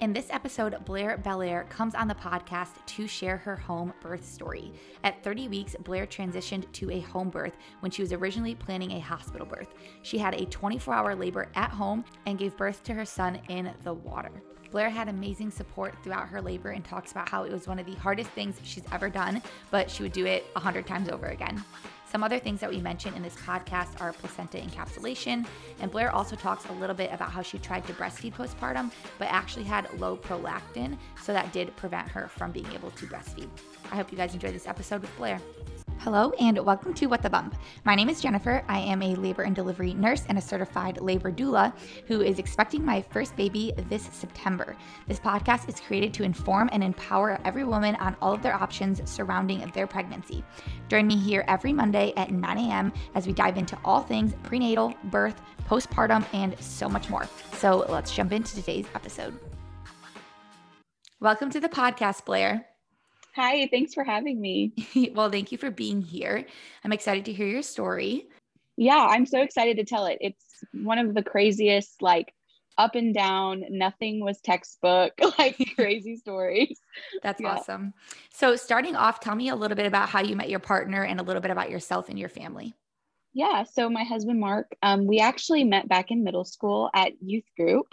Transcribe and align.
In 0.00 0.14
this 0.14 0.28
episode, 0.30 0.82
Blair 0.86 1.18
Belair 1.18 1.64
comes 1.68 1.94
on 1.94 2.08
the 2.08 2.14
podcast 2.14 2.70
to 2.86 3.06
share 3.06 3.36
her 3.36 3.54
home 3.54 3.92
birth 4.00 4.24
story. 4.24 4.72
At 5.04 5.22
30 5.22 5.48
weeks, 5.48 5.76
Blair 5.84 6.06
transitioned 6.06 6.72
to 6.72 6.90
a 6.90 7.00
home 7.00 7.28
birth 7.28 7.52
when 7.80 7.92
she 7.92 8.00
was 8.00 8.14
originally 8.14 8.54
planning 8.54 8.92
a 8.92 8.98
hospital 8.98 9.46
birth. 9.46 9.74
She 10.00 10.16
had 10.16 10.34
a 10.34 10.46
24 10.46 10.94
hour 10.94 11.14
labor 11.14 11.48
at 11.54 11.70
home 11.70 12.06
and 12.24 12.38
gave 12.38 12.56
birth 12.56 12.82
to 12.84 12.94
her 12.94 13.04
son 13.04 13.42
in 13.50 13.74
the 13.84 13.92
water. 13.92 14.32
Blair 14.70 14.88
had 14.88 15.08
amazing 15.08 15.50
support 15.50 15.94
throughout 16.02 16.28
her 16.28 16.40
labor 16.40 16.70
and 16.70 16.82
talks 16.82 17.10
about 17.10 17.28
how 17.28 17.42
it 17.42 17.52
was 17.52 17.68
one 17.68 17.78
of 17.78 17.84
the 17.84 17.96
hardest 17.96 18.30
things 18.30 18.58
she's 18.62 18.84
ever 18.92 19.10
done, 19.10 19.42
but 19.70 19.90
she 19.90 20.02
would 20.02 20.12
do 20.12 20.24
it 20.24 20.46
100 20.54 20.86
times 20.86 21.10
over 21.10 21.26
again. 21.26 21.62
Some 22.10 22.24
other 22.24 22.40
things 22.40 22.58
that 22.58 22.68
we 22.68 22.78
mention 22.78 23.14
in 23.14 23.22
this 23.22 23.36
podcast 23.36 24.00
are 24.00 24.12
placenta 24.12 24.58
encapsulation, 24.58 25.46
and 25.80 25.92
Blair 25.92 26.10
also 26.10 26.34
talks 26.34 26.66
a 26.66 26.72
little 26.72 26.96
bit 26.96 27.12
about 27.12 27.30
how 27.30 27.40
she 27.40 27.56
tried 27.58 27.86
to 27.86 27.92
breastfeed 27.92 28.34
postpartum, 28.34 28.90
but 29.20 29.28
actually 29.28 29.62
had 29.62 29.88
low 30.00 30.16
prolactin, 30.16 30.98
so 31.22 31.32
that 31.32 31.52
did 31.52 31.74
prevent 31.76 32.08
her 32.08 32.26
from 32.26 32.50
being 32.50 32.66
able 32.72 32.90
to 32.90 33.06
breastfeed. 33.06 33.48
I 33.92 33.96
hope 33.96 34.10
you 34.10 34.18
guys 34.18 34.34
enjoyed 34.34 34.54
this 34.54 34.66
episode 34.66 35.02
with 35.02 35.16
Blair. 35.16 35.40
Hello, 36.00 36.32
and 36.40 36.58
welcome 36.64 36.94
to 36.94 37.08
What 37.08 37.20
the 37.20 37.28
Bump. 37.28 37.54
My 37.84 37.94
name 37.94 38.08
is 38.08 38.22
Jennifer. 38.22 38.64
I 38.68 38.78
am 38.78 39.02
a 39.02 39.14
labor 39.16 39.42
and 39.42 39.54
delivery 39.54 39.92
nurse 39.92 40.24
and 40.30 40.38
a 40.38 40.40
certified 40.40 40.98
labor 41.02 41.30
doula 41.30 41.74
who 42.06 42.22
is 42.22 42.38
expecting 42.38 42.82
my 42.82 43.02
first 43.02 43.36
baby 43.36 43.74
this 43.90 44.08
September. 44.10 44.78
This 45.08 45.20
podcast 45.20 45.68
is 45.68 45.78
created 45.78 46.14
to 46.14 46.22
inform 46.22 46.70
and 46.72 46.82
empower 46.82 47.38
every 47.44 47.64
woman 47.64 47.96
on 47.96 48.16
all 48.22 48.32
of 48.32 48.40
their 48.42 48.54
options 48.54 49.02
surrounding 49.10 49.60
their 49.74 49.86
pregnancy. 49.86 50.42
Join 50.88 51.06
me 51.06 51.18
here 51.18 51.44
every 51.48 51.74
Monday 51.74 52.14
at 52.16 52.30
9 52.30 52.56
a.m. 52.56 52.94
as 53.14 53.26
we 53.26 53.34
dive 53.34 53.58
into 53.58 53.78
all 53.84 54.00
things 54.00 54.32
prenatal, 54.42 54.94
birth, 55.04 55.38
postpartum, 55.68 56.24
and 56.32 56.58
so 56.60 56.88
much 56.88 57.10
more. 57.10 57.28
So 57.58 57.84
let's 57.90 58.16
jump 58.16 58.32
into 58.32 58.54
today's 58.54 58.86
episode. 58.94 59.38
Welcome 61.20 61.50
to 61.50 61.60
the 61.60 61.68
podcast, 61.68 62.24
Blair. 62.24 62.69
Hi, 63.36 63.68
thanks 63.70 63.94
for 63.94 64.04
having 64.04 64.40
me. 64.40 64.72
well, 65.14 65.30
thank 65.30 65.52
you 65.52 65.58
for 65.58 65.70
being 65.70 66.02
here. 66.02 66.44
I'm 66.84 66.92
excited 66.92 67.24
to 67.26 67.32
hear 67.32 67.46
your 67.46 67.62
story. 67.62 68.28
Yeah, 68.76 69.06
I'm 69.08 69.26
so 69.26 69.40
excited 69.40 69.76
to 69.76 69.84
tell 69.84 70.06
it. 70.06 70.18
It's 70.20 70.44
one 70.72 70.98
of 70.98 71.14
the 71.14 71.22
craziest, 71.22 72.02
like 72.02 72.34
up 72.78 72.94
and 72.94 73.14
down, 73.14 73.64
nothing 73.68 74.24
was 74.24 74.40
textbook, 74.40 75.12
like 75.38 75.56
crazy 75.76 76.16
stories. 76.16 76.80
That's 77.22 77.40
yeah. 77.40 77.54
awesome. 77.54 77.92
So, 78.32 78.56
starting 78.56 78.96
off, 78.96 79.20
tell 79.20 79.34
me 79.34 79.50
a 79.50 79.56
little 79.56 79.76
bit 79.76 79.86
about 79.86 80.08
how 80.08 80.20
you 80.20 80.34
met 80.34 80.48
your 80.48 80.60
partner 80.60 81.04
and 81.04 81.20
a 81.20 81.22
little 81.22 81.42
bit 81.42 81.50
about 81.50 81.70
yourself 81.70 82.08
and 82.08 82.18
your 82.18 82.28
family. 82.28 82.74
Yeah, 83.32 83.62
so 83.62 83.88
my 83.88 84.02
husband 84.02 84.40
Mark, 84.40 84.74
um, 84.82 85.06
we 85.06 85.20
actually 85.20 85.62
met 85.62 85.88
back 85.88 86.10
in 86.10 86.24
middle 86.24 86.44
school 86.44 86.90
at 86.94 87.12
youth 87.22 87.44
group. 87.56 87.86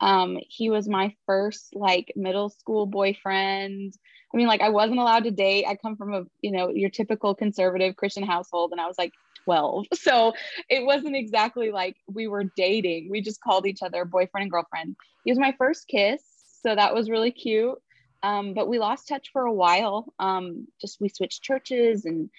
Um, 0.00 0.38
he 0.48 0.70
was 0.70 0.88
my 0.88 1.14
first 1.26 1.74
like 1.74 2.12
middle 2.16 2.50
school 2.50 2.86
boyfriend. 2.86 3.94
I 4.32 4.36
mean, 4.36 4.48
like 4.48 4.60
I 4.60 4.70
wasn't 4.70 4.98
allowed 4.98 5.24
to 5.24 5.30
date. 5.30 5.64
I 5.66 5.76
come 5.76 5.96
from 5.96 6.12
a, 6.12 6.22
you 6.40 6.50
know, 6.50 6.68
your 6.68 6.90
typical 6.90 7.34
conservative 7.34 7.96
Christian 7.96 8.24
household 8.24 8.72
and 8.72 8.80
I 8.80 8.86
was 8.86 8.98
like 8.98 9.12
12. 9.44 9.86
So 9.94 10.34
it 10.68 10.84
wasn't 10.84 11.16
exactly 11.16 11.70
like 11.70 11.96
we 12.06 12.26
were 12.26 12.44
dating. 12.56 13.08
We 13.10 13.20
just 13.20 13.40
called 13.40 13.66
each 13.66 13.82
other 13.82 14.04
boyfriend 14.04 14.42
and 14.42 14.50
girlfriend. 14.50 14.96
He 15.24 15.30
was 15.30 15.38
my 15.38 15.54
first 15.56 15.86
kiss. 15.88 16.22
So 16.62 16.74
that 16.74 16.94
was 16.94 17.10
really 17.10 17.30
cute. 17.30 17.78
Um, 18.22 18.54
but 18.54 18.68
we 18.68 18.78
lost 18.78 19.08
touch 19.08 19.28
for 19.32 19.42
a 19.42 19.52
while. 19.52 20.12
Um, 20.18 20.66
just 20.80 21.00
we 21.00 21.10
switched 21.10 21.42
churches 21.42 22.06
and 22.06 22.30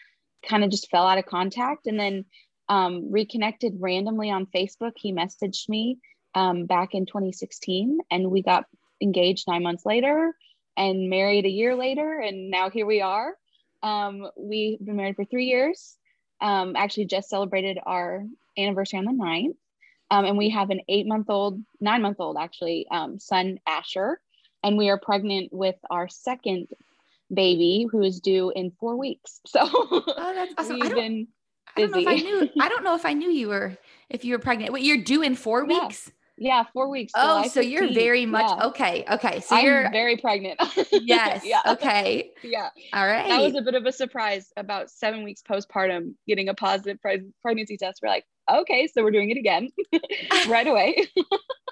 kind 0.48 0.64
of 0.64 0.72
just 0.72 0.90
fell 0.90 1.08
out 1.08 1.18
of 1.18 1.26
contact 1.26 1.88
and 1.88 2.00
then 2.00 2.26
um, 2.70 3.12
reconnected 3.12 3.76
randomly 3.80 4.32
on 4.32 4.48
Facebook. 4.48 4.94
He 4.96 5.14
messaged 5.14 5.70
me 5.70 6.00
um, 6.36 6.66
back 6.66 6.94
in 6.94 7.06
2016 7.06 8.00
and 8.12 8.30
we 8.30 8.44
got 8.44 8.66
engaged 9.02 9.48
nine 9.48 9.64
months 9.64 9.86
later 9.86 10.34
and 10.78 11.10
married 11.10 11.46
a 11.46 11.50
year 11.50 11.76
later 11.76 12.20
and 12.20 12.52
now 12.52 12.70
here 12.70 12.86
we 12.86 13.02
are 13.02 13.36
um, 13.82 14.30
we've 14.38 14.84
been 14.84 14.98
married 14.98 15.16
for 15.16 15.26
three 15.26 15.46
years 15.46 15.98
um, 16.42 16.76
actually 16.76 17.06
just 17.06 17.30
celebrated 17.30 17.80
our 17.86 18.24
anniversary 18.58 19.00
on 19.00 19.06
the 19.06 19.12
9th 19.12 19.56
um, 20.12 20.26
and 20.26 20.38
we 20.38 20.50
have 20.50 20.70
an 20.70 20.82
eight 20.90 21.08
month 21.08 21.30
old 21.30 21.60
nine 21.80 22.02
month 22.02 22.18
old 22.20 22.38
actually 22.38 22.86
um, 22.92 23.18
son 23.18 23.58
asher 23.66 24.20
and 24.64 24.78
we 24.78 24.90
are 24.90 25.00
pregnant 25.00 25.52
with 25.54 25.76
our 25.90 26.08
second 26.10 26.68
baby 27.34 27.88
who 27.90 28.04
is 28.04 28.20
due 28.20 28.52
in 28.56 28.72
four 28.72 28.98
weeks 28.98 29.40
so 29.48 29.62
oh, 29.64 30.34
that's 30.36 30.54
awesome. 30.58 30.80
we've 30.80 30.94
been 30.94 31.28
busy. 31.76 31.94
I 31.94 32.04
don't 32.04 32.06
know 32.06 32.12
if 32.12 32.20
I 32.20 32.24
knew. 32.24 32.50
I 32.60 32.70
don't 32.70 32.84
know 32.84 32.96
if 32.96 33.06
I 33.06 33.14
knew 33.14 33.30
you 33.30 33.50
were 33.50 33.78
if 34.10 34.24
you 34.26 34.34
were 34.34 34.40
pregnant. 34.40 34.72
Wait, 34.72 34.84
you're 34.84 34.98
due 34.98 35.22
in 35.22 35.36
four 35.36 35.66
yeah. 35.68 35.84
weeks. 35.84 36.12
Yeah, 36.38 36.64
four 36.74 36.90
weeks. 36.90 37.14
Oh, 37.16 37.44
so 37.44 37.62
15. 37.62 37.72
you're 37.72 37.94
very 37.94 38.26
much 38.26 38.50
yeah. 38.50 38.66
okay. 38.68 39.06
Okay, 39.10 39.40
so 39.40 39.56
I'm 39.56 39.66
you're 39.66 39.90
very 39.92 40.18
pregnant. 40.18 40.60
yes. 40.92 41.44
yeah. 41.46 41.62
Okay. 41.68 42.32
Yeah. 42.44 42.70
All 42.94 43.08
right. 43.08 43.28
That 43.28 43.42
was 43.42 43.56
a 43.56 43.62
bit 43.62 43.76
of 43.76 43.86
a 43.86 43.92
surprise. 43.92 44.52
About 44.58 44.90
seven 44.90 45.24
weeks 45.24 45.42
postpartum, 45.50 46.14
getting 46.28 46.50
a 46.50 46.54
positive 46.54 47.02
pre- 47.02 47.32
pregnancy 47.42 47.78
test. 47.78 48.02
We're 48.04 48.10
like, 48.10 48.26
okay, 48.52 48.88
so 48.88 49.04
we're 49.04 49.12
doing 49.12 49.32
it 49.32 49.38
again 49.38 49.70
right 50.48 50.68
away. 50.68 51.08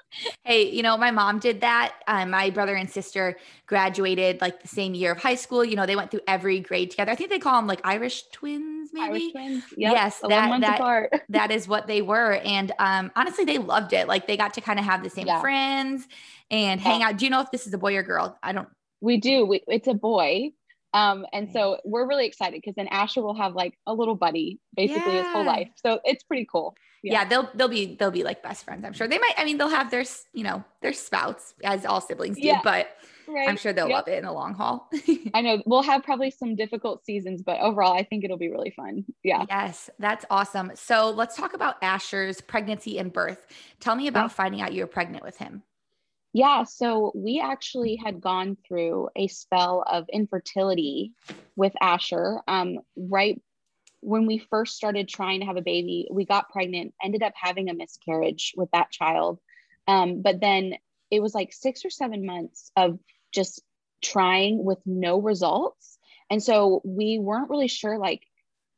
hey, 0.44 0.70
you 0.70 0.82
know, 0.82 0.96
my 0.96 1.10
mom 1.10 1.38
did 1.38 1.60
that. 1.60 1.94
Um, 2.06 2.30
my 2.30 2.50
brother 2.50 2.74
and 2.74 2.90
sister 2.90 3.36
graduated 3.66 4.40
like 4.40 4.62
the 4.62 4.68
same 4.68 4.94
year 4.94 5.12
of 5.12 5.18
high 5.18 5.34
school. 5.34 5.64
You 5.64 5.76
know, 5.76 5.86
they 5.86 5.96
went 5.96 6.10
through 6.10 6.20
every 6.26 6.60
grade 6.60 6.90
together. 6.90 7.12
I 7.12 7.14
think 7.14 7.30
they 7.30 7.38
call 7.38 7.56
them 7.56 7.66
like 7.66 7.80
Irish 7.84 8.24
twins 8.32 8.90
maybe. 8.92 9.06
Irish 9.06 9.32
twins. 9.32 9.64
Yep. 9.76 9.92
Yes, 9.92 10.20
that 10.28 10.60
that, 10.60 11.22
that 11.28 11.50
is 11.50 11.68
what 11.68 11.86
they 11.86 12.02
were, 12.02 12.34
and 12.44 12.72
um, 12.78 13.10
honestly, 13.16 13.44
they 13.44 13.58
loved 13.58 13.92
it. 13.92 14.08
Like 14.08 14.26
they 14.26 14.36
got 14.36 14.54
to 14.54 14.60
kind 14.60 14.78
of 14.78 14.84
have 14.84 15.02
the 15.02 15.10
same 15.10 15.26
yeah. 15.26 15.40
friends 15.40 16.06
and 16.50 16.80
hang 16.80 17.02
out. 17.02 17.16
Do 17.16 17.24
you 17.24 17.30
know 17.30 17.40
if 17.40 17.50
this 17.50 17.66
is 17.66 17.74
a 17.74 17.78
boy 17.78 17.96
or 17.96 18.02
girl? 18.02 18.38
I 18.42 18.52
don't. 18.52 18.68
We 19.00 19.18
do. 19.18 19.44
We, 19.44 19.62
it's 19.68 19.88
a 19.88 19.94
boy. 19.94 20.52
Um, 20.94 21.26
and 21.32 21.50
so 21.52 21.78
we're 21.84 22.06
really 22.06 22.26
excited 22.26 22.54
because 22.54 22.76
then 22.76 22.86
Asher 22.88 23.20
will 23.20 23.34
have 23.34 23.54
like 23.54 23.76
a 23.86 23.92
little 23.92 24.14
buddy 24.14 24.60
basically 24.74 25.14
yeah. 25.14 25.24
his 25.24 25.32
whole 25.32 25.44
life. 25.44 25.68
So 25.76 26.00
it's 26.04 26.22
pretty 26.22 26.46
cool. 26.50 26.74
Yeah. 27.02 27.12
yeah. 27.12 27.24
they'll 27.26 27.50
they'll 27.54 27.68
be 27.68 27.96
they'll 27.96 28.10
be 28.10 28.22
like 28.22 28.42
best 28.42 28.64
friends. 28.64 28.84
I'm 28.84 28.92
sure 28.92 29.08
they 29.08 29.18
might. 29.18 29.34
I 29.36 29.44
mean, 29.44 29.58
they'll 29.58 29.68
have 29.68 29.90
their 29.90 30.04
you 30.32 30.44
know 30.44 30.64
their 30.80 30.92
spouts 30.92 31.54
as 31.62 31.84
all 31.84 32.00
siblings 32.00 32.36
do, 32.36 32.46
yeah. 32.46 32.60
but 32.64 32.96
Right. 33.26 33.48
I'm 33.48 33.56
sure 33.56 33.72
they'll 33.72 33.88
yep. 33.88 33.96
love 33.96 34.08
it 34.08 34.18
in 34.18 34.24
the 34.24 34.32
long 34.32 34.54
haul. 34.54 34.90
I 35.32 35.40
know 35.40 35.62
we'll 35.66 35.82
have 35.82 36.02
probably 36.02 36.30
some 36.30 36.56
difficult 36.56 37.04
seasons, 37.04 37.42
but 37.42 37.58
overall, 37.60 37.94
I 37.94 38.04
think 38.04 38.24
it'll 38.24 38.36
be 38.36 38.50
really 38.50 38.70
fun. 38.70 39.04
Yeah. 39.22 39.44
Yes, 39.48 39.90
that's 39.98 40.24
awesome. 40.30 40.72
So 40.74 41.10
let's 41.10 41.36
talk 41.36 41.54
about 41.54 41.76
Asher's 41.82 42.40
pregnancy 42.40 42.98
and 42.98 43.12
birth. 43.12 43.46
Tell 43.80 43.96
me 43.96 44.08
about 44.08 44.32
finding 44.32 44.60
out 44.60 44.72
you 44.72 44.82
were 44.82 44.88
pregnant 44.88 45.24
with 45.24 45.38
him. 45.38 45.62
Yeah, 46.34 46.64
so 46.64 47.12
we 47.14 47.40
actually 47.40 47.94
had 47.94 48.20
gone 48.20 48.56
through 48.66 49.08
a 49.14 49.28
spell 49.28 49.84
of 49.86 50.06
infertility 50.12 51.12
with 51.54 51.72
Asher. 51.80 52.40
Um, 52.48 52.80
right 52.96 53.40
when 54.00 54.26
we 54.26 54.38
first 54.38 54.76
started 54.76 55.08
trying 55.08 55.40
to 55.40 55.46
have 55.46 55.56
a 55.56 55.62
baby, 55.62 56.08
we 56.10 56.26
got 56.26 56.50
pregnant, 56.50 56.92
ended 57.02 57.22
up 57.22 57.34
having 57.36 57.70
a 57.70 57.74
miscarriage 57.74 58.52
with 58.56 58.68
that 58.72 58.90
child. 58.90 59.38
Um, 59.86 60.22
but 60.22 60.40
then 60.40 60.74
it 61.08 61.22
was 61.22 61.34
like 61.36 61.52
six 61.52 61.84
or 61.84 61.90
seven 61.90 62.26
months 62.26 62.72
of 62.76 62.98
just 63.32 63.62
trying 64.02 64.64
with 64.64 64.78
no 64.84 65.20
results. 65.20 65.98
And 66.30 66.42
so 66.42 66.82
we 66.84 67.18
weren't 67.18 67.48
really 67.48 67.68
sure, 67.68 67.96
like, 67.96 68.22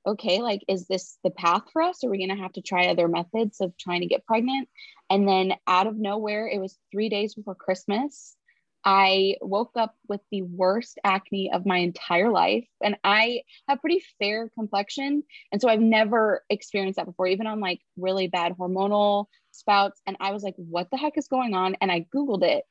okay, 0.06 0.40
like, 0.40 0.62
is 0.68 0.86
this 0.86 1.18
the 1.24 1.30
path 1.30 1.62
for 1.72 1.82
us? 1.82 2.04
Are 2.04 2.10
we 2.10 2.18
going 2.18 2.36
to 2.36 2.42
have 2.42 2.52
to 2.52 2.62
try 2.62 2.86
other 2.86 3.08
methods 3.08 3.60
of 3.60 3.76
trying 3.76 4.02
to 4.02 4.06
get 4.06 4.24
pregnant? 4.24 4.68
And 5.10 5.28
then 5.28 5.54
out 5.66 5.86
of 5.86 5.96
nowhere, 5.96 6.48
it 6.48 6.60
was 6.60 6.78
three 6.92 7.08
days 7.08 7.34
before 7.34 7.54
Christmas. 7.54 8.36
I 8.84 9.34
woke 9.40 9.72
up 9.74 9.96
with 10.08 10.20
the 10.30 10.42
worst 10.42 11.00
acne 11.02 11.50
of 11.52 11.66
my 11.66 11.78
entire 11.78 12.30
life. 12.30 12.68
And 12.80 12.96
I 13.02 13.42
have 13.68 13.80
pretty 13.80 14.00
fair 14.20 14.48
complexion. 14.56 15.24
And 15.50 15.60
so 15.60 15.68
I've 15.68 15.80
never 15.80 16.44
experienced 16.48 16.98
that 16.98 17.06
before, 17.06 17.26
even 17.26 17.48
on 17.48 17.58
like 17.58 17.80
really 17.96 18.28
bad 18.28 18.54
hormonal 18.56 19.26
spouts. 19.50 20.00
And 20.06 20.16
I 20.20 20.30
was 20.30 20.44
like, 20.44 20.54
what 20.56 20.88
the 20.92 20.98
heck 20.98 21.18
is 21.18 21.26
going 21.26 21.54
on? 21.54 21.76
And 21.80 21.90
I 21.90 22.06
Googled 22.14 22.44
it 22.44 22.62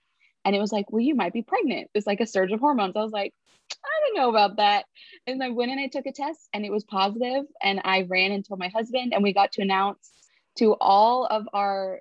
and 0.46 0.56
it 0.56 0.60
was 0.60 0.72
like, 0.72 0.92
well, 0.92 1.02
you 1.02 1.16
might 1.16 1.34
be 1.34 1.42
pregnant. 1.42 1.90
It's 1.94 2.08
like 2.08 2.22
a 2.22 2.28
surge 2.28 2.52
of 2.52 2.60
hormones. 2.60 2.96
I 2.96 3.02
was 3.02 3.12
like, 3.12 3.34
I 3.72 3.88
don't 4.06 4.16
know 4.16 4.30
about 4.30 4.58
that. 4.58 4.86
And 5.28 5.44
I 5.44 5.50
went 5.50 5.72
and 5.72 5.80
I 5.80 5.88
took 5.88 6.06
a 6.06 6.12
test 6.12 6.48
and 6.54 6.64
it 6.66 6.72
was 6.72 6.84
positive, 6.84 7.46
And 7.62 7.82
I 7.84 8.04
ran 8.04 8.32
and 8.32 8.46
told 8.46 8.60
my 8.60 8.70
husband, 8.70 9.14
and 9.14 9.24
we 9.24 9.34
got 9.34 9.52
to 9.54 9.62
announce 9.64 10.12
to 10.60 10.76
all 10.80 11.26
of 11.26 11.48
our 11.54 12.00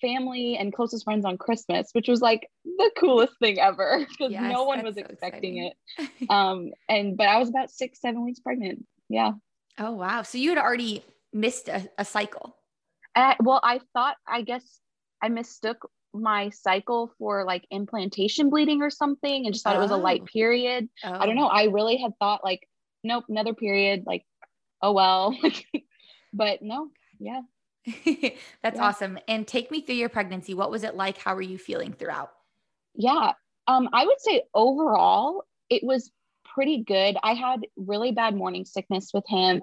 family 0.00 0.56
and 0.56 0.72
closest 0.72 1.04
friends 1.04 1.24
on 1.24 1.38
Christmas, 1.38 1.88
which 1.92 2.08
was 2.08 2.20
like 2.20 2.48
the 2.64 2.90
coolest 2.98 3.38
thing 3.38 3.58
ever 3.58 4.04
because 4.10 4.32
yes, 4.32 4.52
no 4.52 4.64
one 4.64 4.82
was 4.82 4.96
so 4.96 5.00
expecting 5.02 5.58
exciting. 5.58 5.72
it. 6.18 6.28
Um, 6.30 6.72
and 6.88 7.16
but 7.16 7.28
I 7.28 7.38
was 7.38 7.48
about 7.48 7.70
six, 7.70 8.00
seven 8.00 8.24
weeks 8.24 8.40
pregnant. 8.40 8.84
Yeah. 9.08 9.32
Oh 9.78 9.92
wow. 9.92 10.22
So 10.22 10.38
you 10.38 10.50
had 10.50 10.58
already 10.58 11.04
missed 11.32 11.68
a, 11.68 11.88
a 11.98 12.04
cycle. 12.04 12.56
Uh, 13.14 13.34
well, 13.40 13.60
I 13.62 13.80
thought 13.92 14.16
I 14.26 14.42
guess 14.42 14.80
I 15.22 15.28
mistook 15.28 15.88
my 16.14 16.50
cycle 16.50 17.12
for 17.18 17.44
like 17.44 17.66
implantation 17.70 18.50
bleeding 18.50 18.82
or 18.82 18.90
something 18.90 19.44
and 19.44 19.52
just 19.52 19.64
thought 19.64 19.76
oh. 19.76 19.80
it 19.80 19.82
was 19.82 19.90
a 19.90 19.96
light 19.96 20.22
oh. 20.22 20.26
period. 20.26 20.88
Oh. 21.02 21.12
I 21.12 21.26
don't 21.26 21.36
know. 21.36 21.46
Oh. 21.46 21.52
I 21.52 21.64
really 21.64 21.96
had 21.96 22.12
thought 22.18 22.44
like, 22.44 22.68
nope, 23.02 23.24
another 23.28 23.54
period, 23.54 24.04
like, 24.06 24.24
oh 24.80 24.92
well. 24.92 25.36
but 26.32 26.62
no, 26.62 26.88
yeah. 27.18 27.42
That's 28.62 28.76
yeah. 28.76 28.84
awesome. 28.84 29.18
And 29.28 29.46
take 29.46 29.70
me 29.70 29.82
through 29.82 29.96
your 29.96 30.08
pregnancy. 30.08 30.54
What 30.54 30.70
was 30.70 30.84
it 30.84 30.94
like? 30.94 31.18
How 31.18 31.34
were 31.34 31.42
you 31.42 31.58
feeling 31.58 31.92
throughout? 31.92 32.30
Yeah. 32.94 33.32
Um, 33.66 33.88
I 33.92 34.06
would 34.06 34.20
say 34.20 34.42
overall, 34.54 35.44
it 35.68 35.82
was 35.82 36.10
pretty 36.54 36.82
good. 36.82 37.16
I 37.22 37.34
had 37.34 37.66
really 37.76 38.12
bad 38.12 38.34
morning 38.36 38.64
sickness 38.64 39.10
with 39.12 39.24
him. 39.26 39.62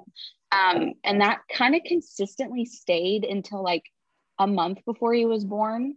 Um, 0.52 0.94
and 1.04 1.22
that 1.22 1.42
kind 1.56 1.76
of 1.76 1.82
consistently 1.86 2.66
stayed 2.66 3.24
until 3.24 3.64
like 3.64 3.84
a 4.38 4.48
month 4.48 4.80
before 4.86 5.14
he 5.14 5.26
was 5.26 5.46
born. 5.46 5.96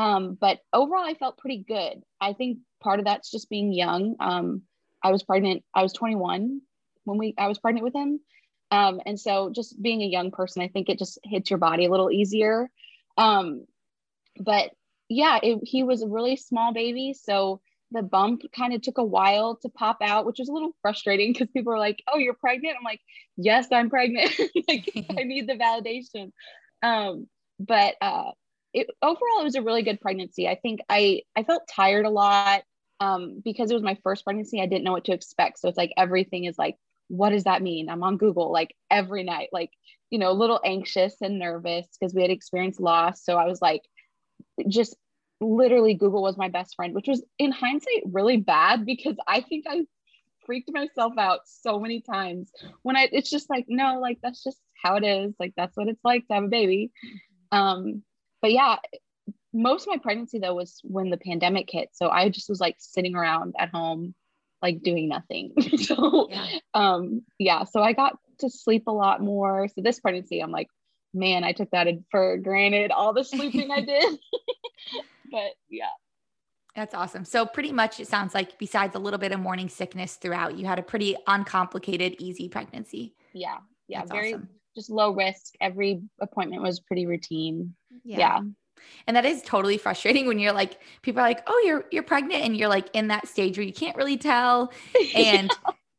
Um, 0.00 0.38
but 0.40 0.60
overall, 0.72 1.04
I 1.04 1.12
felt 1.12 1.36
pretty 1.36 1.62
good. 1.68 2.02
I 2.22 2.32
think 2.32 2.60
part 2.82 3.00
of 3.00 3.04
that's 3.04 3.30
just 3.30 3.50
being 3.50 3.70
young. 3.70 4.16
Um, 4.18 4.62
I 5.02 5.12
was 5.12 5.22
pregnant, 5.22 5.62
I 5.74 5.82
was 5.82 5.92
21 5.92 6.62
when 7.04 7.18
we 7.18 7.34
I 7.36 7.48
was 7.48 7.58
pregnant 7.58 7.84
with 7.84 7.94
him. 7.94 8.18
Um, 8.70 9.02
and 9.04 9.20
so 9.20 9.50
just 9.54 9.80
being 9.82 10.00
a 10.00 10.06
young 10.06 10.30
person, 10.30 10.62
I 10.62 10.68
think 10.68 10.88
it 10.88 10.98
just 10.98 11.18
hits 11.22 11.50
your 11.50 11.58
body 11.58 11.84
a 11.84 11.90
little 11.90 12.10
easier. 12.10 12.70
Um, 13.18 13.66
but 14.38 14.70
yeah, 15.10 15.38
it, 15.42 15.58
he 15.64 15.82
was 15.82 16.00
a 16.00 16.08
really 16.08 16.36
small 16.36 16.72
baby. 16.72 17.12
So 17.12 17.60
the 17.90 18.02
bump 18.02 18.40
kind 18.56 18.72
of 18.72 18.80
took 18.80 18.96
a 18.96 19.04
while 19.04 19.56
to 19.56 19.68
pop 19.68 19.98
out, 20.00 20.24
which 20.24 20.38
was 20.38 20.48
a 20.48 20.52
little 20.52 20.74
frustrating 20.80 21.34
because 21.34 21.48
people 21.48 21.74
were 21.74 21.78
like, 21.78 22.02
Oh, 22.10 22.16
you're 22.16 22.32
pregnant. 22.32 22.76
I'm 22.78 22.84
like, 22.84 23.02
Yes, 23.36 23.66
I'm 23.70 23.90
pregnant. 23.90 24.32
like, 24.66 24.90
I 25.18 25.22
need 25.24 25.46
the 25.46 25.56
validation. 25.56 26.32
Um, 26.82 27.28
but 27.58 27.96
uh, 28.00 28.30
it, 28.72 28.88
overall, 29.02 29.40
it 29.40 29.44
was 29.44 29.54
a 29.54 29.62
really 29.62 29.82
good 29.82 30.00
pregnancy. 30.00 30.48
I 30.48 30.54
think 30.54 30.80
I, 30.88 31.22
I 31.36 31.42
felt 31.42 31.68
tired 31.68 32.06
a 32.06 32.10
lot 32.10 32.62
um, 33.00 33.40
because 33.44 33.70
it 33.70 33.74
was 33.74 33.82
my 33.82 33.98
first 34.02 34.24
pregnancy. 34.24 34.60
I 34.60 34.66
didn't 34.66 34.84
know 34.84 34.92
what 34.92 35.06
to 35.06 35.12
expect. 35.12 35.58
So 35.58 35.68
it's 35.68 35.78
like 35.78 35.92
everything 35.96 36.44
is 36.44 36.58
like, 36.58 36.76
what 37.08 37.30
does 37.30 37.44
that 37.44 37.62
mean? 37.62 37.88
I'm 37.88 38.02
on 38.02 38.16
Google 38.16 38.52
like 38.52 38.74
every 38.90 39.24
night, 39.24 39.48
like, 39.52 39.70
you 40.10 40.18
know, 40.18 40.30
a 40.30 40.32
little 40.32 40.60
anxious 40.64 41.16
and 41.20 41.38
nervous 41.38 41.86
because 41.98 42.14
we 42.14 42.22
had 42.22 42.30
experienced 42.30 42.80
loss. 42.80 43.24
So 43.24 43.36
I 43.36 43.46
was 43.46 43.60
like, 43.60 43.82
just 44.68 44.96
literally 45.40 45.94
Google 45.94 46.22
was 46.22 46.36
my 46.36 46.48
best 46.48 46.76
friend, 46.76 46.94
which 46.94 47.08
was 47.08 47.24
in 47.38 47.50
hindsight 47.50 48.02
really 48.06 48.36
bad 48.36 48.86
because 48.86 49.16
I 49.26 49.40
think 49.40 49.64
I 49.68 49.86
freaked 50.46 50.70
myself 50.72 51.14
out 51.18 51.40
so 51.44 51.78
many 51.78 52.00
times 52.00 52.50
when 52.82 52.96
I 52.96 53.08
it's 53.12 53.30
just 53.30 53.50
like 53.50 53.66
no 53.68 54.00
like 54.00 54.18
that's 54.22 54.42
just 54.42 54.58
how 54.82 54.96
it 54.96 55.04
is 55.04 55.34
like 55.38 55.52
that's 55.56 55.76
what 55.76 55.88
it's 55.88 56.04
like 56.04 56.26
to 56.28 56.34
have 56.34 56.44
a 56.44 56.48
baby 56.48 56.90
um 57.52 58.02
but 58.42 58.52
yeah 58.52 58.76
most 59.52 59.82
of 59.82 59.88
my 59.88 59.98
pregnancy 59.98 60.38
though 60.38 60.54
was 60.54 60.80
when 60.84 61.10
the 61.10 61.16
pandemic 61.16 61.68
hit 61.70 61.90
so 61.92 62.08
I 62.08 62.28
just 62.28 62.48
was 62.48 62.60
like 62.60 62.76
sitting 62.78 63.14
around 63.14 63.54
at 63.58 63.70
home 63.70 64.14
like 64.62 64.82
doing 64.82 65.08
nothing 65.08 65.52
so 65.78 66.28
yeah. 66.30 66.46
um 66.74 67.22
yeah 67.38 67.64
so 67.64 67.82
I 67.82 67.92
got 67.92 68.16
to 68.38 68.50
sleep 68.50 68.84
a 68.86 68.92
lot 68.92 69.20
more 69.20 69.68
so 69.68 69.80
this 69.82 70.00
pregnancy 70.00 70.40
I'm 70.40 70.52
like 70.52 70.68
man 71.12 71.42
I 71.42 71.52
took 71.52 71.70
that 71.72 71.88
for 72.10 72.36
granted 72.36 72.90
all 72.92 73.12
the 73.12 73.24
sleeping 73.24 73.70
I 73.70 73.80
did 73.80 74.18
but 75.30 75.52
yeah. 75.68 75.86
That's 76.76 76.94
awesome. 76.94 77.24
So 77.24 77.46
pretty 77.46 77.72
much 77.72 77.98
it 78.00 78.06
sounds 78.06 78.34
like 78.34 78.58
besides 78.58 78.94
a 78.94 78.98
little 78.98 79.18
bit 79.18 79.32
of 79.32 79.40
morning 79.40 79.68
sickness 79.68 80.14
throughout, 80.14 80.56
you 80.56 80.66
had 80.66 80.78
a 80.78 80.82
pretty 80.82 81.16
uncomplicated, 81.26 82.16
easy 82.20 82.48
pregnancy. 82.48 83.14
Yeah. 83.32 83.58
Yeah. 83.88 84.00
That's 84.00 84.12
very 84.12 84.34
awesome. 84.34 84.48
Just 84.80 84.90
low 84.90 85.12
risk. 85.12 85.54
Every 85.60 86.02
appointment 86.20 86.62
was 86.62 86.80
pretty 86.80 87.06
routine. 87.06 87.74
Yeah. 88.04 88.18
yeah. 88.18 88.40
And 89.06 89.16
that 89.16 89.26
is 89.26 89.42
totally 89.42 89.76
frustrating 89.76 90.26
when 90.26 90.38
you're 90.38 90.52
like, 90.52 90.78
people 91.02 91.20
are 91.20 91.28
like, 91.28 91.42
oh, 91.46 91.62
you're 91.66 91.84
you're 91.90 92.02
pregnant, 92.02 92.42
and 92.44 92.56
you're 92.56 92.68
like 92.68 92.88
in 92.94 93.08
that 93.08 93.28
stage 93.28 93.58
where 93.58 93.66
you 93.66 93.72
can't 93.72 93.96
really 93.96 94.16
tell. 94.16 94.72
And 95.14 95.50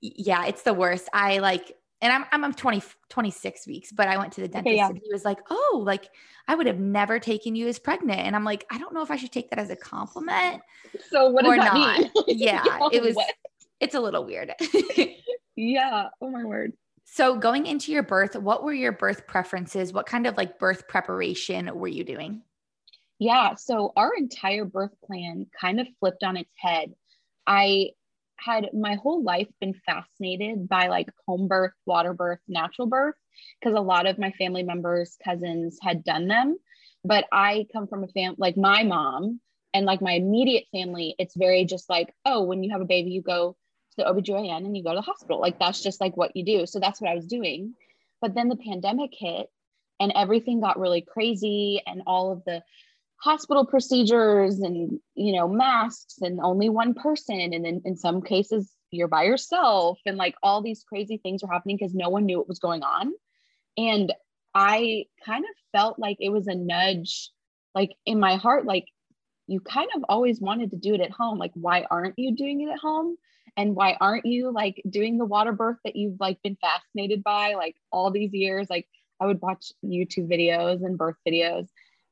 yeah, 0.02 0.46
it's 0.46 0.64
the 0.64 0.74
worst. 0.74 1.08
I 1.14 1.38
like 1.40 1.76
and 2.02 2.12
I'm, 2.32 2.44
I'm 2.44 2.54
20, 2.54 2.82
26 3.10 3.68
weeks, 3.68 3.92
but 3.92 4.08
I 4.08 4.18
went 4.18 4.34
to 4.34 4.42
the 4.42 4.48
dentist 4.48 4.68
okay, 4.68 4.76
yeah. 4.76 4.88
and 4.88 4.98
he 4.98 5.12
was 5.12 5.24
like, 5.24 5.38
Oh, 5.50 5.84
like 5.86 6.10
I 6.48 6.56
would 6.56 6.66
have 6.66 6.80
never 6.80 7.20
taken 7.20 7.56
you 7.56 7.68
as 7.68 7.78
pregnant. 7.78 8.22
And 8.22 8.36
I'm 8.36 8.44
like, 8.44 8.66
I 8.72 8.80
don't 8.80 8.94
know 8.94 9.04
if 9.04 9.12
I 9.12 9.18
should 9.18 9.32
take 9.32 9.52
that 9.52 9.60
as 9.60 9.70
a 9.70 9.76
compliment. 9.76 10.62
So 11.10 11.30
what 11.30 11.46
does 11.46 11.58
that 11.58 11.74
not. 11.74 12.00
mean? 12.00 12.12
yeah, 12.28 12.64
it 12.92 13.04
was, 13.04 13.16
what? 13.16 13.32
it's 13.80 13.96
a 13.96 14.00
little 14.00 14.26
weird. 14.26 14.54
yeah. 15.56 16.08
Oh 16.20 16.30
my 16.30 16.44
word. 16.44 16.74
So 17.14 17.36
going 17.36 17.66
into 17.66 17.92
your 17.92 18.04
birth, 18.04 18.38
what 18.38 18.64
were 18.64 18.72
your 18.72 18.94
birth 18.94 19.28
preferences? 19.28 19.92
What 19.92 20.06
kind 20.06 20.26
of 20.26 20.38
like 20.38 20.58
birth 20.58 20.88
preparation 20.88 21.70
were 21.76 21.90
you 21.90 22.06
doing? 22.06 22.42
Yeah. 23.20 23.56
So 23.56 23.92
our 23.98 24.14
entire 24.18 24.64
birth 24.64 24.94
plan 25.06 25.48
kind 25.60 25.82
of 25.82 25.88
flipped 26.00 26.24
on 26.24 26.38
its 26.38 26.54
head. 26.58 26.94
I 27.46 27.90
had 28.38 28.70
my 28.74 28.96
whole 28.96 29.24
life 29.24 29.50
been 29.60 29.74
fascinated 29.86 30.70
by 30.70 30.88
like 30.88 31.10
home 31.28 31.50
birth, 31.50 31.74
water 31.86 32.14
birth, 32.14 32.40
natural 32.48 32.88
birth, 32.88 33.16
because 33.60 33.78
a 33.78 33.82
lot 33.82 34.08
of 34.08 34.18
my 34.18 34.32
family 34.32 34.64
members, 34.64 35.18
cousins 35.22 35.80
had 35.82 36.06
done 36.06 36.30
them. 36.30 36.58
But 37.04 37.26
I 37.30 37.68
come 37.74 37.88
from 37.88 38.06
a 38.06 38.08
family 38.08 38.38
like 38.40 38.56
my 38.56 38.84
mom 38.84 39.42
and 39.74 39.86
like 39.86 40.02
my 40.02 40.14
immediate 40.14 40.64
family, 40.72 41.16
it's 41.20 41.36
very 41.36 41.66
just 41.66 41.90
like, 41.90 42.16
oh, 42.26 42.44
when 42.44 42.64
you 42.64 42.72
have 42.72 42.80
a 42.80 42.86
baby, 42.86 43.12
you 43.12 43.22
go 43.22 43.58
to 43.92 43.98
the 43.98 44.04
OBGYN 44.04 44.58
and 44.58 44.76
you 44.76 44.84
go 44.84 44.92
to 44.92 44.96
the 44.96 45.02
hospital. 45.02 45.40
Like 45.40 45.60
that's 45.60 45.82
just 45.82 46.02
like 46.02 46.16
what 46.18 46.36
you 46.36 46.46
do. 46.46 46.66
So 46.66 46.80
that's 46.80 47.02
what 47.02 47.10
I 47.10 47.16
was 47.16 47.26
doing. 47.26 47.74
But 48.22 48.36
then 48.36 48.50
the 48.50 48.56
pandemic 48.56 49.12
hit 49.14 49.48
and 50.00 50.12
everything 50.16 50.62
got 50.62 50.80
really 50.80 51.02
crazy 51.02 51.82
and 51.86 52.02
all 52.08 52.32
of 52.32 52.44
the 52.46 52.64
hospital 53.22 53.66
procedures 53.66 54.60
and 54.60 55.00
you 55.14 55.36
know 55.36 55.48
masks 55.48 56.16
and 56.22 56.40
only 56.42 56.70
one 56.70 56.96
person 56.96 57.40
and 57.40 57.64
then 57.64 57.82
in 57.86 57.96
some 57.96 58.22
cases 58.24 58.72
you're 58.90 59.08
by 59.08 59.24
yourself 59.24 60.00
and 60.08 60.18
like 60.18 60.34
all 60.42 60.64
these 60.64 60.84
crazy 60.84 61.18
things 61.18 61.44
were 61.44 61.54
happening 61.54 61.78
because 61.78 61.94
no 61.94 62.10
one 62.10 62.26
knew 62.26 62.40
what 62.40 62.48
was 62.48 62.58
going 62.58 62.82
on 62.82 63.14
and 63.78 64.12
i 64.56 65.06
kind 65.24 65.46
of 65.46 65.52
felt 65.72 66.00
like 66.00 66.18
it 66.20 66.30
was 66.30 66.48
a 66.48 66.56
nudge 66.56 67.30
like 67.76 67.92
in 68.08 68.20
my 68.20 68.38
heart 68.38 68.66
like 68.66 68.86
you 69.46 69.60
kind 69.60 69.90
of 69.96 70.04
always 70.10 70.42
wanted 70.42 70.72
to 70.72 70.78
do 70.78 70.96
it 70.96 71.02
at 71.02 71.12
home 71.12 71.38
like 71.38 71.52
why 71.54 71.86
aren't 71.92 72.18
you 72.18 72.36
doing 72.36 72.62
it 72.62 72.72
at 72.72 72.80
home 72.80 73.16
and 73.58 73.76
why 73.76 73.98
aren't 74.00 74.26
you 74.26 74.52
like 74.52 74.82
doing 74.90 75.18
the 75.18 75.26
water 75.26 75.52
birth 75.52 75.78
that 75.84 75.96
you've 75.96 76.20
like 76.20 76.42
been 76.44 76.58
fascinated 76.62 77.24
by 77.24 77.54
like 77.56 77.76
all 77.92 78.12
these 78.12 78.34
years 78.34 78.70
like 78.70 78.88
i 79.20 79.26
would 79.26 79.42
watch 79.42 79.72
youtube 79.86 80.32
videos 80.32 80.86
and 80.86 80.98
birth 80.98 81.18
videos 81.28 81.68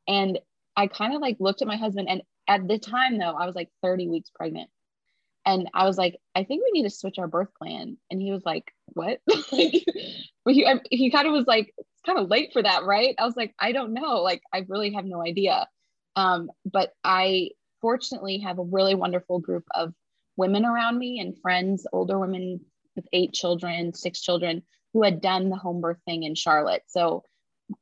and 0.08 0.40
I 0.80 0.88
kind 0.88 1.14
of 1.14 1.22
like 1.22 1.36
looked 1.42 1.62
at 1.62 1.68
my 1.68 1.76
husband, 1.76 2.08
and 2.10 2.22
at 2.48 2.66
the 2.66 2.80
time 2.80 3.18
though, 3.18 3.36
I 3.36 3.46
was 3.46 3.56
like 3.56 3.70
30 3.84 4.08
weeks 4.08 4.30
pregnant. 4.34 4.70
And 5.46 5.70
I 5.74 5.86
was 5.86 5.98
like, 5.98 6.18
I 6.36 6.46
think 6.46 6.64
we 6.64 6.72
need 6.72 6.84
to 6.84 6.90
switch 6.90 7.20
our 7.20 7.28
birth 7.28 7.54
plan. 7.62 7.98
And 8.10 8.22
he 8.22 8.32
was 8.32 8.46
like, 8.46 8.72
What? 8.88 9.20
he, 9.50 9.86
he 10.90 11.12
kind 11.12 11.28
of 11.28 11.34
was 11.34 11.48
like, 11.48 11.74
It's 11.78 12.02
kind 12.06 12.18
of 12.18 12.30
late 12.30 12.52
for 12.54 12.64
that, 12.64 12.86
right? 12.86 13.14
I 13.20 13.26
was 13.26 13.36
like, 13.36 13.54
I 13.60 13.74
don't 13.74 13.94
know. 13.94 14.22
Like, 14.22 14.42
I 14.54 14.66
really 14.70 14.94
have 14.94 15.06
no 15.06 15.22
idea. 15.22 15.68
Um, 16.16 16.50
but 16.66 16.94
I 17.04 17.50
fortunately 17.82 18.40
have 18.40 18.58
a 18.58 18.64
really 18.64 18.96
wonderful 18.96 19.40
group 19.40 19.66
of 19.76 19.94
women 20.40 20.66
around 20.66 20.98
me 20.98 21.20
and 21.20 21.38
friends, 21.38 21.86
older 21.92 22.18
women 22.18 22.62
with 22.96 23.06
eight 23.12 23.34
children, 23.34 23.94
six 23.94 24.22
children, 24.22 24.64
who 24.94 25.04
had 25.04 25.22
done 25.22 25.50
the 25.50 25.58
home 25.58 25.82
birth 25.82 26.00
thing 26.06 26.24
in 26.24 26.34
Charlotte. 26.34 26.82
So 26.88 27.24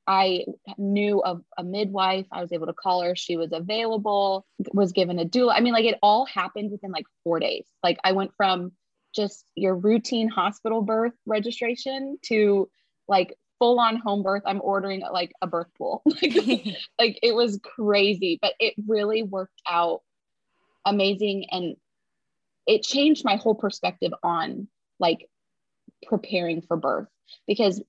I 0.05 0.43
knew 0.77 1.21
of 1.21 1.43
a 1.57 1.63
midwife. 1.63 2.25
I 2.31 2.41
was 2.41 2.51
able 2.51 2.65
to 2.65 2.73
call 2.73 3.03
her. 3.03 3.15
She 3.15 3.37
was 3.37 3.53
available, 3.53 4.45
was 4.73 4.91
given 4.91 5.19
a 5.19 5.25
doula. 5.25 5.53
I 5.55 5.61
mean, 5.61 5.71
like 5.71 5.85
it 5.85 5.99
all 6.01 6.25
happened 6.25 6.71
within 6.71 6.91
like 6.91 7.05
four 7.23 7.39
days. 7.39 7.65
Like 7.83 7.99
I 8.03 8.11
went 8.11 8.31
from 8.35 8.71
just 9.15 9.45
your 9.55 9.75
routine 9.75 10.27
hospital 10.27 10.81
birth 10.81 11.13
registration 11.25 12.17
to 12.23 12.67
like 13.07 13.37
full 13.59 13.79
on 13.79 13.97
home 13.97 14.23
birth. 14.23 14.43
I'm 14.45 14.61
ordering 14.61 15.01
like 15.11 15.31
a 15.41 15.47
birth 15.47 15.69
pool. 15.77 16.01
like, 16.21 16.35
like 16.99 17.19
it 17.21 17.35
was 17.35 17.59
crazy, 17.63 18.39
but 18.41 18.53
it 18.59 18.73
really 18.87 19.21
worked 19.21 19.61
out 19.69 20.01
amazing. 20.85 21.45
And 21.51 21.75
it 22.67 22.83
changed 22.83 23.25
my 23.25 23.37
whole 23.37 23.55
perspective 23.55 24.13
on 24.23 24.67
like 24.99 25.27
preparing 26.05 26.61
for 26.61 26.77
birth. 26.77 27.07
Because 27.47 27.81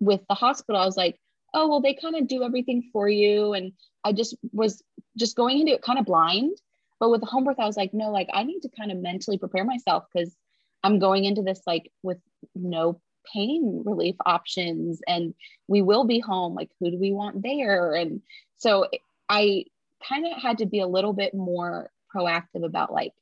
with 0.00 0.20
the 0.28 0.34
hospital, 0.34 0.80
I 0.80 0.86
was 0.86 0.96
like, 0.96 1.18
oh 1.54 1.68
well 1.68 1.80
they 1.80 1.94
kind 1.94 2.16
of 2.16 2.28
do 2.28 2.42
everything 2.42 2.90
for 2.92 3.08
you. 3.08 3.54
And 3.54 3.72
i 4.04 4.12
just 4.12 4.36
was 4.52 4.82
just 5.16 5.36
going 5.36 5.60
into 5.60 5.72
it 5.72 5.82
kind 5.82 5.98
of 5.98 6.04
blind. 6.04 6.56
But 6.98 7.10
with 7.10 7.20
the 7.20 7.26
home 7.26 7.44
birth 7.44 7.58
i 7.58 7.66
was 7.66 7.76
like 7.76 7.92
no 7.92 8.10
like 8.10 8.28
i 8.32 8.42
need 8.42 8.60
to 8.60 8.70
kind 8.76 8.90
of 8.90 8.98
mentally 8.98 9.38
prepare 9.38 9.64
myself 9.64 10.04
because 10.12 10.34
i'm 10.82 10.98
going 10.98 11.24
into 11.24 11.42
this 11.42 11.60
like 11.66 11.90
with 12.02 12.18
no 12.54 13.00
pain 13.32 13.82
relief 13.84 14.14
options 14.24 15.00
and 15.06 15.34
we 15.68 15.82
will 15.82 16.04
be 16.04 16.20
home. 16.20 16.54
Like 16.54 16.70
who 16.78 16.90
do 16.90 16.98
we 16.98 17.12
want 17.12 17.42
there? 17.42 17.94
And 17.94 18.22
so 18.56 18.86
i 19.28 19.64
kind 20.08 20.26
of 20.26 20.40
had 20.40 20.58
to 20.58 20.66
be 20.66 20.80
a 20.80 20.86
little 20.86 21.12
bit 21.12 21.34
more 21.34 21.90
proactive 22.14 22.64
about 22.64 22.92
like 22.92 23.12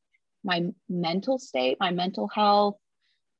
my 0.44 0.62
mental 0.88 1.38
state 1.38 1.76
my 1.80 1.90
mental 1.90 2.28
health 2.28 2.76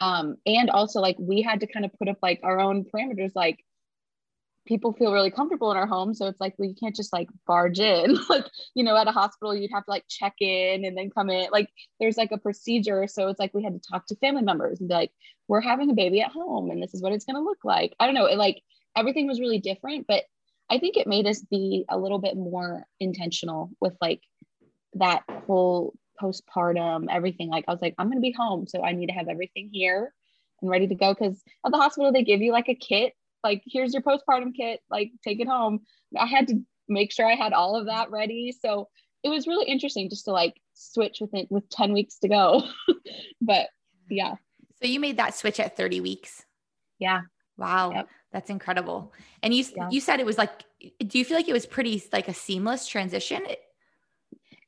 um, 0.01 0.37
and 0.47 0.71
also 0.71 1.01
like 1.01 1.17
we 1.19 1.43
had 1.43 1.61
to 1.61 1.67
kind 1.67 1.85
of 1.85 1.93
put 1.99 2.09
up 2.09 2.19
like 2.23 2.41
our 2.43 2.61
own 2.61 2.85
parameters 2.85 3.33
like 3.35 3.65
people 4.67 4.95
feel 4.95 5.13
really 5.13 5.31
comfortable 5.31 5.71
in 5.71 5.77
our 5.77 5.87
home 5.87 6.15
so 6.15 6.27
it's 6.27 6.41
like 6.41 6.55
we 6.59 6.75
can't 6.75 6.97
just 6.97 7.13
like 7.13 7.29
barge 7.47 7.79
in. 7.79 8.19
Like 8.29 8.47
you 8.75 8.83
know 8.83 8.97
at 8.97 9.09
a 9.09 9.13
hospital 9.13 9.55
you'd 9.55 9.71
have 9.73 9.85
to 9.85 9.91
like 9.91 10.05
check 10.09 10.35
in 10.41 10.85
and 10.85 10.97
then 10.97 11.11
come 11.11 11.31
in. 11.31 11.49
Like 11.53 11.69
there's 12.01 12.17
like 12.17 12.33
a 12.33 12.39
procedure 12.39 13.07
so 13.07 13.29
it's 13.29 13.39
like 13.39 13.53
we 13.55 13.63
had 13.63 13.75
to 13.75 13.91
talk 13.91 14.07
to 14.07 14.17
family 14.17 14.43
members 14.43 14.81
and 14.81 14.89
be 14.89 14.95
like 14.95 15.13
we're 15.49 15.61
having 15.61 15.91
a 15.91 15.95
baby 15.95 16.23
at 16.23 16.33
home 16.33 16.71
and 16.71 16.83
this 16.83 16.95
is 16.95 17.03
what 17.03 17.13
it's 17.13 17.25
going 17.25 17.37
to 17.37 17.43
look 17.43 17.65
like. 17.65 17.95
I 18.01 18.07
don't 18.07 18.15
know 18.15 18.27
it 18.27 18.39
like 18.39 18.63
everything 18.97 19.27
was 19.27 19.41
really 19.41 19.59
different 19.59 20.07
but 20.07 20.23
i 20.71 20.79
think 20.79 20.97
it 20.97 21.07
made 21.07 21.27
us 21.27 21.41
be 21.41 21.85
a 21.89 21.99
little 21.99 22.19
bit 22.19 22.37
more 22.37 22.87
intentional 23.01 23.71
with 23.81 23.95
like 24.01 24.21
that 24.95 25.25
whole 25.47 25.93
postpartum, 26.21 27.07
everything. 27.11 27.49
Like 27.49 27.65
I 27.69 27.73
was 27.73 27.83
like, 27.83 27.95
I'm 27.99 28.09
gonna 28.09 28.21
be 28.21 28.33
home, 28.33 28.67
so 28.67 28.83
I 28.83 28.93
need 28.93 29.07
to 29.07 29.13
have 29.13 29.29
everything 29.29 29.71
here 29.73 30.13
and 30.61 30.71
ready 30.71 30.87
to 30.89 30.95
go. 30.95 31.15
Because 31.15 31.43
at 31.65 31.73
the 31.73 31.79
hospital 31.79 32.13
they 32.13 32.23
give 32.23 32.41
you 32.41 32.53
like 32.53 32.69
a 32.69 32.75
kit, 32.75 33.15
like 33.43 33.63
here's 33.67 33.93
your 33.93 34.03
postpartum 34.03 34.55
kit, 34.57 34.81
like 34.91 35.11
take 35.23 35.41
it 35.41 35.49
home. 35.49 35.81
I 36.19 36.27
had 36.27 36.49
to 36.49 36.61
make 36.89 37.13
sure 37.13 37.27
I 37.27 37.35
had 37.35 37.53
all 37.53 37.77
of 37.77 37.87
that 37.87 38.11
ready. 38.11 38.55
So 38.59 38.89
it 39.23 39.29
was 39.29 39.47
really 39.47 39.67
interesting 39.67 40.11
just 40.11 40.27
to 40.27 40.33
like 40.33 40.55
switch 40.75 41.19
with 41.21 41.35
it 41.35 41.47
with 41.51 41.69
10 41.71 41.93
weeks 41.93 42.19
to 42.19 42.29
go. 42.29 42.63
but 43.41 43.69
yeah. 44.11 44.35
So 44.83 44.89
you 44.89 45.01
made 45.01 45.17
that 45.17 45.35
switch 45.35 45.61
at 45.61 45.77
30 45.77 46.01
weeks. 46.01 46.45
Yeah. 46.99 47.23
Wow. 47.57 47.93
Yep. 47.93 48.09
That's 48.33 48.51
incredible. 48.51 49.13
And 49.43 49.55
you 49.55 49.65
yeah. 49.77 49.89
you 49.91 50.01
said 50.01 50.21
it 50.21 50.27
was 50.27 50.39
like 50.39 50.65
do 51.07 51.19
you 51.19 51.25
feel 51.25 51.37
like 51.37 51.49
it 51.49 51.53
was 51.53 51.67
pretty 51.67 52.03
like 52.13 52.29
a 52.29 52.35
seamless 52.35 52.87
transition? 52.87 53.43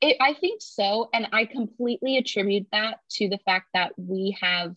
It, 0.01 0.17
I 0.21 0.33
think 0.33 0.61
so. 0.61 1.09
And 1.13 1.27
I 1.33 1.45
completely 1.45 2.17
attribute 2.17 2.67
that 2.71 2.99
to 3.11 3.29
the 3.29 3.39
fact 3.39 3.67
that 3.73 3.93
we 3.97 4.37
have 4.41 4.75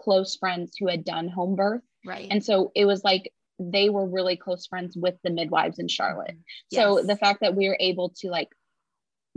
close 0.00 0.36
friends 0.36 0.76
who 0.78 0.88
had 0.88 1.04
done 1.04 1.28
home 1.28 1.56
birth. 1.56 1.82
Right. 2.04 2.28
And 2.30 2.44
so 2.44 2.72
it 2.74 2.84
was 2.84 3.04
like 3.04 3.32
they 3.58 3.88
were 3.88 4.06
really 4.06 4.36
close 4.36 4.66
friends 4.66 4.96
with 4.96 5.14
the 5.24 5.30
midwives 5.30 5.78
in 5.78 5.88
Charlotte. 5.88 6.32
Mm-hmm. 6.32 6.70
Yes. 6.70 6.82
So 6.82 7.02
the 7.02 7.16
fact 7.16 7.40
that 7.40 7.54
we 7.54 7.68
were 7.68 7.76
able 7.80 8.10
to 8.20 8.28
like 8.28 8.48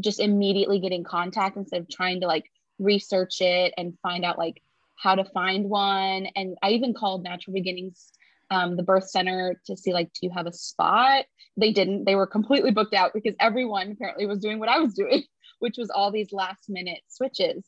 just 0.02 0.20
immediately 0.20 0.80
get 0.80 0.92
in 0.92 1.04
contact 1.04 1.58
instead 1.58 1.82
of 1.82 1.90
trying 1.90 2.22
to 2.22 2.28
like 2.28 2.46
research 2.80 3.42
it 3.42 3.74
and 3.78 3.98
find 4.02 4.26
out 4.26 4.38
like 4.38 4.62
how 4.98 5.16
to 5.16 5.26
find 5.26 5.70
one. 5.70 6.28
And 6.36 6.58
I 6.62 6.72
even 6.72 6.94
called 6.94 7.24
Natural 7.24 7.54
Beginnings, 7.54 8.12
um, 8.52 8.76
the 8.76 8.84
birth 8.84 9.10
center, 9.10 9.60
to 9.66 9.78
see 9.78 9.94
like, 9.94 10.12
do 10.14 10.28
you 10.28 10.32
have 10.32 10.48
a 10.48 10.54
spot? 10.54 11.26
They 11.58 11.72
didn't. 11.72 12.06
They 12.06 12.16
were 12.16 12.28
completely 12.28 12.72
booked 12.72 12.94
out 12.94 13.14
because 13.14 13.36
everyone 13.40 13.92
apparently 13.92 14.26
was 14.26 14.40
doing 14.40 14.60
what 14.60 14.70
I 14.70 14.80
was 14.80 14.94
doing, 14.96 15.24
which 15.60 15.78
was 15.78 15.90
all 15.90 16.12
these 16.12 16.32
last 16.32 16.70
minute 16.70 17.02
switches. 17.08 17.66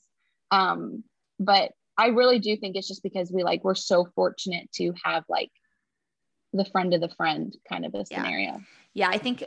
Um, 0.52 1.04
but 1.40 1.72
I 1.98 2.08
really 2.08 2.40
do 2.40 2.56
think 2.58 2.76
it's 2.76 2.88
just 2.88 3.04
because 3.04 3.32
we 3.32 3.44
like 3.44 3.64
we're 3.64 3.76
so 3.76 4.08
fortunate 4.16 4.72
to 4.74 4.94
have 5.04 5.24
like 5.30 5.52
the 6.54 6.66
friend 6.66 6.94
of 6.94 7.02
the 7.02 7.10
friend 7.10 7.56
kind 7.70 7.86
of 7.86 7.94
a 7.94 8.06
scenario. 8.06 8.52
Yeah, 8.52 8.60
yeah 8.94 9.10
I 9.10 9.18
think 9.18 9.44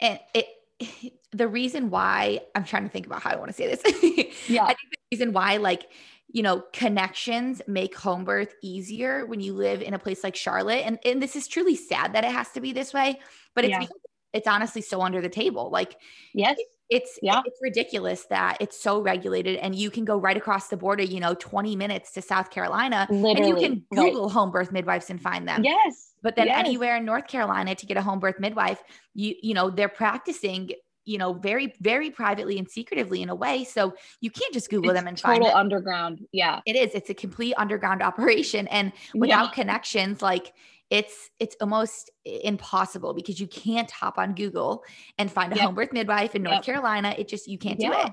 and 0.00 0.18
it 0.34 0.46
the 1.32 1.48
reason 1.48 1.90
why 1.90 2.40
I'm 2.54 2.64
trying 2.64 2.84
to 2.84 2.88
think 2.88 3.06
about 3.06 3.22
how 3.22 3.30
I 3.30 3.36
want 3.36 3.48
to 3.48 3.54
say 3.54 3.74
this. 3.74 3.82
yeah. 4.48 4.64
I 4.64 4.68
think 4.68 4.90
the 4.90 5.16
reason 5.16 5.32
why 5.32 5.56
like 5.56 5.88
you 6.32 6.42
know 6.42 6.62
connections 6.72 7.62
make 7.66 7.94
home 7.94 8.24
birth 8.24 8.54
easier 8.62 9.26
when 9.26 9.40
you 9.40 9.52
live 9.52 9.82
in 9.82 9.94
a 9.94 9.98
place 9.98 10.24
like 10.24 10.34
Charlotte 10.34 10.82
and 10.84 10.98
and 11.04 11.22
this 11.22 11.36
is 11.36 11.46
truly 11.46 11.76
sad 11.76 12.14
that 12.14 12.24
it 12.24 12.32
has 12.32 12.50
to 12.52 12.60
be 12.60 12.72
this 12.72 12.92
way, 12.92 13.20
but 13.54 13.64
it's 13.64 13.70
yeah. 13.70 13.86
it's 14.32 14.48
honestly 14.48 14.82
so 14.82 15.02
under 15.02 15.20
the 15.20 15.28
table. 15.28 15.70
Like 15.70 15.96
yes. 16.34 16.56
It, 16.58 16.66
it's 16.90 17.18
yeah. 17.22 17.40
it's 17.46 17.58
ridiculous 17.62 18.24
that 18.24 18.58
it's 18.60 18.78
so 18.78 19.00
regulated 19.00 19.56
and 19.56 19.74
you 19.74 19.90
can 19.90 20.04
go 20.04 20.18
right 20.18 20.36
across 20.36 20.68
the 20.68 20.76
border, 20.76 21.02
you 21.02 21.20
know, 21.20 21.34
20 21.34 21.74
minutes 21.74 22.12
to 22.12 22.20
South 22.20 22.50
Carolina 22.50 23.06
Literally, 23.08 23.36
and 23.36 23.48
you 23.48 23.56
can 23.56 23.84
Google 23.94 24.26
right. 24.26 24.32
home 24.32 24.50
birth 24.50 24.70
midwives 24.72 25.08
and 25.08 25.18
find 25.18 25.48
them. 25.48 25.64
Yes. 25.64 26.12
But 26.22 26.36
then 26.36 26.48
yes. 26.48 26.58
anywhere 26.58 26.96
in 26.96 27.06
North 27.06 27.28
Carolina 27.28 27.74
to 27.74 27.86
get 27.86 27.96
a 27.96 28.02
home 28.02 28.20
birth 28.20 28.38
midwife, 28.38 28.82
you 29.14 29.34
you 29.42 29.54
know, 29.54 29.70
they're 29.70 29.88
practicing 29.88 30.70
you 31.04 31.18
know, 31.18 31.32
very, 31.34 31.74
very 31.80 32.10
privately 32.10 32.58
and 32.58 32.68
secretively 32.68 33.22
in 33.22 33.28
a 33.28 33.34
way. 33.34 33.64
So 33.64 33.94
you 34.20 34.30
can't 34.30 34.52
just 34.52 34.70
Google 34.70 34.90
it's 34.90 34.98
them 35.00 35.08
and 35.08 35.16
total 35.16 35.34
find 35.34 35.42
total 35.44 35.58
underground. 35.58 36.26
Yeah. 36.32 36.60
It 36.66 36.76
is. 36.76 36.94
It's 36.94 37.10
a 37.10 37.14
complete 37.14 37.54
underground 37.56 38.02
operation. 38.02 38.68
And 38.68 38.92
without 39.14 39.46
yeah. 39.46 39.50
connections, 39.50 40.22
like 40.22 40.52
it's 40.90 41.30
it's 41.40 41.56
almost 41.60 42.10
impossible 42.24 43.14
because 43.14 43.40
you 43.40 43.46
can't 43.46 43.90
hop 43.90 44.18
on 44.18 44.34
Google 44.34 44.84
and 45.18 45.30
find 45.30 45.52
a 45.52 45.56
yep. 45.56 45.64
home 45.64 45.74
birth 45.74 45.92
midwife 45.92 46.34
in 46.34 46.42
North 46.42 46.56
yep. 46.56 46.64
Carolina. 46.64 47.14
It 47.16 47.28
just 47.28 47.48
you 47.48 47.58
can't 47.58 47.80
do 47.80 47.92
it. 47.92 48.12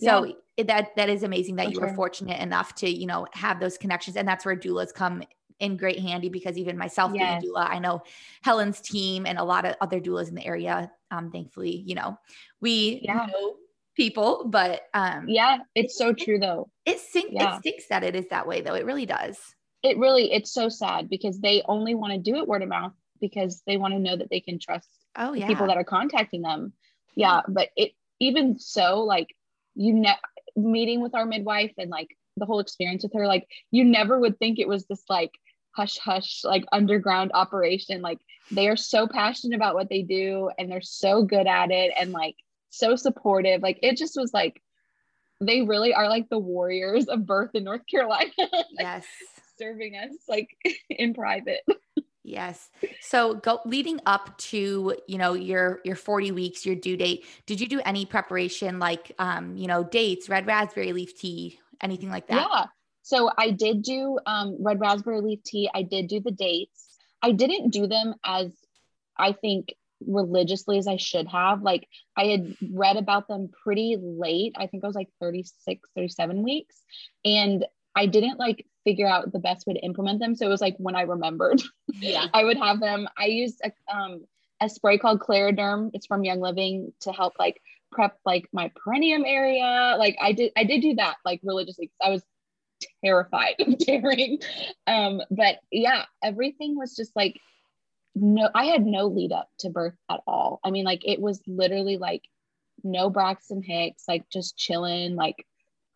So 0.00 0.24
yeah. 0.24 0.32
it, 0.56 0.66
that 0.66 0.96
that 0.96 1.08
is 1.08 1.22
amazing 1.22 1.56
that 1.56 1.66
For 1.66 1.70
you 1.70 1.76
sure. 1.76 1.88
were 1.88 1.94
fortunate 1.94 2.40
enough 2.40 2.74
to 2.76 2.90
you 2.90 3.06
know 3.06 3.26
have 3.32 3.60
those 3.60 3.78
connections, 3.78 4.16
and 4.16 4.26
that's 4.26 4.44
where 4.44 4.56
doulas 4.56 4.92
come 4.92 5.22
in 5.60 5.76
great 5.76 5.98
handy 5.98 6.28
because 6.28 6.56
even 6.56 6.78
myself 6.78 7.12
yes. 7.14 7.42
being 7.42 7.52
a 7.52 7.58
doula, 7.58 7.68
I 7.68 7.78
know 7.78 8.02
Helen's 8.42 8.80
team 8.80 9.26
and 9.26 9.38
a 9.38 9.44
lot 9.44 9.64
of 9.64 9.74
other 9.80 10.00
doulas 10.00 10.28
in 10.28 10.34
the 10.34 10.46
area. 10.46 10.90
Um, 11.10 11.30
thankfully, 11.30 11.82
you 11.86 11.94
know, 11.94 12.18
we 12.60 13.00
yeah. 13.02 13.26
know 13.26 13.56
people, 13.96 14.44
but 14.46 14.82
um, 14.94 15.26
yeah, 15.28 15.58
it's 15.74 15.96
so 15.96 16.12
true 16.12 16.38
though. 16.38 16.70
It 16.86 17.00
stinks. 17.00 17.32
Yeah. 17.32 17.56
It 17.56 17.60
stinks 17.60 17.88
that 17.88 18.04
it 18.04 18.14
is 18.14 18.28
that 18.28 18.46
way 18.46 18.60
though. 18.60 18.74
It 18.74 18.86
really 18.86 19.06
does. 19.06 19.38
It 19.82 19.98
really, 19.98 20.32
it's 20.32 20.52
so 20.52 20.68
sad 20.68 21.08
because 21.08 21.40
they 21.40 21.62
only 21.66 21.94
want 21.94 22.12
to 22.12 22.18
do 22.18 22.36
it 22.38 22.48
word 22.48 22.62
of 22.62 22.68
mouth 22.68 22.92
because 23.20 23.62
they 23.66 23.76
want 23.76 23.94
to 23.94 24.00
know 24.00 24.16
that 24.16 24.30
they 24.30 24.40
can 24.40 24.58
trust 24.60 24.88
oh 25.16 25.32
yeah 25.32 25.46
people 25.46 25.66
that 25.66 25.76
are 25.76 25.84
contacting 25.84 26.42
them. 26.42 26.72
Yeah, 27.14 27.42
but 27.48 27.70
it 27.76 27.92
even 28.20 28.58
so, 28.58 29.02
like 29.02 29.34
you 29.74 29.92
know, 29.92 30.14
meeting 30.56 31.00
with 31.00 31.14
our 31.14 31.26
midwife 31.26 31.72
and 31.78 31.90
like 31.90 32.16
the 32.36 32.46
whole 32.46 32.60
experience 32.60 33.02
with 33.02 33.12
her, 33.14 33.26
like 33.26 33.48
you 33.70 33.84
never 33.84 34.18
would 34.18 34.38
think 34.38 34.58
it 34.58 34.68
was 34.68 34.86
this 34.86 35.02
like 35.08 35.32
hush 35.72 35.98
hush 35.98 36.42
like 36.44 36.64
underground 36.72 37.30
operation. 37.34 38.02
Like 38.02 38.18
they 38.50 38.68
are 38.68 38.76
so 38.76 39.06
passionate 39.06 39.56
about 39.56 39.74
what 39.74 39.88
they 39.88 40.02
do 40.02 40.50
and 40.58 40.70
they're 40.70 40.80
so 40.80 41.22
good 41.22 41.46
at 41.46 41.70
it 41.70 41.92
and 41.98 42.12
like 42.12 42.36
so 42.70 42.96
supportive. 42.96 43.62
Like 43.62 43.78
it 43.82 43.96
just 43.96 44.16
was 44.16 44.32
like 44.32 44.60
they 45.40 45.62
really 45.62 45.94
are 45.94 46.08
like 46.08 46.28
the 46.28 46.38
warriors 46.38 47.06
of 47.06 47.24
birth 47.24 47.50
in 47.54 47.62
north 47.62 47.82
carolina 47.88 48.32
yes. 48.78 49.06
serving 49.56 49.94
us 49.94 50.10
like 50.28 50.48
in 50.90 51.14
private. 51.14 51.60
Yes. 52.24 52.68
So 53.00 53.34
go 53.34 53.60
leading 53.64 54.00
up 54.04 54.36
to 54.38 54.96
you 55.06 55.18
know 55.18 55.34
your 55.34 55.80
your 55.84 55.96
40 55.96 56.32
weeks 56.32 56.66
your 56.66 56.74
due 56.74 56.96
date 56.96 57.24
did 57.46 57.60
you 57.60 57.68
do 57.68 57.80
any 57.84 58.04
preparation 58.04 58.78
like 58.78 59.12
um 59.18 59.56
you 59.56 59.66
know 59.66 59.84
dates 59.84 60.28
red 60.28 60.46
raspberry 60.46 60.92
leaf 60.92 61.18
tea 61.18 61.58
anything 61.80 62.10
like 62.10 62.26
that? 62.26 62.48
Yeah 62.50 62.66
so 63.08 63.30
I 63.38 63.52
did 63.52 63.80
do 63.80 64.18
um, 64.26 64.58
red 64.60 64.80
raspberry 64.80 65.22
leaf 65.22 65.42
tea. 65.42 65.70
I 65.74 65.82
did 65.82 66.08
do 66.08 66.20
the 66.20 66.30
dates. 66.30 66.86
I 67.22 67.32
didn't 67.32 67.70
do 67.70 67.86
them 67.86 68.14
as 68.22 68.52
I 69.16 69.32
think 69.32 69.72
religiously 70.06 70.76
as 70.76 70.86
I 70.86 70.98
should 70.98 71.26
have. 71.28 71.62
Like 71.62 71.88
I 72.18 72.24
had 72.24 72.54
read 72.70 72.98
about 72.98 73.26
them 73.26 73.48
pretty 73.64 73.96
late. 73.98 74.56
I 74.58 74.66
think 74.66 74.84
I 74.84 74.88
was 74.88 74.94
like 74.94 75.08
36, 75.22 75.88
37 75.96 76.42
weeks. 76.42 76.76
And 77.24 77.64
I 77.96 78.04
didn't 78.04 78.38
like 78.38 78.66
figure 78.84 79.08
out 79.08 79.32
the 79.32 79.38
best 79.38 79.66
way 79.66 79.72
to 79.72 79.80
implement 79.80 80.20
them. 80.20 80.34
So 80.34 80.44
it 80.44 80.50
was 80.50 80.60
like 80.60 80.76
when 80.76 80.94
I 80.94 81.02
remembered, 81.02 81.62
yeah, 81.94 82.26
I 82.34 82.44
would 82.44 82.58
have 82.58 82.78
them. 82.78 83.08
I 83.16 83.24
used 83.28 83.62
a, 83.64 83.72
um, 83.90 84.26
a 84.60 84.68
spray 84.68 84.98
called 84.98 85.20
ClaraDerm. 85.20 85.92
It's 85.94 86.04
from 86.04 86.24
Young 86.24 86.40
Living 86.40 86.92
to 87.00 87.12
help 87.12 87.38
like 87.38 87.58
prep 87.90 88.18
like 88.26 88.50
my 88.52 88.70
perineum 88.76 89.24
area. 89.24 89.96
Like 89.98 90.18
I 90.20 90.32
did, 90.32 90.52
I 90.58 90.64
did 90.64 90.82
do 90.82 90.96
that 90.96 91.16
like 91.24 91.40
religiously. 91.42 91.90
I 92.04 92.10
was 92.10 92.22
terrified 93.04 93.54
of 93.60 93.78
tearing. 93.80 94.38
Um, 94.86 95.20
but 95.30 95.58
yeah, 95.70 96.04
everything 96.22 96.76
was 96.76 96.94
just 96.96 97.14
like 97.16 97.40
no, 98.20 98.48
I 98.54 98.64
had 98.64 98.84
no 98.84 99.06
lead 99.06 99.32
up 99.32 99.48
to 99.60 99.70
birth 99.70 99.94
at 100.10 100.20
all. 100.26 100.60
I 100.64 100.70
mean, 100.70 100.84
like 100.84 101.06
it 101.06 101.20
was 101.20 101.40
literally 101.46 101.96
like 101.96 102.22
no 102.82 103.10
Braxton 103.10 103.62
Hicks, 103.62 104.04
like 104.08 104.28
just 104.30 104.56
chilling. 104.56 105.16
Like 105.16 105.46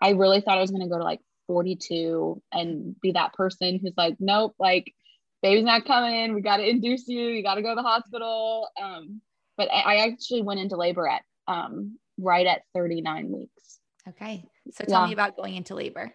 I 0.01 0.11
really 0.11 0.41
thought 0.41 0.59
I 0.59 0.61
was 0.61 0.71
gonna 0.71 0.89
go 0.89 0.99
to 0.99 1.05
like 1.05 1.21
42 1.49 2.43
and 2.53 3.01
be 3.01 3.13
that 3.13 3.35
person 3.35 3.79
who's 3.79 3.95
like, 3.97 4.17
nope, 4.21 4.55
like 4.59 4.95
baby's 5.43 5.65
not 5.65 5.85
coming. 5.85 6.35
We 6.35 6.43
gotta 6.43 6.69
induce 6.69 7.09
you. 7.09 7.29
You 7.29 7.43
gotta 7.43 7.63
go 7.63 7.71
to 7.71 7.75
the 7.75 7.83
hospital. 7.83 8.69
Um, 8.81 9.21
but 9.57 9.71
I, 9.71 9.81
I 9.81 9.97
actually 10.07 10.43
went 10.43 10.61
into 10.61 10.77
labor 10.77 11.09
at 11.09 11.23
um 11.49 11.99
right 12.19 12.47
at 12.47 12.63
39 12.75 13.33
weeks. 13.33 13.81
Okay. 14.09 14.45
So 14.73 14.85
tell 14.85 15.03
yeah. 15.03 15.07
me 15.09 15.13
about 15.13 15.37
going 15.37 15.55
into 15.55 15.75
labor 15.75 16.13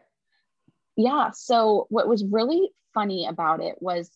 yeah. 0.97 1.31
So 1.31 1.85
what 1.89 2.07
was 2.07 2.25
really 2.25 2.71
funny 2.93 3.27
about 3.27 3.61
it 3.61 3.75
was 3.79 4.11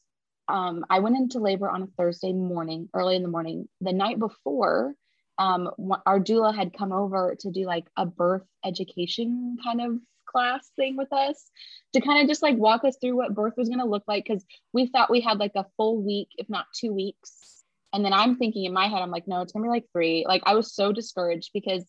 um, 0.48 0.86
I 0.90 1.00
went 1.00 1.16
into 1.16 1.40
labor 1.40 1.70
on 1.70 1.84
a 1.84 1.88
Thursday 1.98 2.34
morning, 2.34 2.90
early 2.94 3.16
in 3.16 3.22
the 3.22 3.30
morning. 3.30 3.70
The 3.80 3.94
night 3.94 4.20
before, 4.20 4.96
um, 5.38 5.72
our 6.06 6.20
doula 6.20 6.54
had 6.54 6.74
come 6.78 6.92
over 6.92 7.36
to 7.40 7.52
do 7.52 7.66
like 7.66 7.86
a 7.96 8.06
birth 8.06 8.46
education 8.66 9.58
kind 9.64 9.82
of 9.82 10.00
class 10.26 10.70
thing 10.76 10.98
with 10.98 11.12
us 11.14 11.50
to 11.94 12.02
kind 12.02 12.22
of 12.22 12.28
just 12.28 12.42
like 12.42 12.58
walk 12.58 12.84
us 12.84 12.98
through 13.00 13.16
what 13.16 13.36
birth 13.36 13.54
was 13.58 13.70
going 13.70 13.80
to 13.80 13.86
look 13.86 14.04
like 14.08 14.26
because 14.26 14.44
we 14.74 14.88
thought 14.88 15.10
we 15.10 15.22
had 15.22 15.38
like 15.38 15.54
a 15.56 15.66
full 15.78 16.02
week, 16.02 16.30
if 16.38 16.50
not 16.50 16.66
two 16.76 16.92
weeks. 16.92 17.64
And 17.94 18.04
then 18.04 18.14
I'm 18.14 18.38
thinking 18.38 18.66
in 18.66 18.74
my 18.74 18.88
head, 18.88 19.02
I'm 19.02 19.12
like, 19.12 19.28
no, 19.28 19.42
it's 19.42 19.52
gonna 19.52 19.64
be 19.64 19.70
like 19.70 19.86
three. 19.92 20.26
Like 20.28 20.44
I 20.46 20.56
was 20.56 20.74
so 20.74 20.94
discouraged 20.94 21.52
because 21.54 21.84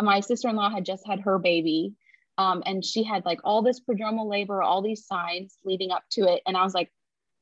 my 0.00 0.20
sister 0.20 0.48
in 0.48 0.56
law 0.56 0.70
had 0.70 0.84
just 0.84 1.06
had 1.06 1.20
her 1.20 1.38
baby 1.38 1.94
um, 2.38 2.62
and 2.64 2.84
she 2.84 3.02
had 3.02 3.26
like 3.26 3.40
all 3.42 3.62
this 3.62 3.80
prodromal 3.80 4.30
labor, 4.30 4.62
all 4.62 4.80
these 4.80 5.04
signs 5.04 5.58
leading 5.64 5.90
up 5.90 6.04
to 6.12 6.22
it. 6.22 6.40
And 6.46 6.56
I 6.56 6.62
was 6.62 6.72
like, 6.72 6.90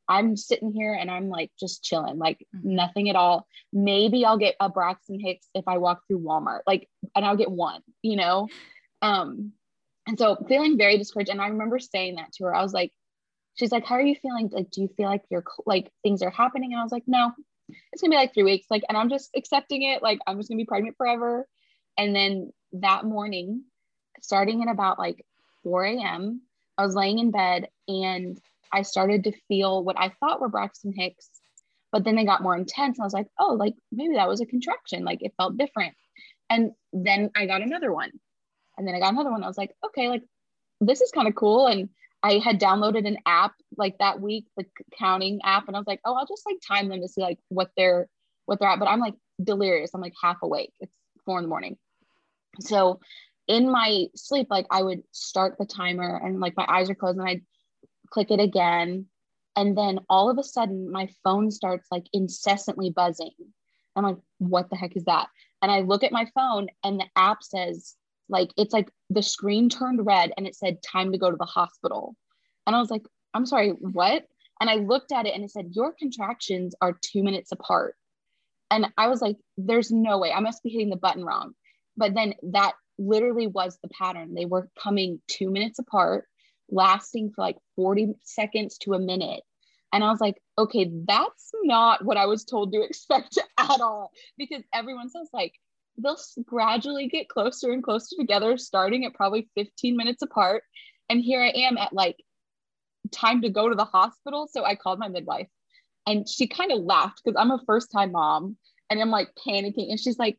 I'm 0.09 0.37
sitting 0.37 0.73
here 0.73 0.95
and 0.95 1.11
I'm 1.11 1.29
like 1.29 1.51
just 1.61 1.85
chilling, 1.85 2.19
like 2.19 2.39
mm-hmm. 2.57 2.75
nothing 2.75 3.11
at 3.11 3.17
all. 3.17 3.47
Maybe 3.73 4.25
I'll 4.25 4.39
get 4.39 4.57
a 4.59 4.71
Braxton 4.71 5.21
Hicks 5.21 5.49
if 5.55 5.69
I 5.69 5.79
walk 5.79 6.03
through 6.07 6.21
Walmart, 6.21 6.61
like, 6.67 6.89
and 7.15 7.25
I'll 7.25 7.37
get 7.37 7.51
one, 7.51 7.83
you 8.03 8.17
know? 8.17 8.49
Um, 9.03 9.53
and 10.07 10.19
so 10.19 10.37
feeling 10.49 10.79
very 10.79 10.97
discouraged. 10.97 11.31
And 11.31 11.43
I 11.43 11.49
remember 11.49 11.79
saying 11.79 12.15
that 12.15 12.33
to 12.35 12.45
her. 12.45 12.55
I 12.55 12.63
was 12.63 12.73
like, 12.73 12.93
she's 13.57 13.73
like, 13.73 13.85
how 13.85 13.97
are 13.97 14.03
you 14.03 14.15
feeling? 14.15 14.49
Like, 14.51 14.71
do 14.71 14.81
you 14.81 14.89
feel 14.97 15.07
like 15.07 15.25
you're 15.31 15.45
like 15.67 15.91
things 16.03 16.23
are 16.23 16.31
happening? 16.31 16.73
And 16.73 16.81
I 16.81 16.85
was 16.85 16.93
like, 16.93 17.05
no, 17.07 17.33
it's 17.93 18.01
gonna 18.01 18.13
be 18.13 18.17
like 18.17 18.33
three 18.33 18.45
weeks. 18.45 18.69
Like, 18.71 18.85
and 18.89 18.97
I'm 18.97 19.11
just 19.11 19.31
accepting 19.37 19.83
it. 19.83 20.03
Like, 20.03 20.21
I'm 20.27 20.39
just 20.39 20.49
gonna 20.49 20.59
be 20.59 20.65
pregnant 20.65 20.97
forever. 20.97 21.47
And 21.99 22.15
then 22.15 22.53
that 22.75 23.05
morning, 23.05 23.65
starting 24.23 24.63
at 24.63 24.69
about 24.69 24.99
like 24.99 25.25
4 25.63 25.85
a.m., 25.85 26.43
I 26.79 26.85
was 26.85 26.95
laying 26.95 27.19
in 27.19 27.31
bed 27.31 27.69
and 27.89 28.39
I 28.73 28.83
started 28.83 29.25
to 29.25 29.33
feel 29.49 29.83
what 29.83 29.99
I 29.99 30.13
thought 30.21 30.41
were 30.41 30.49
Braxton 30.49 30.93
Hicks, 30.95 31.31
but 31.93 32.05
then 32.05 32.17
they 32.17 32.25
got 32.25 32.43
more 32.43 32.57
intense. 32.57 32.99
And 32.99 33.05
I 33.05 33.07
was 33.07 33.15
like, 33.15 33.29
oh, 33.39 33.55
like 33.55 33.75
maybe 33.91 34.15
that 34.17 34.29
was 34.29 34.41
a 34.41 34.47
contraction. 34.47 35.05
Like 35.05 35.23
it 35.23 35.35
felt 35.37 35.57
different. 35.57 35.95
And 36.51 36.73
then 36.93 37.31
I 37.35 37.47
got 37.47 37.63
another 37.63 37.93
one. 37.93 38.11
And 38.77 38.87
then 38.87 38.95
I 38.95 39.01
got 39.01 39.13
another 39.13 39.31
one. 39.31 39.43
I 39.43 39.49
was 39.49 39.59
like, 39.59 39.75
okay, 39.87 40.09
like 40.09 40.23
this 40.81 41.01
is 41.01 41.11
kind 41.11 41.29
of 41.29 41.35
cool. 41.35 41.67
And 41.67 41.89
I 42.23 42.39
had 42.39 42.61
downloaded 42.61 43.07
an 43.07 43.19
app 43.25 43.53
like 43.77 43.99
that 43.99 44.21
week, 44.21 44.47
the 44.57 44.67
counting 44.99 45.41
app, 45.45 45.69
and 45.69 45.77
I 45.77 45.81
was 45.81 45.87
like, 45.87 46.01
oh, 46.05 46.15
I'll 46.15 46.27
just 46.27 46.45
like 46.47 46.57
time 46.67 46.89
them 46.89 47.01
to 47.01 47.09
see 47.09 47.21
like 47.21 47.39
what 47.49 47.71
they're 47.77 48.09
what 48.47 48.59
they're 48.59 48.69
at. 48.69 48.79
But 48.79 48.89
I'm 48.89 49.01
like 49.01 49.15
delirious. 49.43 49.93
I'm 49.95 50.01
like 50.01 50.15
half 50.21 50.39
awake. 50.43 50.73
It's 50.81 50.97
four 51.25 51.39
in 51.39 51.45
the 51.45 51.49
morning. 51.49 51.77
So 52.61 53.01
in 53.49 53.71
my 53.71 54.07
sleep, 54.15 54.49
like 54.51 54.67
I 54.71 54.83
would 54.83 55.03
start 55.13 55.57
the 55.59 55.67
timer 55.67 56.21
and 56.23 56.41
like 56.41 56.57
my 56.57 56.67
eyes 56.69 56.91
are 56.91 56.95
closed 56.95 57.19
and 57.19 57.29
I'd 57.29 57.43
click 58.11 58.31
it 58.31 58.41
again. 58.41 59.07
And 59.55 59.77
then 59.77 60.01
all 60.11 60.29
of 60.29 60.39
a 60.39 60.45
sudden 60.45 60.91
my 60.91 61.09
phone 61.25 61.51
starts 61.51 61.87
like 61.91 62.07
incessantly 62.13 62.91
buzzing. 62.91 63.33
I'm 63.95 64.05
like, 64.05 64.19
what 64.39 64.69
the 64.69 64.77
heck 64.77 64.97
is 64.97 65.05
that? 65.05 65.29
And 65.63 65.71
I 65.71 65.81
look 65.81 66.05
at 66.05 66.13
my 66.13 66.27
phone 66.35 66.69
and 66.85 67.01
the 67.01 67.07
app 67.17 67.43
says, 67.43 67.95
like, 68.29 68.51
it's 68.57 68.73
like 68.73 68.91
the 69.09 69.23
screen 69.23 69.69
turned 69.69 70.05
red 70.05 70.33
and 70.37 70.47
it 70.47 70.55
said, 70.55 70.83
time 70.83 71.13
to 71.13 71.19
go 71.19 71.31
to 71.31 71.37
the 71.37 71.45
hospital. 71.45 72.15
And 72.67 72.77
I 72.77 72.81
was 72.81 72.91
like, 72.91 73.07
I'm 73.33 73.47
sorry, 73.47 73.71
what? 73.71 74.25
And 74.61 74.69
I 74.69 74.77
looked 74.77 75.13
at 75.13 75.27
it 75.27 75.35
and 75.35 75.45
it 75.45 75.51
said, 75.51 75.71
your 75.73 75.93
contractions 75.93 76.75
are 76.81 76.99
two 77.01 77.23
minutes 77.23 77.53
apart. 77.53 77.95
And 78.71 78.87
I 78.99 79.09
was 79.09 79.23
like, 79.23 79.37
there's 79.57 79.91
no 79.91 80.19
way 80.19 80.33
I 80.33 80.41
must 80.41 80.63
be 80.63 80.71
hitting 80.71 80.91
the 80.91 80.97
button 80.97 81.25
wrong. 81.25 81.55
But 81.97 82.15
then 82.15 82.35
that 82.53 82.73
literally 82.99 83.47
was 83.47 83.79
the 83.83 83.89
pattern. 83.89 84.35
They 84.35 84.45
were 84.45 84.71
coming 84.81 85.21
two 85.29 85.51
minutes 85.51 85.79
apart, 85.79 86.27
lasting 86.71 87.33
for 87.35 87.43
like 87.43 87.57
40 87.77 88.15
seconds 88.23 88.79
to 88.79 88.95
a 88.95 88.99
minute. 88.99 89.43
And 89.93 90.03
I 90.03 90.11
was 90.11 90.21
like, 90.21 90.43
okay, 90.59 90.91
that's 91.07 91.51
not 91.63 92.05
what 92.05 92.17
I 92.17 92.27
was 92.27 92.45
told 92.45 92.73
to 92.73 92.83
expect 92.89 93.39
at 93.59 93.81
all. 93.81 94.11
Because 94.37 94.63
everyone 94.75 95.09
says, 95.09 95.29
like, 95.33 95.55
they'll 95.99 96.19
gradually 96.45 97.09
get 97.09 97.29
closer 97.29 97.73
and 97.73 97.83
closer 97.83 98.17
together, 98.19 98.57
starting 98.57 99.05
at 99.05 99.15
probably 99.15 99.49
15 99.55 99.97
minutes 99.97 100.23
apart. 100.23 100.63
And 101.09 101.21
here 101.21 101.41
I 101.41 101.49
am 101.49 101.79
at 101.79 101.93
like 101.93 102.17
time 103.13 103.43
to 103.43 103.51
go 103.51 103.69
to 103.69 103.75
the 103.75 103.85
hospital. 103.85 104.49
So 104.51 104.65
I 104.65 104.75
called 104.75 104.99
my 104.99 105.09
midwife 105.09 105.49
and 106.07 106.29
she 106.29 106.47
kind 106.47 106.73
of 106.73 106.81
laughed 106.81 107.21
because 107.25 107.37
I'm 107.39 107.51
a 107.51 107.63
first 107.67 107.91
time 107.91 108.13
mom 108.13 108.57
and 108.91 109.01
I'm 109.01 109.11
like 109.11 109.29
panicking. 109.47 109.91
And 109.91 110.01
she's 110.01 110.19
like, 110.19 110.39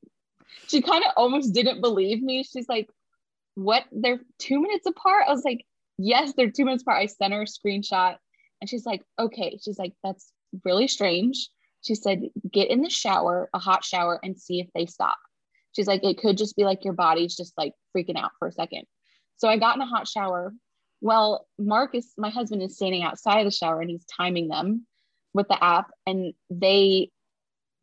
she 0.68 0.82
kind 0.82 1.04
of 1.04 1.12
almost 1.16 1.54
didn't 1.54 1.82
believe 1.82 2.22
me. 2.22 2.44
She's 2.44 2.68
like, 2.70 2.90
what? 3.56 3.84
They're 3.92 4.20
two 4.40 4.62
minutes 4.62 4.86
apart? 4.86 5.26
I 5.28 5.32
was 5.32 5.44
like, 5.44 5.66
yes, 5.98 6.34
they're 6.36 6.52
two 6.52 6.66
minutes 6.66 6.84
apart. 6.84 7.02
I 7.02 7.06
sent 7.08 7.34
her 7.34 7.44
a 7.44 7.46
screenshot 7.46 8.16
and 8.62 8.70
she's 8.70 8.86
like, 8.86 9.02
okay. 9.20 9.58
She's 9.64 9.80
like, 9.80 9.94
that's 10.04 10.32
really 10.64 10.88
strange. 10.88 11.50
She 11.82 11.96
said, 11.96 12.24
get 12.52 12.70
in 12.70 12.82
the 12.82 12.90
shower, 12.90 13.50
a 13.54 13.60
hot 13.60 13.84
shower, 13.84 14.20
and 14.24 14.38
see 14.38 14.60
if 14.60 14.68
they 14.74 14.86
stop. 14.86 15.18
She's 15.74 15.88
like, 15.88 16.04
it 16.04 16.18
could 16.18 16.38
just 16.38 16.56
be 16.56 16.64
like 16.64 16.84
your 16.84 16.94
body's 16.94 17.36
just 17.36 17.54
like 17.58 17.74
freaking 17.96 18.18
out 18.18 18.32
for 18.40 18.48
a 18.48 18.52
second. 18.52 18.84
So 19.38 19.48
I 19.48 19.58
got 19.58 19.76
in 19.76 19.82
a 19.82 19.86
hot 19.86 20.08
shower. 20.08 20.54
Well, 21.02 21.48
Marcus, 21.60 22.14
my 22.18 22.30
husband, 22.30 22.64
is 22.64 22.76
standing 22.76 23.04
outside 23.04 23.46
the 23.46 23.52
shower 23.52 23.82
and 23.82 23.90
he's 23.90 24.06
timing 24.06 24.48
them 24.48 24.88
with 25.34 25.48
the 25.48 25.64
app, 25.64 25.92
and 26.08 26.34
they 26.50 27.12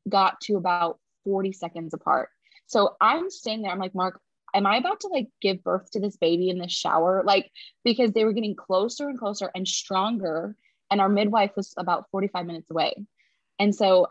got 0.08 0.40
to 0.42 0.56
about 0.56 0.98
40 1.24 1.52
seconds 1.52 1.94
apart. 1.94 2.28
So 2.66 2.96
I'm 3.00 3.30
standing 3.30 3.62
there, 3.62 3.72
I'm 3.72 3.78
like, 3.78 3.94
Mark, 3.94 4.20
am 4.54 4.66
I 4.66 4.76
about 4.76 5.00
to 5.00 5.08
like 5.08 5.28
give 5.42 5.62
birth 5.62 5.90
to 5.90 6.00
this 6.00 6.16
baby 6.16 6.48
in 6.48 6.58
the 6.58 6.68
shower? 6.68 7.22
Like, 7.26 7.50
because 7.84 8.12
they 8.12 8.24
were 8.24 8.32
getting 8.32 8.54
closer 8.54 9.08
and 9.08 9.18
closer 9.18 9.50
and 9.54 9.66
stronger. 9.66 10.56
And 10.90 11.00
our 11.00 11.08
midwife 11.08 11.52
was 11.56 11.74
about 11.76 12.10
45 12.10 12.46
minutes 12.46 12.70
away. 12.70 12.94
And 13.58 13.74
so 13.74 14.06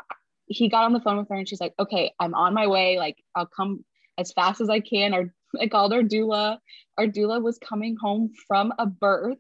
he 0.46 0.70
got 0.70 0.84
on 0.84 0.94
the 0.94 1.00
phone 1.00 1.18
with 1.18 1.30
her 1.30 1.36
and 1.36 1.48
she's 1.48 1.62
like, 1.62 1.74
okay, 1.80 2.14
I'm 2.20 2.34
on 2.36 2.54
my 2.54 2.68
way. 2.68 2.98
Like, 2.98 3.18
I'll 3.36 3.46
come 3.46 3.86
as 4.18 4.32
fast 4.34 4.62
as 4.62 4.70
I 4.70 4.80
can. 4.82 5.14
Our, 5.14 5.34
I 5.60 5.68
called 5.68 5.94
our 5.94 6.02
doula. 6.02 6.58
Our 6.98 7.08
doula 7.08 7.42
was 7.42 7.58
coming 7.58 7.96
home 7.96 8.32
from 8.48 8.74
a 8.78 8.86
birth. 8.86 9.38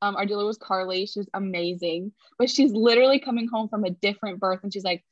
Um, 0.00 0.16
our 0.16 0.26
doula 0.26 0.46
was 0.46 0.58
Carly. 0.58 1.06
She 1.06 1.18
was 1.18 1.28
amazing, 1.34 2.12
but 2.38 2.48
she's 2.48 2.72
literally 2.72 3.18
coming 3.18 3.48
home 3.48 3.68
from 3.68 3.84
a 3.84 3.90
different 3.90 4.38
birth. 4.38 4.60
And 4.62 4.72
she's 4.72 4.84
like, 4.84 5.04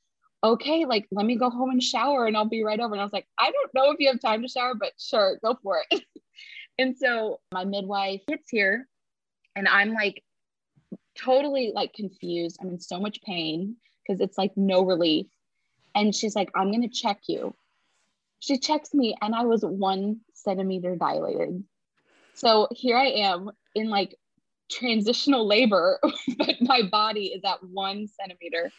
okay, 0.44 0.84
like, 0.84 1.06
let 1.10 1.26
me 1.26 1.36
go 1.36 1.50
home 1.50 1.70
and 1.70 1.82
shower 1.82 2.26
and 2.26 2.36
I'll 2.36 2.44
be 2.44 2.62
right 2.62 2.78
over. 2.78 2.94
And 2.94 3.00
I 3.00 3.04
was 3.04 3.12
like, 3.12 3.26
I 3.38 3.50
don't 3.50 3.74
know 3.74 3.90
if 3.90 3.98
you 3.98 4.08
have 4.08 4.20
time 4.20 4.42
to 4.42 4.48
shower, 4.48 4.74
but 4.74 4.92
sure, 4.98 5.38
go 5.42 5.58
for 5.62 5.82
it. 5.90 6.04
and 6.78 6.96
so 6.96 7.40
my 7.52 7.64
midwife 7.64 8.20
gets 8.28 8.50
here 8.50 8.88
and 9.54 9.66
I'm 9.66 9.92
like 9.92 10.22
totally 11.18 11.72
like 11.74 11.92
confused. 11.94 12.58
I'm 12.60 12.68
in 12.68 12.80
so 12.80 13.00
much 13.00 13.22
pain 13.22 13.76
because 14.06 14.20
it's 14.20 14.38
like 14.38 14.52
no 14.56 14.82
relief. 14.82 15.26
And 15.94 16.14
she's 16.14 16.36
like, 16.36 16.50
I'm 16.54 16.70
going 16.70 16.82
to 16.82 16.88
check 16.88 17.20
you. 17.26 17.54
She 18.38 18.58
checks 18.58 18.92
me 18.92 19.16
and 19.22 19.34
I 19.34 19.44
was 19.44 19.62
one 19.62 20.20
centimeter 20.34 20.94
dilated. 20.94 21.64
So 22.34 22.68
here 22.70 22.98
I 22.98 23.06
am 23.06 23.50
in 23.74 23.88
like 23.88 24.14
transitional 24.70 25.46
labor, 25.46 25.98
but 26.38 26.56
my 26.60 26.82
body 26.82 27.28
is 27.28 27.42
at 27.44 27.62
one 27.62 28.08
centimeter. 28.08 28.70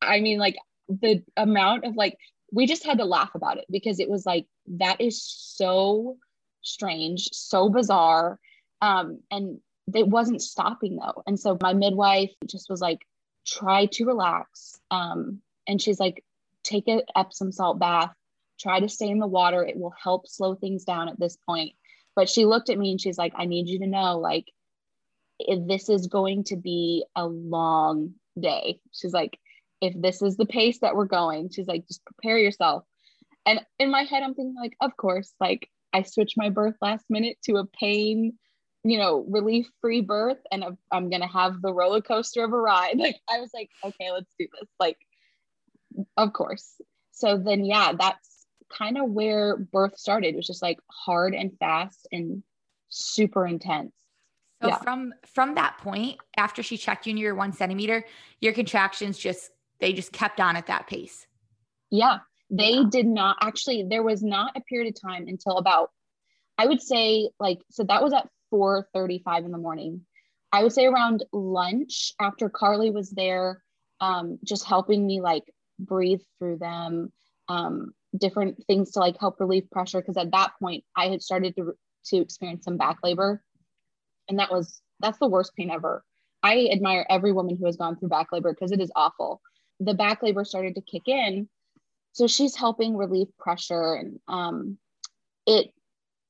I 0.00 0.20
mean, 0.20 0.38
like 0.38 0.56
the 0.88 1.22
amount 1.36 1.84
of 1.84 1.94
like 1.96 2.16
we 2.52 2.66
just 2.66 2.84
had 2.84 2.98
to 2.98 3.04
laugh 3.04 3.34
about 3.34 3.58
it 3.58 3.64
because 3.70 4.00
it 4.00 4.08
was 4.08 4.24
like 4.26 4.46
that 4.66 5.00
is 5.00 5.22
so 5.22 6.16
strange 6.62 7.28
so 7.32 7.68
bizarre 7.68 8.38
um 8.80 9.20
and 9.30 9.58
it 9.92 10.08
wasn't 10.08 10.40
stopping 10.40 10.96
though. 10.96 11.22
And 11.26 11.38
so 11.38 11.58
my 11.60 11.74
midwife 11.74 12.30
just 12.46 12.70
was 12.70 12.80
like 12.80 13.00
try 13.46 13.86
to 13.86 14.06
relax 14.06 14.80
um 14.90 15.40
and 15.68 15.80
she's 15.80 16.00
like 16.00 16.24
take 16.62 16.88
a 16.88 17.02
epsom 17.14 17.52
salt 17.52 17.78
bath 17.78 18.10
try 18.58 18.80
to 18.80 18.88
stay 18.88 19.08
in 19.10 19.18
the 19.18 19.26
water 19.26 19.62
it 19.62 19.76
will 19.76 19.92
help 20.02 20.26
slow 20.26 20.54
things 20.54 20.84
down 20.84 21.08
at 21.08 21.18
this 21.20 21.36
point. 21.46 21.72
But 22.16 22.30
she 22.30 22.46
looked 22.46 22.70
at 22.70 22.78
me 22.78 22.92
and 22.92 23.00
she's 23.00 23.18
like 23.18 23.32
i 23.36 23.44
need 23.44 23.68
you 23.68 23.80
to 23.80 23.86
know 23.86 24.18
like 24.18 24.46
this 25.66 25.88
is 25.88 26.06
going 26.06 26.44
to 26.44 26.56
be 26.56 27.04
a 27.16 27.26
long 27.26 28.14
day. 28.38 28.78
She's 28.92 29.12
like 29.12 29.38
if 29.84 30.00
this 30.00 30.22
is 30.22 30.36
the 30.36 30.46
pace 30.46 30.78
that 30.80 30.96
we're 30.96 31.04
going, 31.04 31.50
she's 31.50 31.66
like, 31.66 31.86
just 31.86 32.04
prepare 32.04 32.38
yourself. 32.38 32.84
And 33.44 33.60
in 33.78 33.90
my 33.90 34.04
head, 34.04 34.22
I'm 34.22 34.34
thinking, 34.34 34.56
like, 34.58 34.76
of 34.80 34.96
course, 34.96 35.34
like 35.38 35.68
I 35.92 36.02
switched 36.02 36.38
my 36.38 36.48
birth 36.48 36.76
last 36.80 37.04
minute 37.10 37.36
to 37.44 37.56
a 37.56 37.66
pain, 37.66 38.38
you 38.82 38.98
know, 38.98 39.26
relief 39.28 39.68
free 39.82 40.00
birth, 40.00 40.38
and 40.50 40.64
I'm 40.90 41.10
going 41.10 41.20
to 41.20 41.28
have 41.28 41.60
the 41.60 41.72
roller 41.72 42.00
coaster 42.00 42.44
of 42.44 42.52
a 42.52 42.56
ride. 42.56 42.94
Like, 42.98 43.16
I 43.30 43.40
was 43.40 43.50
like, 43.52 43.68
okay, 43.84 44.10
let's 44.10 44.34
do 44.38 44.46
this. 44.58 44.70
Like, 44.80 44.96
of 46.16 46.32
course. 46.32 46.80
So 47.12 47.36
then, 47.36 47.64
yeah, 47.66 47.92
that's 47.98 48.46
kind 48.76 48.96
of 48.96 49.10
where 49.10 49.58
birth 49.58 49.98
started. 49.98 50.28
It 50.28 50.36
was 50.36 50.46
just 50.46 50.62
like 50.62 50.78
hard 50.90 51.34
and 51.34 51.52
fast 51.58 52.08
and 52.10 52.42
super 52.88 53.46
intense. 53.46 53.92
So 54.62 54.68
yeah. 54.68 54.78
from 54.78 55.12
from 55.34 55.56
that 55.56 55.76
point, 55.78 56.18
after 56.38 56.62
she 56.62 56.78
checked 56.78 57.06
you 57.06 57.10
and 57.10 57.18
you're 57.18 57.34
one 57.34 57.52
centimeter, 57.52 58.04
your 58.40 58.54
contractions 58.54 59.18
just 59.18 59.50
they 59.80 59.92
just 59.92 60.12
kept 60.12 60.40
on 60.40 60.56
at 60.56 60.66
that 60.66 60.86
pace. 60.86 61.26
Yeah, 61.90 62.18
they 62.50 62.74
yeah. 62.74 62.84
did 62.90 63.06
not 63.06 63.36
actually, 63.40 63.86
there 63.88 64.02
was 64.02 64.22
not 64.22 64.56
a 64.56 64.60
period 64.60 64.94
of 64.94 65.00
time 65.00 65.26
until 65.28 65.58
about, 65.58 65.90
I 66.58 66.66
would 66.66 66.82
say 66.82 67.30
like, 67.38 67.60
so 67.70 67.84
that 67.84 68.02
was 68.02 68.12
at 68.12 68.28
4.35 68.52 69.44
in 69.44 69.50
the 69.50 69.58
morning. 69.58 70.02
I 70.52 70.62
would 70.62 70.72
say 70.72 70.86
around 70.86 71.24
lunch 71.32 72.12
after 72.20 72.48
Carly 72.48 72.90
was 72.90 73.10
there, 73.10 73.62
um, 74.00 74.38
just 74.44 74.64
helping 74.64 75.06
me 75.06 75.20
like 75.20 75.44
breathe 75.78 76.20
through 76.38 76.58
them, 76.58 77.12
um, 77.48 77.92
different 78.16 78.64
things 78.66 78.92
to 78.92 79.00
like 79.00 79.18
help 79.18 79.40
relieve 79.40 79.70
pressure. 79.70 80.00
Cause 80.00 80.16
at 80.16 80.30
that 80.30 80.52
point 80.60 80.84
I 80.96 81.08
had 81.08 81.22
started 81.22 81.56
to, 81.56 81.72
to 82.06 82.16
experience 82.18 82.64
some 82.64 82.76
back 82.76 82.98
labor 83.02 83.42
and 84.28 84.38
that 84.38 84.52
was, 84.52 84.80
that's 85.00 85.18
the 85.18 85.28
worst 85.28 85.52
pain 85.56 85.70
ever. 85.70 86.04
I 86.42 86.68
admire 86.70 87.06
every 87.08 87.32
woman 87.32 87.56
who 87.56 87.66
has 87.66 87.76
gone 87.76 87.96
through 87.96 88.10
back 88.10 88.30
labor 88.30 88.52
because 88.52 88.70
it 88.70 88.80
is 88.80 88.92
awful 88.94 89.40
the 89.84 89.94
back 89.94 90.22
labor 90.22 90.44
started 90.44 90.74
to 90.74 90.80
kick 90.80 91.06
in. 91.06 91.48
So 92.12 92.26
she's 92.26 92.56
helping 92.56 92.96
relieve 92.96 93.36
pressure. 93.38 93.94
And 93.94 94.20
um, 94.28 94.78
it, 95.46 95.72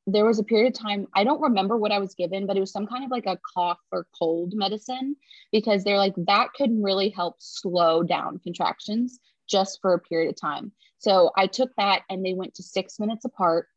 there 0.07 0.25
was 0.25 0.39
a 0.39 0.45
period 0.45 0.75
of 0.75 0.81
time, 0.81 1.07
I 1.15 1.25
don't 1.25 1.41
remember 1.41 1.77
what 1.77 1.93
I 1.93 1.99
was 1.99 2.15
given, 2.15 2.47
but 2.47 2.57
it 2.57 2.61
was 2.61 2.73
some 2.73 2.87
kind 2.87 3.05
of 3.05 3.11
like 3.11 3.27
a 3.27 3.39
cough 3.55 3.81
or 3.93 4.07
cold 4.19 4.53
medicine 4.55 5.17
because 5.53 5.85
they're 5.85 5.99
like, 5.99 6.15
that 6.27 6.49
could 6.55 6.71
really 6.83 7.11
help 7.11 7.37
slow 7.39 8.03
down 8.03 8.39
contractions 8.39 9.19
just 9.49 9.79
for 9.81 9.95
a 9.95 9.99
period 9.99 10.31
of 10.31 10.41
time. 10.41 10.73
So 10.99 11.31
I 11.37 11.47
took 11.47 11.71
that 11.77 12.03
and 12.09 12.25
they 12.25 12.35
went 12.35 12.55
to 12.55 12.63
six 12.63 12.99
minutes 12.99 13.25
apart 13.25 13.69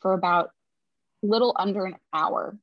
for 0.00 0.12
about 0.12 0.50
a 1.22 1.26
little 1.26 1.54
under 1.58 1.84
an 1.84 1.96
hour. 2.12 2.58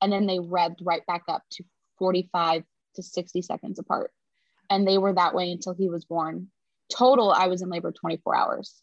And 0.00 0.12
then 0.12 0.26
they 0.26 0.38
revved 0.38 0.78
right 0.82 1.04
back 1.06 1.22
up 1.28 1.42
to 1.52 1.64
45 1.98 2.62
to 2.94 3.02
60 3.02 3.42
seconds 3.42 3.78
apart 3.78 4.12
and 4.70 4.86
they 4.86 4.98
were 4.98 5.12
that 5.14 5.34
way 5.34 5.50
until 5.50 5.74
he 5.74 5.88
was 5.88 6.04
born. 6.04 6.48
Total, 6.94 7.30
I 7.30 7.48
was 7.48 7.62
in 7.62 7.68
labor 7.68 7.92
24 7.92 8.36
hours 8.36 8.74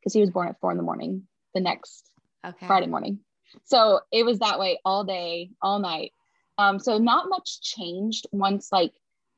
because 0.00 0.12
he 0.12 0.20
was 0.20 0.30
born 0.30 0.48
at 0.48 0.58
four 0.60 0.70
in 0.70 0.76
the 0.76 0.82
morning 0.82 1.28
the 1.54 1.60
next 1.60 2.10
okay. 2.44 2.66
Friday 2.66 2.86
morning. 2.86 3.20
So 3.64 4.00
it 4.10 4.24
was 4.24 4.38
that 4.38 4.58
way 4.58 4.80
all 4.84 5.04
day, 5.04 5.50
all 5.60 5.78
night. 5.78 6.12
Um, 6.58 6.78
so 6.78 6.98
not 6.98 7.28
much 7.28 7.60
changed 7.62 8.26
once 8.32 8.70
like 8.72 8.92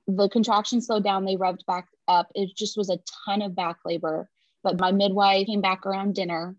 the 0.07 0.29
contraction 0.29 0.81
slowed 0.81 1.05
down, 1.05 1.25
they 1.25 1.37
revved 1.37 1.65
back 1.67 1.89
up. 2.09 2.29
It 2.35 2.55
just 2.57 2.77
was 2.77 2.91
a 2.91 2.99
ton 3.27 3.43
of 3.43 3.57
back 3.57 3.79
labor. 3.85 4.29
But 4.63 4.79
my 4.79 4.93
midwife 4.93 5.47
came 5.47 5.61
back 5.61 5.87
around 5.87 6.15
dinner 6.15 6.57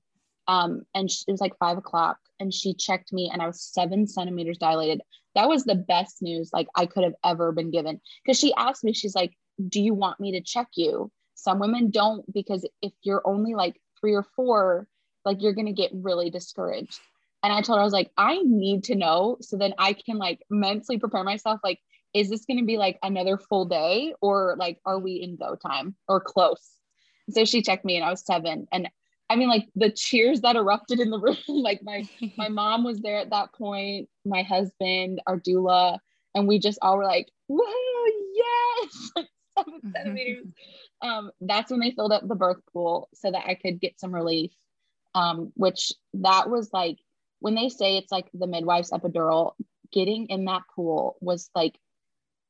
um, 0.48 0.84
and 0.94 1.10
it 1.10 1.32
was 1.32 1.42
like 1.42 1.58
five 1.58 1.78
o'clock 1.78 2.18
and 2.40 2.54
she 2.54 2.74
checked 2.74 3.14
me 3.14 3.30
and 3.32 3.42
I 3.42 3.48
was 3.48 3.62
seven 3.62 4.08
centimeters 4.08 4.58
dilated. 4.58 5.02
That 5.34 5.50
was 5.50 5.64
the 5.64 5.76
best 5.76 6.22
news 6.22 6.52
like 6.54 6.68
I 6.76 6.86
could 6.86 7.04
have 7.04 7.16
ever 7.24 7.52
been 7.52 7.72
given. 7.72 8.00
Because 8.24 8.40
she 8.40 8.54
asked 8.56 8.84
me, 8.84 8.94
she's 8.94 9.16
like, 9.16 9.34
Do 9.70 9.82
you 9.82 9.94
want 9.94 10.20
me 10.20 10.32
to 10.34 10.42
check 10.42 10.68
you? 10.76 11.12
Some 11.36 11.60
women 11.60 11.90
don't 11.90 12.32
because 12.34 12.66
if 12.82 12.94
you're 13.04 13.22
only 13.26 13.56
like 13.56 13.80
three 14.00 14.14
or 14.14 14.26
four, 14.36 14.88
like 15.24 15.42
you're 15.42 15.54
gonna 15.54 15.74
get 15.74 15.92
really 15.94 16.30
discouraged. 16.30 17.00
And 17.44 17.54
I 17.54 17.62
told 17.62 17.78
her, 17.78 17.82
I 17.82 17.86
was 17.86 17.94
like, 17.94 18.12
I 18.18 18.40
need 18.44 18.86
to 18.86 18.96
know 18.96 19.38
so 19.40 19.56
then 19.56 19.76
I 19.78 19.94
can 19.94 20.18
like 20.18 20.42
mentally 20.50 20.98
prepare 20.98 21.24
myself. 21.24 21.60
Like, 21.64 21.80
is 22.16 22.30
this 22.30 22.46
going 22.46 22.58
to 22.58 22.66
be 22.66 22.78
like 22.78 22.98
another 23.04 23.38
full 23.38 23.66
day 23.66 24.16
or 24.20 24.56
like, 24.58 24.80
are 24.84 24.98
we 24.98 25.22
in 25.22 25.36
go 25.36 25.56
time 25.56 25.96
or 26.08 26.22
close? 26.22 26.72
So 27.30 27.46
she 27.46 27.62
checked 27.62 27.86
me 27.86 27.98
and 27.98 28.06
I 28.06 28.10
was 28.10 28.26
seven. 28.26 28.68
And 28.72 28.90
I 29.30 29.36
mean, 29.36 29.50
like 29.50 29.68
the 29.76 29.90
cheers 29.90 30.42
that 30.42 30.56
erupted 30.56 31.00
in 31.00 31.10
the 31.10 31.20
room, 31.20 31.38
like 31.48 31.82
my, 31.84 32.08
my 32.38 32.50
mom 32.50 32.84
was 32.84 33.00
there 33.00 33.18
at 33.18 33.32
that 33.32 33.54
point, 33.54 34.10
my 34.26 34.44
husband, 34.44 35.22
our 35.28 35.40
doula, 35.40 36.00
and 36.34 36.48
we 36.48 36.60
just 36.60 36.80
all 36.82 36.98
were 36.98 37.06
like, 37.06 37.30
whoa, 37.48 37.66
yes, 38.34 39.12
like 39.16 39.28
seven 39.58 39.94
centimeters. 39.94 40.48
Um, 41.02 41.32
that's 41.42 41.72
when 41.72 41.80
they 41.80 41.92
filled 41.92 42.12
up 42.12 42.28
the 42.28 42.36
birth 42.36 42.62
pool 42.72 43.10
so 43.14 43.32
that 43.32 43.46
I 43.48 43.56
could 43.56 43.80
get 43.80 44.00
some 44.00 44.14
relief. 44.14 44.52
Um, 45.14 45.54
which 45.56 45.94
that 46.16 46.50
was 46.50 46.70
like 46.74 46.98
when 47.40 47.56
they 47.56 47.70
say 47.70 47.96
it's 47.96 48.12
like 48.12 48.28
the 48.34 48.48
midwife's 48.48 48.92
epidural, 48.92 49.54
getting 49.94 50.26
in 50.28 50.44
that 50.46 50.64
pool 50.76 51.16
was 51.22 51.50
like 51.56 51.80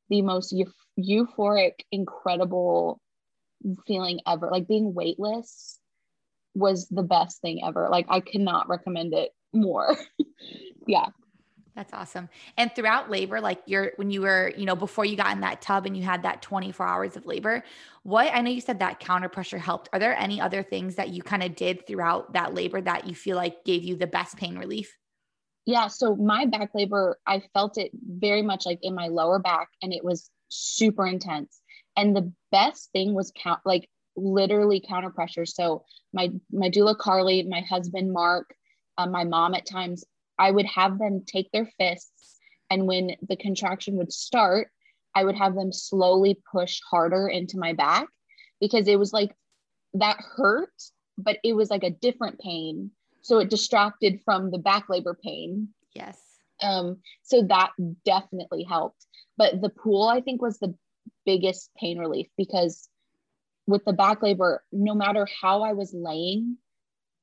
the 0.08 0.22
most 0.22 0.52
euphoric, 0.98 1.74
incredible 1.92 3.00
feeling 3.86 4.20
ever. 4.26 4.48
Like 4.50 4.66
being 4.66 4.94
weightless 4.94 5.78
was 6.56 6.88
the 6.88 7.02
best 7.02 7.40
thing 7.40 7.60
ever. 7.64 7.88
Like 7.90 8.06
I 8.08 8.20
cannot 8.20 8.68
recommend 8.68 9.14
it 9.14 9.32
more. 9.52 9.96
yeah. 10.86 11.06
That's 11.74 11.92
awesome. 11.92 12.30
And 12.56 12.74
throughout 12.74 13.10
labor, 13.10 13.38
like 13.38 13.60
you're 13.66 13.92
when 13.96 14.10
you 14.10 14.22
were, 14.22 14.50
you 14.56 14.64
know, 14.64 14.74
before 14.74 15.04
you 15.04 15.14
got 15.14 15.32
in 15.32 15.40
that 15.40 15.60
tub 15.60 15.84
and 15.84 15.94
you 15.94 16.02
had 16.02 16.22
that 16.22 16.40
24 16.40 16.86
hours 16.86 17.16
of 17.16 17.26
labor, 17.26 17.62
what 18.02 18.34
I 18.34 18.40
know 18.40 18.50
you 18.50 18.62
said 18.62 18.78
that 18.78 18.98
counter 18.98 19.28
pressure 19.28 19.58
helped. 19.58 19.90
Are 19.92 19.98
there 19.98 20.16
any 20.16 20.40
other 20.40 20.62
things 20.62 20.94
that 20.94 21.10
you 21.10 21.22
kind 21.22 21.42
of 21.42 21.54
did 21.54 21.86
throughout 21.86 22.32
that 22.32 22.54
labor 22.54 22.80
that 22.80 23.06
you 23.06 23.14
feel 23.14 23.36
like 23.36 23.64
gave 23.64 23.84
you 23.84 23.94
the 23.94 24.06
best 24.06 24.38
pain 24.38 24.58
relief? 24.58 24.96
Yeah. 25.66 25.88
So 25.88 26.16
my 26.16 26.46
back 26.46 26.70
labor, 26.74 27.18
I 27.26 27.42
felt 27.52 27.76
it 27.76 27.90
very 27.94 28.40
much 28.40 28.64
like 28.64 28.78
in 28.80 28.94
my 28.94 29.08
lower 29.08 29.38
back 29.38 29.68
and 29.82 29.92
it 29.92 30.02
was 30.02 30.30
super 30.48 31.06
intense. 31.06 31.60
And 31.94 32.16
the 32.16 32.32
best 32.52 32.90
thing 32.92 33.12
was 33.12 33.32
count 33.36 33.60
like 33.66 33.86
literally 34.16 34.84
counter 34.86 35.10
pressure. 35.10 35.46
So 35.46 35.84
my 36.12 36.30
my 36.50 36.70
doula 36.70 36.96
Carly, 36.96 37.42
my 37.44 37.60
husband 37.60 38.12
Mark, 38.12 38.54
uh, 38.98 39.06
my 39.06 39.24
mom 39.24 39.54
at 39.54 39.66
times 39.66 40.04
I 40.38 40.50
would 40.50 40.66
have 40.66 40.98
them 40.98 41.24
take 41.26 41.50
their 41.52 41.68
fists, 41.78 42.38
and 42.70 42.86
when 42.86 43.12
the 43.26 43.36
contraction 43.36 43.96
would 43.96 44.12
start, 44.12 44.68
I 45.14 45.24
would 45.24 45.36
have 45.36 45.54
them 45.54 45.72
slowly 45.72 46.40
push 46.52 46.80
harder 46.90 47.28
into 47.28 47.58
my 47.58 47.72
back 47.72 48.06
because 48.60 48.88
it 48.88 48.98
was 48.98 49.12
like 49.12 49.34
that 49.94 50.18
hurt, 50.20 50.72
but 51.16 51.38
it 51.42 51.54
was 51.54 51.70
like 51.70 51.84
a 51.84 51.90
different 51.90 52.38
pain. 52.38 52.90
So 53.22 53.38
it 53.38 53.50
distracted 53.50 54.20
from 54.24 54.50
the 54.50 54.58
back 54.58 54.88
labor 54.88 55.18
pain. 55.20 55.68
Yes. 55.94 56.20
Um, 56.62 56.98
so 57.22 57.42
that 57.48 57.72
definitely 58.04 58.62
helped. 58.62 59.04
But 59.36 59.60
the 59.60 59.68
pool, 59.68 60.08
I 60.08 60.20
think, 60.20 60.40
was 60.40 60.58
the 60.58 60.74
biggest 61.24 61.70
pain 61.76 61.98
relief 61.98 62.28
because 62.36 62.88
with 63.66 63.84
the 63.84 63.92
back 63.92 64.22
labor, 64.22 64.62
no 64.72 64.94
matter 64.94 65.26
how 65.40 65.62
I 65.62 65.72
was 65.72 65.92
laying, 65.92 66.56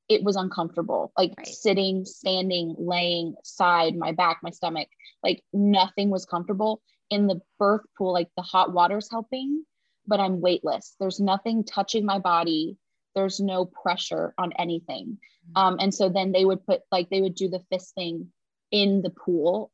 it 0.10 0.23
was 0.23 0.36
uncomfortable. 0.36 1.12
Like 1.17 1.34
right. 1.38 1.47
sitting 1.47 2.06
standing 2.06 2.75
laying 2.77 3.36
side 3.43 3.95
my 3.95 4.12
back 4.12 4.39
my 4.43 4.51
stomach 4.51 4.88
like 5.23 5.43
nothing 5.53 6.10
was 6.10 6.25
comfortable. 6.25 6.82
In 7.10 7.27
the 7.27 7.41
birth 7.60 7.86
pool 7.97 8.13
like 8.13 8.29
the 8.36 8.43
hot 8.43 8.73
water's 8.73 9.10
helping 9.10 9.63
but 10.06 10.19
i'm 10.19 10.41
weightless. 10.41 10.95
There's 10.99 11.19
nothing 11.19 11.63
touching 11.63 12.06
my 12.06 12.19
body. 12.19 12.77
There's 13.15 13.39
no 13.39 13.65
pressure 13.65 14.34
on 14.38 14.51
anything. 14.53 15.17
Mm-hmm. 15.17 15.58
um, 15.62 15.77
and 15.79 15.93
so 15.93 16.10
then 16.10 16.32
they 16.32 16.45
would 16.45 16.65
put 16.65 16.82
like 16.91 17.10
they 17.10 17.21
would 17.21 17.36
do 17.36 17.49
the 17.49 17.63
fist 17.71 17.95
thing 17.95 18.27
in 18.71 19.01
the 19.01 19.10
pool 19.10 19.71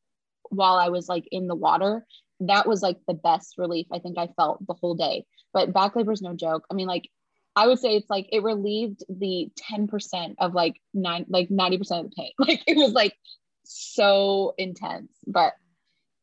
while 0.50 0.76
i 0.76 0.90
was 0.90 1.08
like 1.10 1.28
in 1.32 1.48
the 1.48 1.56
water. 1.56 2.06
That 2.42 2.68
was 2.68 2.82
like 2.82 2.98
the 3.08 3.14
best 3.14 3.58
relief 3.58 3.88
i 3.92 4.00
think 4.00 4.18
i 4.18 4.28
felt 4.38 4.66
the 4.66 4.74
whole 4.74 4.96
day 4.96 5.26
but 5.54 5.74
back 5.74 5.96
labor 5.96 6.12
is 6.12 6.22
no 6.22 6.34
joke 6.34 6.66
i 6.72 6.74
mean 6.74 6.88
like 6.88 7.10
I 7.56 7.68
would 7.68 7.80
say 7.80 7.96
it's 7.96 8.10
like 8.10 8.30
it 8.32 8.42
relieved 8.42 9.04
the 9.10 9.52
10% 9.74 10.36
of 10.40 10.54
like 10.54 10.80
nine, 10.94 11.26
like 11.28 11.50
90% 11.50 11.80
of 12.00 12.10
the 12.10 12.16
pain. 12.16 12.32
Like 12.40 12.64
it 12.68 12.78
was 12.78 12.94
like 12.94 13.18
so 13.66 14.54
intense. 14.58 15.12
But 15.28 15.54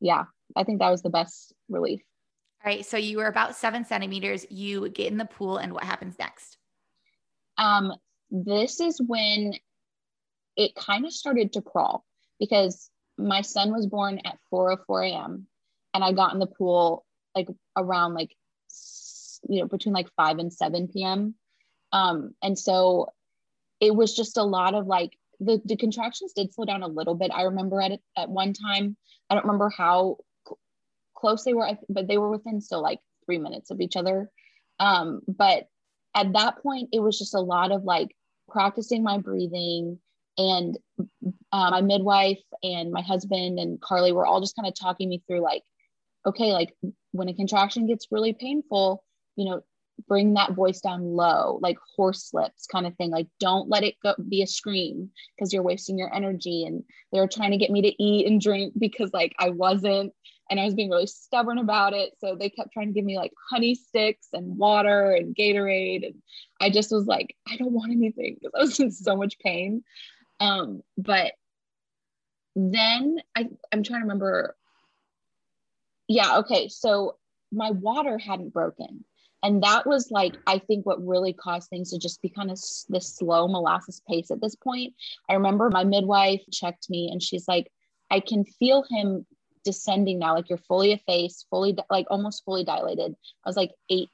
yeah, 0.00 0.24
I 0.56 0.64
think 0.64 0.78
that 0.78 0.90
was 0.90 1.02
the 1.02 1.10
best 1.10 1.52
relief. 1.68 2.00
All 2.64 2.72
right. 2.72 2.86
So 2.86 2.96
you 2.96 3.18
were 3.18 3.26
about 3.26 3.54
seven 3.54 3.84
centimeters. 3.84 4.46
You 4.50 4.88
get 4.88 5.12
in 5.12 5.18
the 5.18 5.24
pool, 5.24 5.58
and 5.58 5.72
what 5.72 5.84
happens 5.84 6.18
next? 6.18 6.56
Um, 7.58 7.92
this 8.30 8.80
is 8.80 9.00
when 9.00 9.54
it 10.56 10.74
kind 10.74 11.04
of 11.04 11.12
started 11.12 11.52
to 11.52 11.62
crawl 11.62 12.04
because 12.40 12.90
my 13.18 13.42
son 13.42 13.72
was 13.72 13.86
born 13.86 14.20
at 14.24 14.38
4 14.50 14.82
4 14.86 15.02
a.m. 15.02 15.46
and 15.94 16.02
I 16.02 16.12
got 16.12 16.32
in 16.32 16.38
the 16.38 16.46
pool 16.46 17.04
like 17.34 17.48
around 17.76 18.14
like 18.14 18.34
you 19.48 19.60
know 19.60 19.66
between 19.66 19.94
like 19.94 20.08
5 20.16 20.38
and 20.38 20.52
7 20.52 20.88
p.m 20.88 21.34
um 21.92 22.34
and 22.42 22.58
so 22.58 23.08
it 23.80 23.94
was 23.94 24.14
just 24.14 24.36
a 24.36 24.42
lot 24.42 24.74
of 24.74 24.86
like 24.86 25.16
the, 25.40 25.60
the 25.64 25.76
contractions 25.76 26.32
did 26.32 26.52
slow 26.54 26.64
down 26.64 26.82
a 26.82 26.88
little 26.88 27.14
bit. 27.14 27.30
I 27.34 27.42
remember 27.42 27.80
at 27.82 28.00
at 28.16 28.30
one 28.30 28.52
time 28.52 28.96
i 29.28 29.34
don't 29.34 29.44
remember 29.44 29.70
how 29.70 30.18
cl- 30.46 30.58
close 31.14 31.44
they 31.44 31.54
were 31.54 31.68
but 31.88 32.08
they 32.08 32.18
were 32.18 32.30
within 32.30 32.60
still 32.60 32.82
like 32.82 33.00
three 33.24 33.38
minutes 33.38 33.70
of 33.70 33.80
each 33.80 33.96
other. 33.96 34.30
Um 34.78 35.20
but 35.26 35.68
at 36.14 36.32
that 36.32 36.62
point 36.62 36.90
it 36.92 37.00
was 37.00 37.18
just 37.18 37.34
a 37.34 37.40
lot 37.40 37.72
of 37.72 37.84
like 37.84 38.16
practicing 38.48 39.02
my 39.02 39.18
breathing 39.18 39.98
and 40.38 40.78
uh, 41.52 41.70
my 41.70 41.80
midwife 41.80 42.42
and 42.62 42.90
my 42.90 43.02
husband 43.02 43.58
and 43.58 43.80
carly 43.80 44.12
were 44.12 44.26
all 44.26 44.40
just 44.40 44.54
kind 44.54 44.68
of 44.68 44.74
talking 44.74 45.08
me 45.08 45.22
through 45.26 45.40
like 45.40 45.62
okay 46.26 46.52
like 46.52 46.74
when 47.12 47.28
a 47.28 47.34
contraction 47.34 47.86
gets 47.86 48.08
really 48.10 48.32
painful 48.32 49.02
you 49.36 49.44
know, 49.44 49.62
bring 50.08 50.34
that 50.34 50.52
voice 50.52 50.80
down 50.80 51.14
low, 51.14 51.58
like 51.62 51.78
horse 51.96 52.30
lips 52.34 52.66
kind 52.66 52.86
of 52.86 52.94
thing. 52.96 53.10
Like, 53.10 53.28
don't 53.40 53.68
let 53.68 53.82
it 53.82 53.94
go 54.02 54.14
be 54.28 54.42
a 54.42 54.46
scream 54.46 55.10
because 55.34 55.52
you're 55.52 55.62
wasting 55.62 55.98
your 55.98 56.14
energy. 56.14 56.64
And 56.64 56.84
they 57.12 57.20
were 57.20 57.28
trying 57.28 57.52
to 57.52 57.56
get 57.56 57.70
me 57.70 57.82
to 57.82 58.02
eat 58.02 58.26
and 58.26 58.40
drink 58.40 58.74
because 58.78 59.12
like 59.12 59.34
I 59.38 59.50
wasn't, 59.50 60.12
and 60.50 60.60
I 60.60 60.64
was 60.64 60.74
being 60.74 60.90
really 60.90 61.06
stubborn 61.06 61.58
about 61.58 61.92
it. 61.92 62.12
So 62.18 62.36
they 62.36 62.50
kept 62.50 62.72
trying 62.72 62.88
to 62.88 62.92
give 62.92 63.04
me 63.04 63.16
like 63.16 63.32
honey 63.50 63.74
sticks 63.74 64.28
and 64.32 64.56
water 64.58 65.12
and 65.12 65.34
Gatorade. 65.34 66.06
And 66.06 66.14
I 66.60 66.70
just 66.70 66.92
was 66.92 67.06
like, 67.06 67.34
I 67.48 67.56
don't 67.56 67.72
want 67.72 67.92
anything 67.92 68.36
because 68.40 68.52
I 68.54 68.60
was 68.60 68.80
in 68.80 68.90
so 68.90 69.16
much 69.16 69.38
pain. 69.38 69.82
Um, 70.38 70.82
but 70.96 71.32
then 72.54 73.18
I, 73.34 73.48
I'm 73.72 73.82
trying 73.82 74.00
to 74.00 74.04
remember. 74.04 74.56
Yeah, 76.08 76.38
okay. 76.38 76.68
So 76.68 77.16
my 77.50 77.70
water 77.72 78.18
hadn't 78.18 78.52
broken 78.52 79.04
and 79.42 79.62
that 79.62 79.86
was 79.86 80.10
like 80.10 80.36
i 80.46 80.58
think 80.58 80.86
what 80.86 81.04
really 81.06 81.32
caused 81.32 81.68
things 81.68 81.90
to 81.90 81.98
just 81.98 82.20
be 82.22 82.28
kind 82.28 82.50
of 82.50 82.58
this 82.88 83.16
slow 83.16 83.48
molasses 83.48 84.02
pace 84.08 84.30
at 84.30 84.40
this 84.40 84.56
point. 84.56 84.94
I 85.28 85.34
remember 85.34 85.70
my 85.70 85.84
midwife 85.84 86.42
checked 86.52 86.88
me 86.90 87.10
and 87.10 87.22
she's 87.22 87.46
like 87.48 87.70
i 88.10 88.20
can 88.20 88.44
feel 88.44 88.84
him 88.88 89.26
descending 89.64 90.18
now 90.18 90.34
like 90.34 90.48
you're 90.48 90.58
fully 90.58 90.92
effaced 90.92 91.46
fully 91.50 91.76
like 91.90 92.06
almost 92.10 92.44
fully 92.44 92.64
dilated. 92.64 93.14
I 93.44 93.48
was 93.48 93.56
like 93.56 93.72
eight 93.90 94.10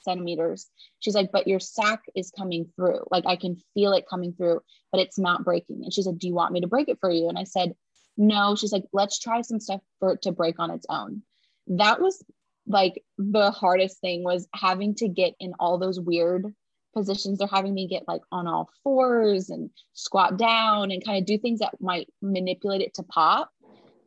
centimeters. 0.00 0.68
She's 1.00 1.14
like 1.14 1.30
but 1.32 1.46
your 1.46 1.60
sac 1.60 2.02
is 2.14 2.30
coming 2.30 2.66
through. 2.76 3.04
Like 3.10 3.24
i 3.26 3.36
can 3.36 3.56
feel 3.74 3.92
it 3.92 4.08
coming 4.08 4.32
through 4.32 4.60
but 4.90 5.00
it's 5.00 5.18
not 5.18 5.44
breaking. 5.44 5.82
And 5.84 5.92
she 5.92 6.02
said 6.02 6.18
do 6.18 6.26
you 6.26 6.34
want 6.34 6.52
me 6.52 6.60
to 6.60 6.68
break 6.68 6.88
it 6.88 6.98
for 7.00 7.10
you? 7.10 7.28
And 7.28 7.38
i 7.38 7.44
said 7.44 7.74
no. 8.16 8.54
She's 8.56 8.72
like 8.72 8.84
let's 8.92 9.18
try 9.18 9.42
some 9.42 9.60
stuff 9.60 9.80
for 9.98 10.12
it 10.12 10.22
to 10.22 10.32
break 10.32 10.58
on 10.58 10.70
its 10.70 10.86
own. 10.88 11.22
That 11.66 12.00
was 12.00 12.22
like 12.66 13.02
the 13.18 13.50
hardest 13.50 14.00
thing 14.00 14.24
was 14.24 14.48
having 14.54 14.94
to 14.96 15.08
get 15.08 15.34
in 15.38 15.52
all 15.58 15.78
those 15.78 16.00
weird 16.00 16.54
positions. 16.94 17.38
They're 17.38 17.48
having 17.48 17.74
me 17.74 17.86
get 17.86 18.08
like 18.08 18.22
on 18.32 18.46
all 18.46 18.70
fours 18.82 19.50
and 19.50 19.70
squat 19.92 20.38
down 20.38 20.90
and 20.90 21.04
kind 21.04 21.18
of 21.18 21.26
do 21.26 21.38
things 21.38 21.60
that 21.60 21.80
might 21.80 22.08
manipulate 22.22 22.80
it 22.80 22.94
to 22.94 23.02
pop. 23.02 23.50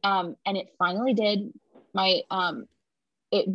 Um, 0.03 0.35
and 0.45 0.57
it 0.57 0.69
finally 0.79 1.13
did. 1.13 1.51
My 1.93 2.21
um, 2.31 2.65
it 3.31 3.47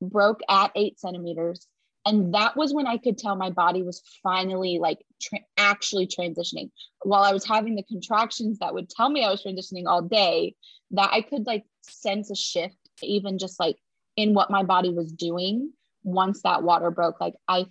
broke 0.00 0.40
at 0.48 0.72
eight 0.74 1.00
centimeters. 1.00 1.66
And 2.06 2.34
that 2.34 2.54
was 2.54 2.74
when 2.74 2.86
I 2.86 2.98
could 2.98 3.16
tell 3.16 3.34
my 3.34 3.48
body 3.48 3.82
was 3.82 4.02
finally 4.22 4.78
like 4.78 4.98
tra- 5.22 5.38
actually 5.56 6.06
transitioning. 6.06 6.70
While 7.02 7.22
I 7.22 7.32
was 7.32 7.46
having 7.46 7.76
the 7.76 7.82
contractions 7.82 8.58
that 8.58 8.74
would 8.74 8.90
tell 8.90 9.08
me 9.08 9.24
I 9.24 9.30
was 9.30 9.42
transitioning 9.42 9.84
all 9.86 10.02
day, 10.02 10.54
that 10.90 11.10
I 11.12 11.22
could 11.22 11.46
like 11.46 11.64
sense 11.80 12.30
a 12.30 12.36
shift, 12.36 12.76
even 13.02 13.38
just 13.38 13.58
like 13.58 13.76
in 14.16 14.34
what 14.34 14.50
my 14.50 14.62
body 14.62 14.90
was 14.90 15.12
doing 15.12 15.72
once 16.02 16.42
that 16.42 16.62
water 16.62 16.90
broke. 16.90 17.20
Like 17.20 17.34
I 17.48 17.66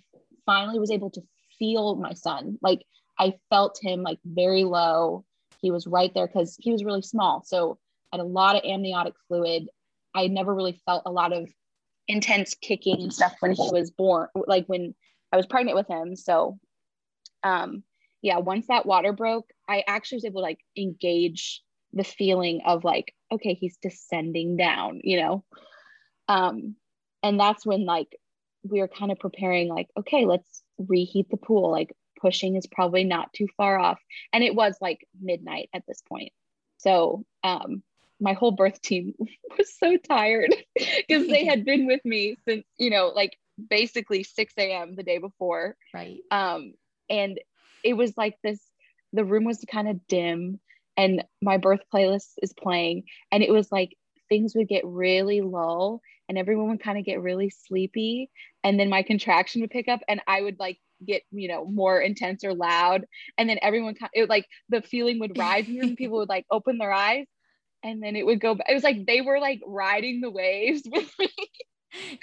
finally 0.46 0.78
was 0.78 0.90
able 0.90 1.10
to 1.10 1.22
feel 1.58 1.96
my 1.96 2.12
son. 2.12 2.58
Like 2.62 2.82
I 3.18 3.34
felt 3.50 3.78
him 3.80 4.02
like 4.02 4.18
very 4.24 4.64
low. 4.64 5.24
He 5.60 5.70
was 5.70 5.86
right 5.86 6.12
there 6.14 6.26
because 6.26 6.56
he 6.60 6.72
was 6.72 6.84
really 6.84 7.02
small. 7.02 7.42
So 7.44 7.78
I 8.12 8.16
had 8.16 8.24
a 8.24 8.28
lot 8.28 8.56
of 8.56 8.64
amniotic 8.64 9.14
fluid. 9.28 9.68
I 10.14 10.26
never 10.26 10.54
really 10.54 10.80
felt 10.84 11.02
a 11.06 11.12
lot 11.12 11.32
of 11.32 11.48
intense 12.06 12.54
kicking 12.54 13.00
and 13.02 13.12
stuff 13.12 13.34
when 13.40 13.52
he 13.52 13.70
was 13.72 13.90
born, 13.90 14.28
like 14.46 14.66
when 14.66 14.94
I 15.32 15.36
was 15.36 15.46
pregnant 15.46 15.76
with 15.76 15.88
him. 15.88 16.16
So, 16.16 16.58
um, 17.42 17.82
yeah, 18.22 18.38
once 18.38 18.66
that 18.68 18.86
water 18.86 19.12
broke, 19.12 19.50
I 19.68 19.84
actually 19.86 20.16
was 20.16 20.24
able 20.26 20.40
to 20.40 20.44
like 20.44 20.60
engage 20.76 21.62
the 21.92 22.04
feeling 22.04 22.60
of 22.66 22.84
like, 22.84 23.14
okay, 23.32 23.54
he's 23.54 23.76
descending 23.78 24.56
down, 24.56 25.00
you 25.02 25.20
know? 25.20 25.44
Um, 26.28 26.76
and 27.22 27.38
that's 27.38 27.64
when 27.64 27.84
like 27.84 28.16
we 28.62 28.80
were 28.80 28.88
kind 28.88 29.12
of 29.12 29.18
preparing, 29.18 29.68
like, 29.68 29.88
okay, 29.98 30.24
let's 30.24 30.62
reheat 30.78 31.30
the 31.30 31.36
pool. 31.36 31.70
Like, 31.70 31.94
pushing 32.24 32.56
is 32.56 32.66
probably 32.66 33.04
not 33.04 33.32
too 33.34 33.46
far 33.56 33.78
off. 33.78 34.00
And 34.32 34.42
it 34.42 34.54
was 34.54 34.76
like 34.80 35.06
midnight 35.20 35.68
at 35.74 35.82
this 35.86 36.02
point. 36.08 36.32
So, 36.78 37.24
um, 37.42 37.82
my 38.20 38.32
whole 38.32 38.52
birth 38.52 38.80
team 38.80 39.14
was 39.58 39.76
so 39.78 39.96
tired 39.98 40.54
because 40.74 41.26
they 41.28 41.44
had 41.44 41.64
been 41.64 41.86
with 41.86 42.00
me 42.04 42.36
since, 42.48 42.64
you 42.78 42.90
know, 42.90 43.08
like 43.14 43.36
basically 43.70 44.22
6 44.22 44.54
a.m. 44.58 44.94
the 44.94 45.02
day 45.02 45.18
before. 45.18 45.76
Right. 45.92 46.18
Um, 46.30 46.74
and 47.10 47.38
it 47.84 47.94
was 47.94 48.16
like 48.16 48.36
this, 48.42 48.60
the 49.12 49.24
room 49.24 49.44
was 49.44 49.62
kind 49.70 49.88
of 49.88 50.06
dim 50.06 50.60
and 50.96 51.24
my 51.42 51.58
birth 51.58 51.82
playlist 51.92 52.32
is 52.40 52.54
playing. 52.54 53.04
And 53.30 53.42
it 53.42 53.50
was 53.50 53.70
like 53.70 53.96
things 54.28 54.54
would 54.54 54.68
get 54.68 54.86
really 54.86 55.42
low 55.42 56.00
and 56.28 56.38
everyone 56.38 56.70
would 56.70 56.82
kind 56.82 56.98
of 56.98 57.04
get 57.04 57.22
really 57.22 57.50
sleepy. 57.50 58.30
And 58.62 58.78
then 58.78 58.88
my 58.88 59.02
contraction 59.02 59.60
would 59.60 59.70
pick 59.70 59.88
up 59.88 60.00
and 60.08 60.20
I 60.26 60.40
would 60.40 60.58
like 60.58 60.78
get 61.04 61.22
you 61.32 61.48
know 61.48 61.66
more 61.66 62.00
intense 62.00 62.44
or 62.44 62.54
loud 62.54 63.04
and 63.36 63.48
then 63.50 63.58
everyone 63.60 63.94
it 64.14 64.20
would 64.20 64.30
like 64.30 64.46
the 64.70 64.80
feeling 64.80 65.18
would 65.18 65.36
rise 65.36 65.66
and 65.68 65.96
people 65.96 66.18
would 66.18 66.28
like 66.28 66.46
open 66.50 66.78
their 66.78 66.92
eyes 66.92 67.26
and 67.84 68.02
then 68.02 68.16
it 68.16 68.26
would 68.26 68.40
go. 68.40 68.52
It 68.66 68.74
was 68.74 68.82
like 68.82 69.06
they 69.06 69.20
were 69.20 69.38
like 69.38 69.60
riding 69.64 70.20
the 70.20 70.30
waves 70.30 70.82
with 70.90 71.12
me. 71.18 71.30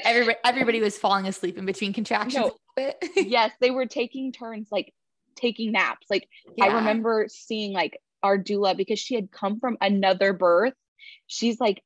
Everybody, 0.03 0.37
everybody 0.43 0.81
was 0.81 0.97
falling 0.97 1.27
asleep 1.27 1.57
in 1.57 1.65
between 1.65 1.93
contractions. 1.93 2.51
No, 2.77 2.93
yes, 3.15 3.51
they 3.61 3.71
were 3.71 3.85
taking 3.85 4.33
turns, 4.33 4.67
like 4.69 4.93
taking 5.35 5.71
naps. 5.71 6.07
Like 6.09 6.27
yeah. 6.57 6.65
I 6.65 6.75
remember 6.75 7.27
seeing 7.29 7.71
like 7.71 7.97
our 8.21 8.37
doula 8.37 8.75
because 8.75 8.99
she 8.99 9.15
had 9.15 9.31
come 9.31 9.59
from 9.59 9.77
another 9.79 10.33
birth. 10.33 10.73
She's 11.27 11.59
like 11.59 11.81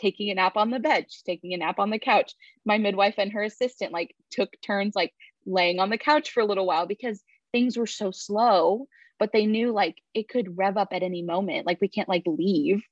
taking 0.00 0.30
a 0.30 0.34
nap 0.34 0.56
on 0.56 0.70
the 0.70 0.80
bed. 0.80 1.06
She's 1.08 1.22
taking 1.22 1.54
a 1.54 1.58
nap 1.58 1.78
on 1.78 1.90
the 1.90 1.98
couch. 1.98 2.34
My 2.64 2.78
midwife 2.78 3.14
and 3.18 3.32
her 3.32 3.42
assistant 3.42 3.92
like 3.92 4.14
took 4.30 4.50
turns 4.62 4.94
like 4.96 5.12
laying 5.46 5.78
on 5.78 5.90
the 5.90 5.98
couch 5.98 6.30
for 6.30 6.40
a 6.40 6.46
little 6.46 6.66
while 6.66 6.86
because 6.86 7.22
things 7.52 7.76
were 7.76 7.86
so 7.86 8.10
slow 8.10 8.86
but 9.18 9.32
they 9.32 9.44
knew 9.44 9.70
like 9.70 9.96
it 10.14 10.30
could 10.30 10.56
rev 10.56 10.78
up 10.78 10.88
at 10.92 11.02
any 11.02 11.20
moment. 11.20 11.66
Like 11.66 11.78
we 11.80 11.88
can't 11.88 12.08
like 12.08 12.22
leave. 12.26 12.82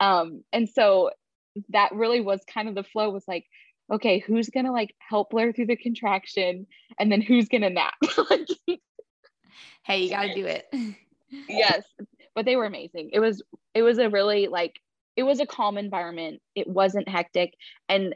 Um 0.00 0.42
and 0.52 0.68
so 0.68 1.10
that 1.68 1.92
really 1.92 2.22
was 2.22 2.40
kind 2.52 2.68
of 2.68 2.74
the 2.74 2.82
flow 2.82 3.10
was 3.10 3.28
like 3.28 3.44
okay 3.92 4.18
who's 4.18 4.48
gonna 4.48 4.72
like 4.72 4.94
help 4.98 5.30
blair 5.30 5.52
through 5.52 5.66
the 5.66 5.76
contraction? 5.76 6.66
And 6.98 7.12
then 7.12 7.20
who's 7.20 7.48
gonna 7.48 7.70
nap? 7.70 7.94
Hey 9.84 10.04
you 10.04 10.10
gotta 10.10 10.34
do 10.34 10.46
it. 10.46 10.66
Yes 11.48 11.82
but 12.34 12.44
they 12.44 12.56
were 12.56 12.66
amazing. 12.66 13.10
It 13.12 13.20
was 13.20 13.42
it 13.74 13.82
was 13.82 13.98
a 13.98 14.10
really 14.10 14.48
like 14.48 14.80
it 15.16 15.22
was 15.22 15.40
a 15.40 15.46
calm 15.46 15.78
environment. 15.78 16.40
It 16.54 16.66
wasn't 16.66 17.08
hectic. 17.08 17.54
And 17.88 18.14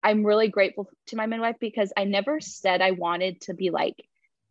i'm 0.00 0.24
really 0.24 0.46
grateful 0.46 0.88
to 1.06 1.16
my 1.16 1.26
midwife 1.26 1.56
because 1.58 1.92
i 1.96 2.04
never 2.04 2.40
said 2.40 2.80
i 2.80 2.92
wanted 2.92 3.40
to 3.40 3.52
be 3.52 3.70
like 3.70 3.96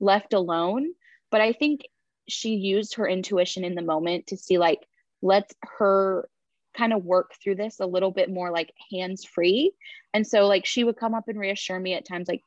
left 0.02 0.34
alone 0.34 0.92
but 1.32 1.40
i 1.40 1.54
think 1.54 1.88
she 2.28 2.56
used 2.56 2.96
her 2.96 3.08
intuition 3.08 3.64
in 3.64 3.74
the 3.74 3.82
moment 3.82 4.28
to 4.28 4.36
see 4.36 4.58
like 4.58 4.86
let's 5.22 5.56
her 5.62 6.28
kind 6.78 6.94
of 6.94 7.04
work 7.04 7.34
through 7.42 7.56
this 7.56 7.80
a 7.80 7.86
little 7.86 8.12
bit 8.12 8.30
more 8.30 8.52
like 8.52 8.72
hands 8.92 9.26
free. 9.26 9.74
And 10.14 10.26
so 10.26 10.46
like 10.48 10.66
she 10.66 10.84
would 10.84 10.98
come 10.98 11.16
up 11.16 11.28
and 11.28 11.40
reassure 11.40 11.80
me 11.80 11.96
at 11.96 12.06
times 12.06 12.28
like 12.28 12.42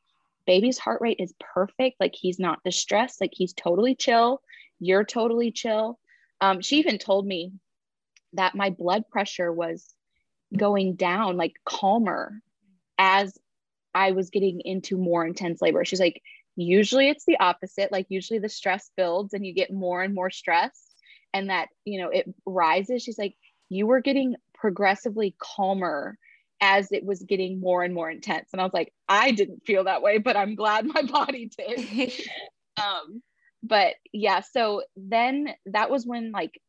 baby's 0.47 0.77
heart 0.77 1.01
rate 1.01 1.17
is 1.19 1.33
perfect, 1.53 1.99
like 1.99 2.15
he's 2.15 2.39
not 2.39 2.63
distressed, 2.63 3.19
like 3.19 3.33
he's 3.33 3.53
totally 3.53 3.93
chill, 3.93 4.41
you're 4.79 5.03
totally 5.03 5.51
chill. 5.51 5.99
Um, 6.39 6.61
she 6.61 6.77
even 6.77 6.97
told 6.97 7.27
me 7.27 7.51
that 8.33 8.55
my 8.55 8.69
blood 8.69 9.03
pressure 9.09 9.51
was 9.51 9.93
going 10.55 10.95
down 10.95 11.37
like 11.37 11.53
calmer 11.65 12.41
as 12.97 13.37
I 13.93 14.11
was 14.11 14.29
getting 14.29 14.61
into 14.61 14.97
more 14.97 15.25
intense 15.25 15.61
labor. 15.61 15.83
She's 15.85 15.99
like, 15.99 16.21
usually 16.55 17.09
it's 17.09 17.25
the 17.25 17.39
opposite. 17.39 17.91
Like, 17.91 18.07
usually 18.09 18.39
the 18.39 18.49
stress 18.49 18.89
builds 18.95 19.33
and 19.33 19.45
you 19.45 19.53
get 19.53 19.71
more 19.71 20.01
and 20.01 20.13
more 20.13 20.29
stress, 20.29 20.71
and 21.33 21.49
that, 21.49 21.69
you 21.85 21.99
know, 22.01 22.09
it 22.09 22.33
rises. 22.45 23.03
She's 23.03 23.17
like, 23.17 23.35
you 23.69 23.87
were 23.87 24.01
getting 24.01 24.35
progressively 24.53 25.35
calmer 25.39 26.17
as 26.59 26.91
it 26.91 27.03
was 27.03 27.23
getting 27.23 27.59
more 27.59 27.83
and 27.83 27.93
more 27.93 28.11
intense. 28.11 28.49
And 28.51 28.61
I 28.61 28.63
was 28.63 28.73
like, 28.73 28.93
I 29.09 29.31
didn't 29.31 29.65
feel 29.65 29.85
that 29.85 30.03
way, 30.03 30.19
but 30.19 30.37
I'm 30.37 30.55
glad 30.55 30.85
my 30.85 31.01
body 31.11 31.49
did. 31.57 32.11
um, 32.77 33.23
but 33.63 33.95
yeah, 34.13 34.41
so 34.41 34.83
then 34.95 35.49
that 35.67 35.89
was 35.89 36.05
when 36.05 36.31
like 36.31 36.59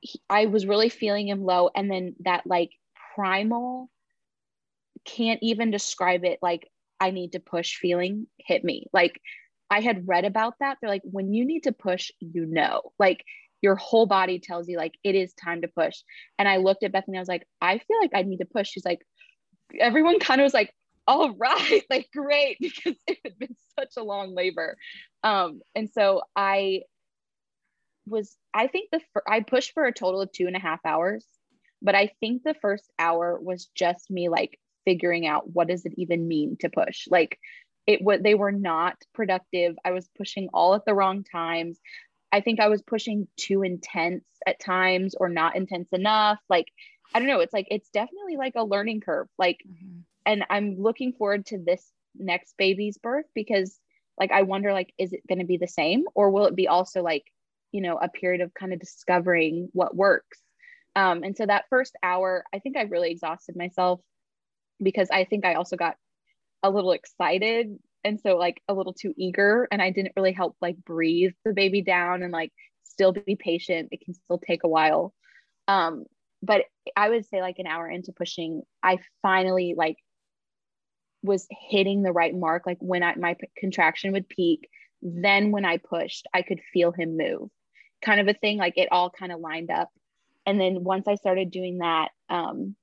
he, 0.00 0.20
I 0.28 0.46
was 0.46 0.66
really 0.66 0.88
feeling 0.88 1.28
him 1.28 1.44
low. 1.44 1.70
And 1.74 1.90
then 1.90 2.14
that 2.20 2.46
like 2.46 2.70
primal 3.14 3.90
can't 5.04 5.40
even 5.42 5.70
describe 5.70 6.24
it 6.24 6.38
like 6.42 6.68
I 7.00 7.10
need 7.10 7.32
to 7.32 7.40
push 7.40 7.76
feeling 7.76 8.26
hit 8.38 8.62
me. 8.62 8.86
Like 8.92 9.20
I 9.70 9.80
had 9.80 10.06
read 10.06 10.24
about 10.24 10.54
that. 10.60 10.78
They're 10.80 10.90
like, 10.90 11.02
when 11.04 11.32
you 11.32 11.44
need 11.44 11.64
to 11.64 11.72
push, 11.72 12.10
you 12.20 12.44
know, 12.44 12.92
like 12.98 13.24
your 13.62 13.76
whole 13.76 14.06
body 14.06 14.38
tells 14.38 14.68
you 14.68 14.76
like 14.76 14.94
it 15.04 15.14
is 15.14 15.32
time 15.34 15.62
to 15.62 15.68
push. 15.68 15.96
And 16.38 16.48
I 16.48 16.58
looked 16.58 16.82
at 16.82 16.92
Bethany, 16.92 17.18
I 17.18 17.20
was 17.20 17.28
like, 17.28 17.46
I 17.60 17.78
feel 17.78 17.98
like 18.00 18.12
I 18.14 18.22
need 18.22 18.38
to 18.38 18.46
push. 18.46 18.68
She's 18.68 18.84
like, 18.84 19.00
everyone 19.78 20.18
kind 20.20 20.40
of 20.40 20.44
was 20.44 20.54
like, 20.54 20.74
all 21.06 21.34
right, 21.34 21.82
like 21.90 22.08
great, 22.12 22.58
because 22.60 22.96
it 23.06 23.18
had 23.24 23.38
been 23.38 23.56
such 23.78 23.94
a 23.96 24.02
long 24.02 24.34
labor. 24.34 24.76
Um, 25.22 25.60
and 25.74 25.88
so 25.90 26.22
I 26.34 26.82
was, 28.10 28.36
I 28.52 28.66
think 28.66 28.90
the 28.90 29.00
I 29.26 29.40
pushed 29.40 29.72
for 29.72 29.84
a 29.84 29.92
total 29.92 30.20
of 30.20 30.32
two 30.32 30.46
and 30.46 30.56
a 30.56 30.60
half 30.60 30.80
hours, 30.84 31.24
but 31.80 31.94
I 31.94 32.12
think 32.20 32.42
the 32.42 32.54
first 32.54 32.90
hour 32.98 33.38
was 33.40 33.70
just 33.74 34.10
me 34.10 34.28
like 34.28 34.58
figuring 34.84 35.26
out 35.26 35.50
what 35.50 35.68
does 35.68 35.86
it 35.86 35.94
even 35.96 36.28
mean 36.28 36.56
to 36.60 36.68
push. 36.68 37.06
Like 37.08 37.38
it 37.86 38.02
would 38.02 38.22
they 38.22 38.34
were 38.34 38.52
not 38.52 38.96
productive. 39.14 39.76
I 39.84 39.92
was 39.92 40.08
pushing 40.16 40.48
all 40.52 40.74
at 40.74 40.84
the 40.84 40.94
wrong 40.94 41.24
times. 41.24 41.78
I 42.32 42.40
think 42.40 42.60
I 42.60 42.68
was 42.68 42.82
pushing 42.82 43.26
too 43.36 43.62
intense 43.62 44.24
at 44.46 44.60
times 44.60 45.14
or 45.18 45.28
not 45.28 45.56
intense 45.56 45.88
enough. 45.92 46.38
Like, 46.48 46.66
I 47.12 47.18
don't 47.18 47.28
know. 47.28 47.40
It's 47.40 47.52
like, 47.52 47.66
it's 47.70 47.90
definitely 47.90 48.36
like 48.36 48.54
a 48.56 48.64
learning 48.64 49.00
curve. 49.00 49.28
Like, 49.38 49.58
mm-hmm. 49.68 50.00
and 50.26 50.44
I'm 50.48 50.76
looking 50.78 51.12
forward 51.12 51.46
to 51.46 51.58
this 51.58 51.84
next 52.14 52.56
baby's 52.56 52.98
birth 52.98 53.26
because, 53.34 53.78
like, 54.18 54.30
I 54.30 54.42
wonder, 54.42 54.72
like, 54.72 54.92
is 54.98 55.12
it 55.12 55.26
going 55.26 55.40
to 55.40 55.44
be 55.44 55.56
the 55.56 55.66
same 55.66 56.04
or 56.14 56.30
will 56.30 56.46
it 56.46 56.54
be 56.54 56.68
also 56.68 57.02
like, 57.02 57.24
you 57.72 57.80
know, 57.80 57.96
a 57.96 58.08
period 58.08 58.40
of 58.40 58.54
kind 58.54 58.72
of 58.72 58.80
discovering 58.80 59.68
what 59.72 59.94
works? 59.94 60.38
Um, 60.96 61.22
and 61.22 61.36
so 61.36 61.46
that 61.46 61.66
first 61.70 61.96
hour, 62.02 62.44
I 62.52 62.58
think 62.58 62.76
I 62.76 62.82
really 62.82 63.10
exhausted 63.10 63.56
myself 63.56 64.00
because 64.82 65.08
I 65.10 65.24
think 65.24 65.44
I 65.44 65.54
also 65.54 65.76
got 65.76 65.96
a 66.62 66.70
little 66.70 66.92
excited 66.92 67.78
and 68.04 68.20
so 68.20 68.36
like 68.36 68.62
a 68.68 68.74
little 68.74 68.92
too 68.92 69.14
eager 69.16 69.66
and 69.70 69.80
i 69.80 69.90
didn't 69.90 70.12
really 70.16 70.32
help 70.32 70.56
like 70.60 70.76
breathe 70.84 71.32
the 71.44 71.52
baby 71.52 71.80
down 71.82 72.22
and 72.22 72.32
like 72.32 72.52
still 73.00 73.12
be 73.12 73.36
patient. 73.36 73.88
It 73.92 74.02
can 74.04 74.12
still 74.12 74.38
take 74.38 74.62
a 74.64 74.68
while. 74.68 75.14
Um 75.68 76.04
but 76.42 76.64
i 76.96 77.08
would 77.08 77.26
say 77.26 77.40
like 77.40 77.58
an 77.58 77.66
hour 77.66 77.88
into 77.88 78.12
pushing 78.12 78.62
i 78.82 78.98
finally 79.22 79.74
like 79.76 79.96
was 81.22 81.46
hitting 81.68 82.02
the 82.02 82.12
right 82.12 82.34
mark. 82.34 82.64
Like 82.64 82.78
when 82.80 83.02
I, 83.02 83.14
my 83.14 83.36
contraction 83.58 84.12
would 84.12 84.28
peak 84.28 84.68
then 85.02 85.50
when 85.50 85.64
i 85.64 85.76
pushed 85.78 86.26
i 86.34 86.42
could 86.42 86.60
feel 86.72 86.92
him 86.92 87.16
move 87.16 87.48
kind 88.02 88.20
of 88.20 88.28
a 88.28 88.34
thing 88.34 88.58
like 88.58 88.76
it 88.76 88.88
all 88.90 89.10
kind 89.10 89.32
of 89.32 89.40
lined 89.40 89.70
up 89.70 89.90
and 90.46 90.60
then 90.60 90.84
once 90.84 91.06
i 91.08 91.14
started 91.14 91.50
doing 91.50 91.78
that 91.78 92.10
um 92.28 92.74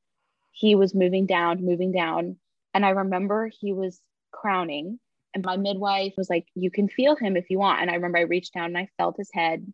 he 0.52 0.76
was 0.76 0.96
moving 0.96 1.26
down 1.26 1.64
moving 1.64 1.92
down 1.92 2.38
and 2.74 2.86
i 2.86 2.90
remember 2.90 3.50
he 3.60 3.74
was 3.74 4.00
crowning 4.32 5.00
and 5.38 5.46
my 5.46 5.56
midwife 5.56 6.14
was 6.18 6.32
like, 6.32 6.48
You 6.56 6.72
can 6.72 6.90
feel 6.90 7.16
him 7.16 7.38
if 7.38 7.52
you 7.52 7.60
want. 7.60 7.82
And 7.82 7.92
I 7.92 7.94
remember 7.94 8.18
I 8.18 8.22
reached 8.22 8.56
down 8.56 8.66
and 8.66 8.78
I 8.78 8.90
felt 8.98 9.18
his 9.18 9.30
head. 9.32 9.72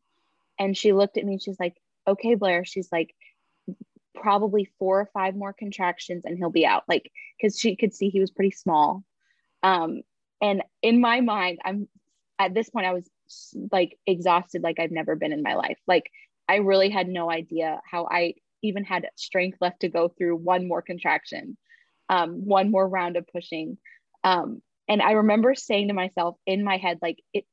And 0.60 0.78
she 0.78 0.92
looked 0.92 1.18
at 1.18 1.24
me 1.24 1.40
she's 1.40 1.60
like, 1.60 1.78
Okay, 2.06 2.36
Blair. 2.36 2.66
She's 2.66 2.92
like, 2.92 3.16
probably 4.14 4.70
four 4.78 5.00
or 5.00 5.10
five 5.14 5.36
more 5.36 5.54
contractions 5.54 6.26
and 6.26 6.38
he'll 6.38 6.50
be 6.50 6.66
out. 6.66 6.84
Like, 6.90 7.10
because 7.38 7.58
she 7.58 7.78
could 7.78 7.94
see 7.94 8.10
he 8.10 8.20
was 8.20 8.30
pretty 8.30 8.52
small. 8.52 9.06
Um, 9.64 10.02
And 10.42 10.64
in 10.82 11.00
my 11.00 11.22
mind, 11.22 11.60
I'm 11.64 11.88
at 12.38 12.54
this 12.54 12.70
point, 12.70 12.86
I 12.86 12.94
was 12.94 13.10
like 13.72 13.98
exhausted, 14.06 14.63
like 14.63 14.80
I've 14.80 14.91
never 14.91 15.15
been 15.15 15.34
in 15.34 15.43
my 15.43 15.56
life. 15.56 15.78
Like 15.88 16.10
I 16.48 16.58
really 16.58 16.89
had 16.89 17.08
no 17.08 17.30
idea 17.32 17.82
how 17.89 18.08
I 18.10 18.36
even 18.62 18.84
had 18.84 19.08
strength 19.15 19.58
left 19.62 19.82
to 19.82 19.89
go 19.89 20.10
through 20.10 20.38
one 20.38 20.67
more 20.67 20.82
contraction, 20.82 21.58
um, 22.10 22.46
one 22.46 22.72
more 22.72 22.88
round 22.88 23.17
of 23.17 23.28
pushing. 23.28 23.78
Um, 24.24 24.62
and 24.88 25.02
I 25.02 25.12
remember 25.12 25.56
saying 25.56 25.89
to 25.89 25.93
myself 25.93 26.38
in 26.46 26.63
my 26.63 26.78
head, 26.78 27.00
like 27.02 27.19
it 27.34 27.46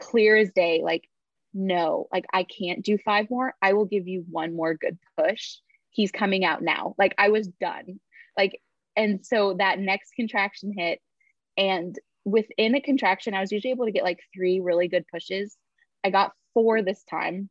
clear 0.00 0.36
as 0.36 0.50
day, 0.50 0.80
like, 0.82 1.08
no, 1.54 2.06
like 2.12 2.24
I 2.32 2.44
can't 2.44 2.84
do 2.84 2.98
five 2.98 3.28
more. 3.30 3.54
I 3.60 3.74
will 3.74 3.84
give 3.84 4.08
you 4.08 4.24
one 4.30 4.56
more 4.56 4.74
good 4.74 4.98
push. 5.18 5.56
He's 5.90 6.10
coming 6.10 6.44
out 6.44 6.62
now. 6.62 6.94
Like 6.98 7.14
I 7.18 7.28
was 7.28 7.46
done. 7.46 8.00
Like, 8.36 8.60
and 8.96 9.24
so 9.24 9.54
that 9.58 9.78
next 9.78 10.12
contraction 10.16 10.72
hit, 10.76 11.00
and 11.56 11.98
within 12.24 12.74
a 12.74 12.80
contraction, 12.80 13.34
I 13.34 13.40
was 13.40 13.52
usually 13.52 13.72
able 13.72 13.86
to 13.86 13.92
get 13.92 14.04
like 14.04 14.20
three 14.34 14.60
really 14.60 14.88
good 14.88 15.04
pushes. 15.08 15.56
I 16.04 16.10
got 16.10 16.32
four 16.54 16.82
this 16.82 17.02
time. 17.04 17.48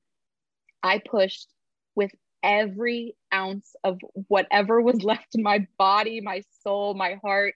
I 0.84 1.00
pushed 1.00 1.48
with 1.96 2.12
every 2.44 3.16
ounce 3.34 3.76
of 3.84 4.00
whatever 4.28 4.82
was 4.82 5.04
left 5.04 5.36
in 5.36 5.44
my 5.44 5.68
body, 5.78 6.22
my 6.22 6.44
soul, 6.64 6.94
my 6.94 7.20
heart, 7.22 7.54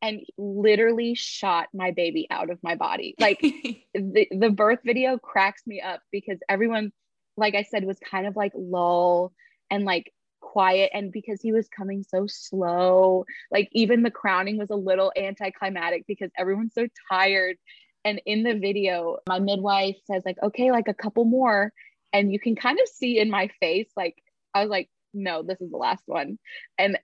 and 0.00 0.20
literally 0.36 1.14
shot 1.14 1.68
my 1.72 1.92
baby 1.92 2.26
out 2.30 2.50
of 2.50 2.58
my 2.62 2.74
body. 2.74 3.14
Like 3.18 3.40
the, 3.94 4.28
the 4.30 4.50
birth 4.50 4.80
video 4.84 5.18
cracks 5.18 5.62
me 5.66 5.80
up 5.80 6.00
because 6.10 6.38
everyone, 6.48 6.92
like 7.36 7.54
I 7.54 7.62
said, 7.62 7.84
was 7.84 7.98
kind 7.98 8.26
of 8.26 8.36
like 8.36 8.52
lull 8.54 9.32
and 9.70 9.84
like 9.84 10.12
quiet 10.52 10.90
and 10.92 11.12
because 11.12 11.40
he 11.40 11.52
was 11.52 11.68
coming 11.68 12.04
so 12.06 12.26
slow 12.26 13.24
like 13.50 13.68
even 13.72 14.02
the 14.02 14.10
crowning 14.10 14.58
was 14.58 14.70
a 14.70 14.76
little 14.76 15.12
anticlimactic 15.16 16.04
because 16.06 16.30
everyone's 16.38 16.74
so 16.74 16.86
tired. 17.10 17.56
And 18.04 18.20
in 18.26 18.42
the 18.42 18.54
video 18.54 19.18
my 19.28 19.38
midwife 19.38 19.96
says 20.06 20.22
like 20.26 20.36
okay 20.42 20.72
like 20.72 20.88
a 20.88 20.94
couple 20.94 21.24
more 21.24 21.72
and 22.12 22.32
you 22.32 22.40
can 22.40 22.56
kind 22.56 22.78
of 22.80 22.88
see 22.88 23.18
in 23.18 23.30
my 23.30 23.48
face 23.60 23.88
like 23.96 24.16
i 24.54 24.60
was 24.60 24.70
like 24.70 24.90
no 25.14 25.44
this 25.44 25.60
is 25.60 25.70
the 25.70 25.76
last 25.76 26.02
one 26.06 26.36
and 26.78 26.98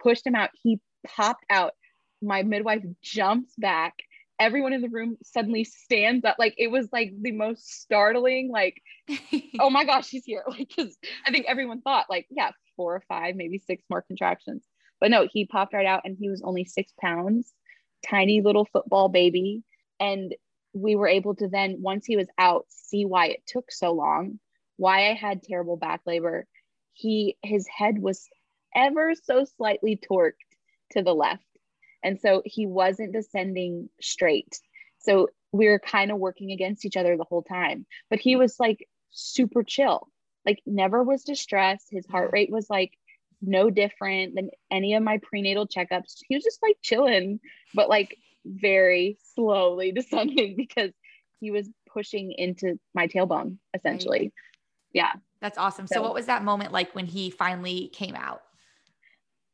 pushed 0.00 0.26
him 0.26 0.34
out. 0.34 0.50
He 0.62 0.80
popped 1.06 1.44
out. 1.50 1.72
My 2.22 2.42
midwife 2.42 2.84
jumps 3.02 3.52
back. 3.56 3.94
Everyone 4.38 4.72
in 4.72 4.80
the 4.80 4.88
room 4.88 5.16
suddenly 5.22 5.64
stands 5.64 6.24
up. 6.24 6.36
Like 6.38 6.54
it 6.58 6.68
was 6.68 6.88
like 6.92 7.12
the 7.20 7.32
most 7.32 7.80
startling 7.80 8.50
like 8.50 8.82
oh 9.60 9.70
my 9.70 9.84
gosh 9.84 10.08
she's 10.08 10.24
here 10.24 10.42
like 10.48 10.68
because 10.68 10.96
i 11.26 11.30
think 11.30 11.46
everyone 11.48 11.80
thought 11.80 12.06
like 12.08 12.26
yeah 12.30 12.50
four 12.80 12.94
or 12.94 13.02
five, 13.06 13.36
maybe 13.36 13.58
six 13.58 13.84
more 13.90 14.00
contractions. 14.00 14.64
But 15.02 15.10
no, 15.10 15.28
he 15.30 15.44
popped 15.44 15.74
right 15.74 15.84
out 15.84 16.00
and 16.06 16.16
he 16.18 16.30
was 16.30 16.40
only 16.40 16.64
six 16.64 16.94
pounds, 16.98 17.52
tiny 18.08 18.40
little 18.40 18.64
football 18.64 19.10
baby. 19.10 19.64
And 20.00 20.34
we 20.72 20.96
were 20.96 21.06
able 21.06 21.34
to 21.34 21.48
then, 21.48 21.76
once 21.82 22.06
he 22.06 22.16
was 22.16 22.28
out, 22.38 22.64
see 22.70 23.04
why 23.04 23.26
it 23.26 23.42
took 23.46 23.70
so 23.70 23.92
long, 23.92 24.40
why 24.78 25.10
I 25.10 25.12
had 25.12 25.42
terrible 25.42 25.76
back 25.76 26.00
labor. 26.06 26.46
He, 26.94 27.36
his 27.42 27.68
head 27.68 27.98
was 27.98 28.26
ever 28.74 29.12
so 29.14 29.44
slightly 29.58 30.00
torqued 30.10 30.32
to 30.92 31.02
the 31.02 31.14
left. 31.14 31.44
And 32.02 32.18
so 32.18 32.40
he 32.46 32.64
wasn't 32.64 33.12
descending 33.12 33.90
straight. 34.00 34.58
So 35.00 35.28
we 35.52 35.68
were 35.68 35.80
kind 35.80 36.10
of 36.10 36.16
working 36.16 36.50
against 36.50 36.86
each 36.86 36.96
other 36.96 37.18
the 37.18 37.24
whole 37.24 37.42
time. 37.42 37.84
But 38.08 38.20
he 38.20 38.36
was 38.36 38.58
like 38.58 38.88
super 39.10 39.62
chill 39.62 40.08
like 40.50 40.62
never 40.66 41.02
was 41.02 41.22
distressed. 41.22 41.88
His 41.90 42.06
heart 42.06 42.30
rate 42.32 42.50
was 42.50 42.68
like 42.68 42.92
no 43.42 43.70
different 43.70 44.34
than 44.34 44.50
any 44.70 44.94
of 44.94 45.02
my 45.02 45.18
prenatal 45.22 45.66
checkups. 45.66 46.18
He 46.28 46.34
was 46.34 46.44
just 46.44 46.58
like 46.62 46.76
chilling, 46.82 47.40
but 47.74 47.88
like 47.88 48.16
very 48.44 49.18
slowly 49.34 49.92
descending 49.96 50.56
because 50.56 50.90
he 51.40 51.50
was 51.50 51.68
pushing 51.92 52.32
into 52.32 52.78
my 52.94 53.06
tailbone 53.06 53.58
essentially. 53.74 54.18
Right. 54.20 54.32
Yeah. 54.92 55.12
That's 55.40 55.56
awesome. 55.56 55.86
So, 55.86 55.96
so, 55.96 56.02
what 56.02 56.14
was 56.14 56.26
that 56.26 56.44
moment 56.44 56.72
like 56.72 56.94
when 56.94 57.06
he 57.06 57.30
finally 57.30 57.88
came 57.94 58.14
out? 58.14 58.42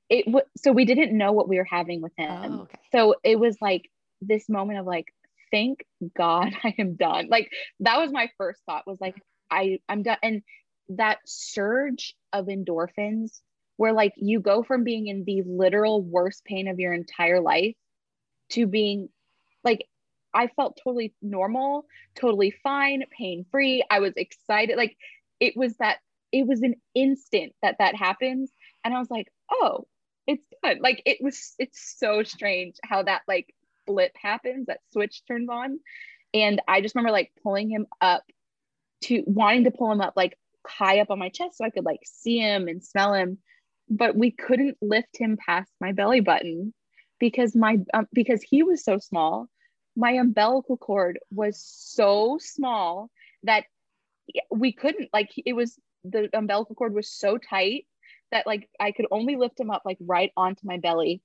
It 0.09 0.27
so 0.57 0.73
we 0.73 0.85
didn't 0.85 1.17
know 1.17 1.33
what 1.33 1.49
we 1.49 1.59
were 1.59 1.67
having 1.69 2.01
with 2.01 2.13
him. 2.17 2.53
Oh, 2.53 2.63
okay. 2.63 2.79
So 2.93 3.17
it 3.23 3.39
was 3.39 3.57
like 3.61 3.91
this 4.21 4.49
moment 4.49 4.79
of 4.81 4.87
like, 4.87 5.07
thank 5.53 5.85
God 6.17 6.55
I 6.65 6.75
am 6.79 6.97
done. 6.97 7.29
Like 7.29 7.51
that 7.81 7.99
was 7.99 8.11
my 8.11 8.31
first 8.39 8.63
thought 8.67 8.87
was 8.87 9.01
like, 9.01 9.17
I 9.51 9.79
I'm 9.89 10.03
done. 10.03 10.19
And 10.23 10.43
that 10.89 11.19
surge 11.25 12.15
of 12.33 12.47
endorphins 12.47 13.41
where 13.77 13.93
like 13.93 14.15
you 14.17 14.41
go 14.41 14.63
from 14.63 14.85
being 14.85 15.07
in 15.09 15.25
the 15.25 15.43
literal 15.47 16.03
worst 16.03 16.45
pain 16.45 16.69
of 16.69 16.79
your 16.79 16.93
entire 16.93 17.41
life 17.41 17.75
to 18.51 18.67
being 18.67 19.09
like 19.65 19.87
I 20.33 20.49
felt 20.49 20.79
totally 20.83 21.15
normal, 21.23 21.87
totally 22.15 22.51
fine, 22.63 23.05
pain 23.11 23.47
free. 23.51 23.83
I 23.91 24.01
was 24.01 24.13
excited. 24.17 24.77
Like 24.77 24.97
it 25.41 25.57
was 25.57 25.77
that 25.79 25.99
it 26.33 26.47
was 26.47 26.63
an 26.63 26.75
instant 26.95 27.55
that 27.63 27.77
that 27.79 27.95
happens 27.95 28.51
and 28.85 28.95
I 28.95 28.99
was 28.99 29.11
like, 29.11 29.33
"Oh, 29.51 29.87
it's 30.27 30.45
done." 30.63 30.79
Like 30.81 31.03
it 31.07 31.19
was 31.21 31.55
it's 31.59 31.97
so 31.99 32.23
strange 32.23 32.77
how 32.85 33.03
that 33.03 33.23
like 33.27 33.55
blip 33.87 34.13
happens, 34.21 34.67
that 34.67 34.81
switch 34.93 35.23
turns 35.27 35.49
on. 35.49 35.81
And 36.35 36.61
I 36.69 36.81
just 36.81 36.95
remember 36.95 37.13
like 37.13 37.33
pulling 37.43 37.71
him 37.71 37.87
up 38.01 38.25
to 39.05 39.23
wanting 39.27 39.65
to 39.65 39.71
pull 39.71 39.91
him 39.91 40.01
up 40.01 40.15
like 40.17 40.37
high 40.69 41.01
up 41.01 41.11
on 41.11 41.19
my 41.19 41.29
chest 41.29 41.59
so 41.59 41.65
I 41.65 41.71
could 41.71 41.85
like 41.85 42.01
see 42.05 42.39
him 42.39 42.69
and 42.69 42.83
smell 42.83 43.15
him. 43.15 43.39
But 43.89 44.17
we 44.17 44.31
couldn't 44.33 44.77
lift 44.83 45.17
him 45.17 45.37
past 45.37 45.71
my 45.81 45.93
belly 45.93 46.21
button 46.21 46.75
because 47.21 47.55
my 47.55 47.79
um, 47.95 48.07
because 48.13 48.43
he 48.43 48.63
was 48.63 48.85
so 48.85 48.99
small. 48.99 49.49
My 49.97 50.13
umbilical 50.13 50.77
cord 50.77 51.19
was 51.31 51.63
so 51.65 52.39
small 52.41 53.11
that 53.45 53.65
we 54.51 54.73
couldn't 54.73 55.09
like 55.13 55.31
it 55.37 55.53
was 55.55 55.79
the 56.05 56.29
umbilical 56.33 56.75
cord 56.75 56.95
was 56.95 57.11
so 57.11 57.39
tight 57.39 57.87
that 58.33 58.47
like 58.47 58.69
I 58.81 58.93
could 58.93 59.07
only 59.11 59.37
lift 59.37 59.59
him 59.59 59.71
up 59.71 59.83
like 59.85 59.99
right 60.01 60.33
onto 60.37 60.67
my 60.67 60.79
belly. 60.79 61.23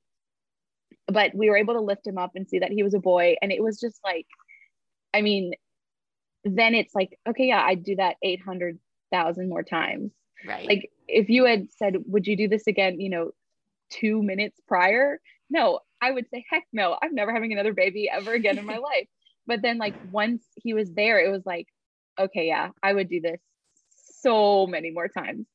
But 1.07 1.33
we 1.33 1.49
were 1.49 1.57
able 1.57 1.73
to 1.73 1.81
lift 1.81 2.05
him 2.05 2.17
up 2.17 2.31
and 2.35 2.47
see 2.47 2.59
that 2.59 2.71
he 2.71 2.83
was 2.83 2.93
a 2.93 2.99
boy. 2.99 3.35
And 3.41 3.51
it 3.51 3.61
was 3.61 3.79
just 3.79 3.99
like, 4.03 4.27
I 5.13 5.21
mean, 5.21 5.53
then 6.43 6.75
it's 6.75 6.93
like, 6.93 7.17
okay, 7.27 7.47
yeah, 7.47 7.61
I'd 7.61 7.83
do 7.83 7.95
that 7.95 8.17
800 8.21 8.79
thousand 9.11 9.49
more 9.49 9.63
times. 9.63 10.11
Right. 10.47 10.67
Like 10.67 10.91
if 11.07 11.29
you 11.29 11.45
had 11.45 11.71
said, 11.71 11.95
would 12.07 12.27
you 12.27 12.35
do 12.35 12.47
this 12.47 12.67
again, 12.67 12.99
you 12.99 13.09
know, 13.09 13.31
two 13.91 14.23
minutes 14.23 14.59
prior? 14.67 15.19
No, 15.49 15.79
I 16.01 16.11
would 16.11 16.25
say, 16.29 16.45
heck 16.49 16.63
no, 16.73 16.97
I'm 17.01 17.13
never 17.13 17.33
having 17.33 17.51
another 17.51 17.73
baby 17.73 18.09
ever 18.11 18.33
again 18.33 18.57
in 18.57 18.65
my 18.65 18.77
life. 18.77 19.07
But 19.45 19.61
then 19.61 19.77
like 19.77 19.95
once 20.11 20.43
he 20.55 20.73
was 20.73 20.91
there, 20.93 21.19
it 21.19 21.31
was 21.31 21.45
like, 21.45 21.67
okay, 22.19 22.47
yeah, 22.47 22.69
I 22.81 22.93
would 22.93 23.09
do 23.09 23.21
this 23.21 23.39
so 24.21 24.67
many 24.67 24.91
more 24.91 25.07
times. 25.07 25.45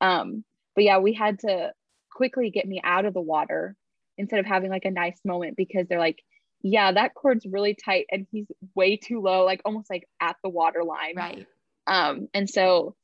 Um, 0.00 0.44
but 0.74 0.84
yeah, 0.84 0.98
we 0.98 1.12
had 1.12 1.40
to 1.40 1.72
quickly 2.12 2.50
get 2.50 2.66
me 2.66 2.80
out 2.82 3.04
of 3.04 3.14
the 3.14 3.20
water 3.20 3.74
instead 4.16 4.40
of 4.40 4.46
having 4.46 4.70
like 4.70 4.84
a 4.84 4.90
nice 4.90 5.18
moment 5.24 5.56
because 5.56 5.86
they're 5.88 5.98
like, 5.98 6.18
yeah, 6.62 6.90
that 6.92 7.14
cord's 7.14 7.46
really 7.46 7.76
tight 7.84 8.06
and 8.10 8.26
he's 8.32 8.46
way 8.74 8.96
too 8.96 9.20
low, 9.20 9.44
like 9.44 9.60
almost 9.64 9.88
like 9.88 10.08
at 10.20 10.36
the 10.42 10.50
water 10.50 10.82
line. 10.82 11.14
Right. 11.16 11.46
Um, 11.86 12.28
and 12.34 12.50
so 12.50 12.96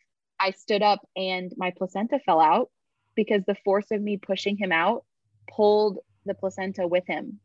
I 0.45 0.51
stood 0.51 0.83
up 0.83 1.01
and 1.17 1.51
my 1.57 1.71
placenta 1.71 2.19
fell 2.19 2.39
out 2.39 2.69
because 3.17 3.43
the 3.47 3.57
force 3.65 3.91
of 3.91 4.03
me 4.03 4.19
pushing 4.19 4.59
him 4.59 4.73
out 4.73 5.05
pulled 5.51 6.01
the 6.27 6.35
placenta 6.35 6.87
with 6.87 7.07
him. 7.07 7.41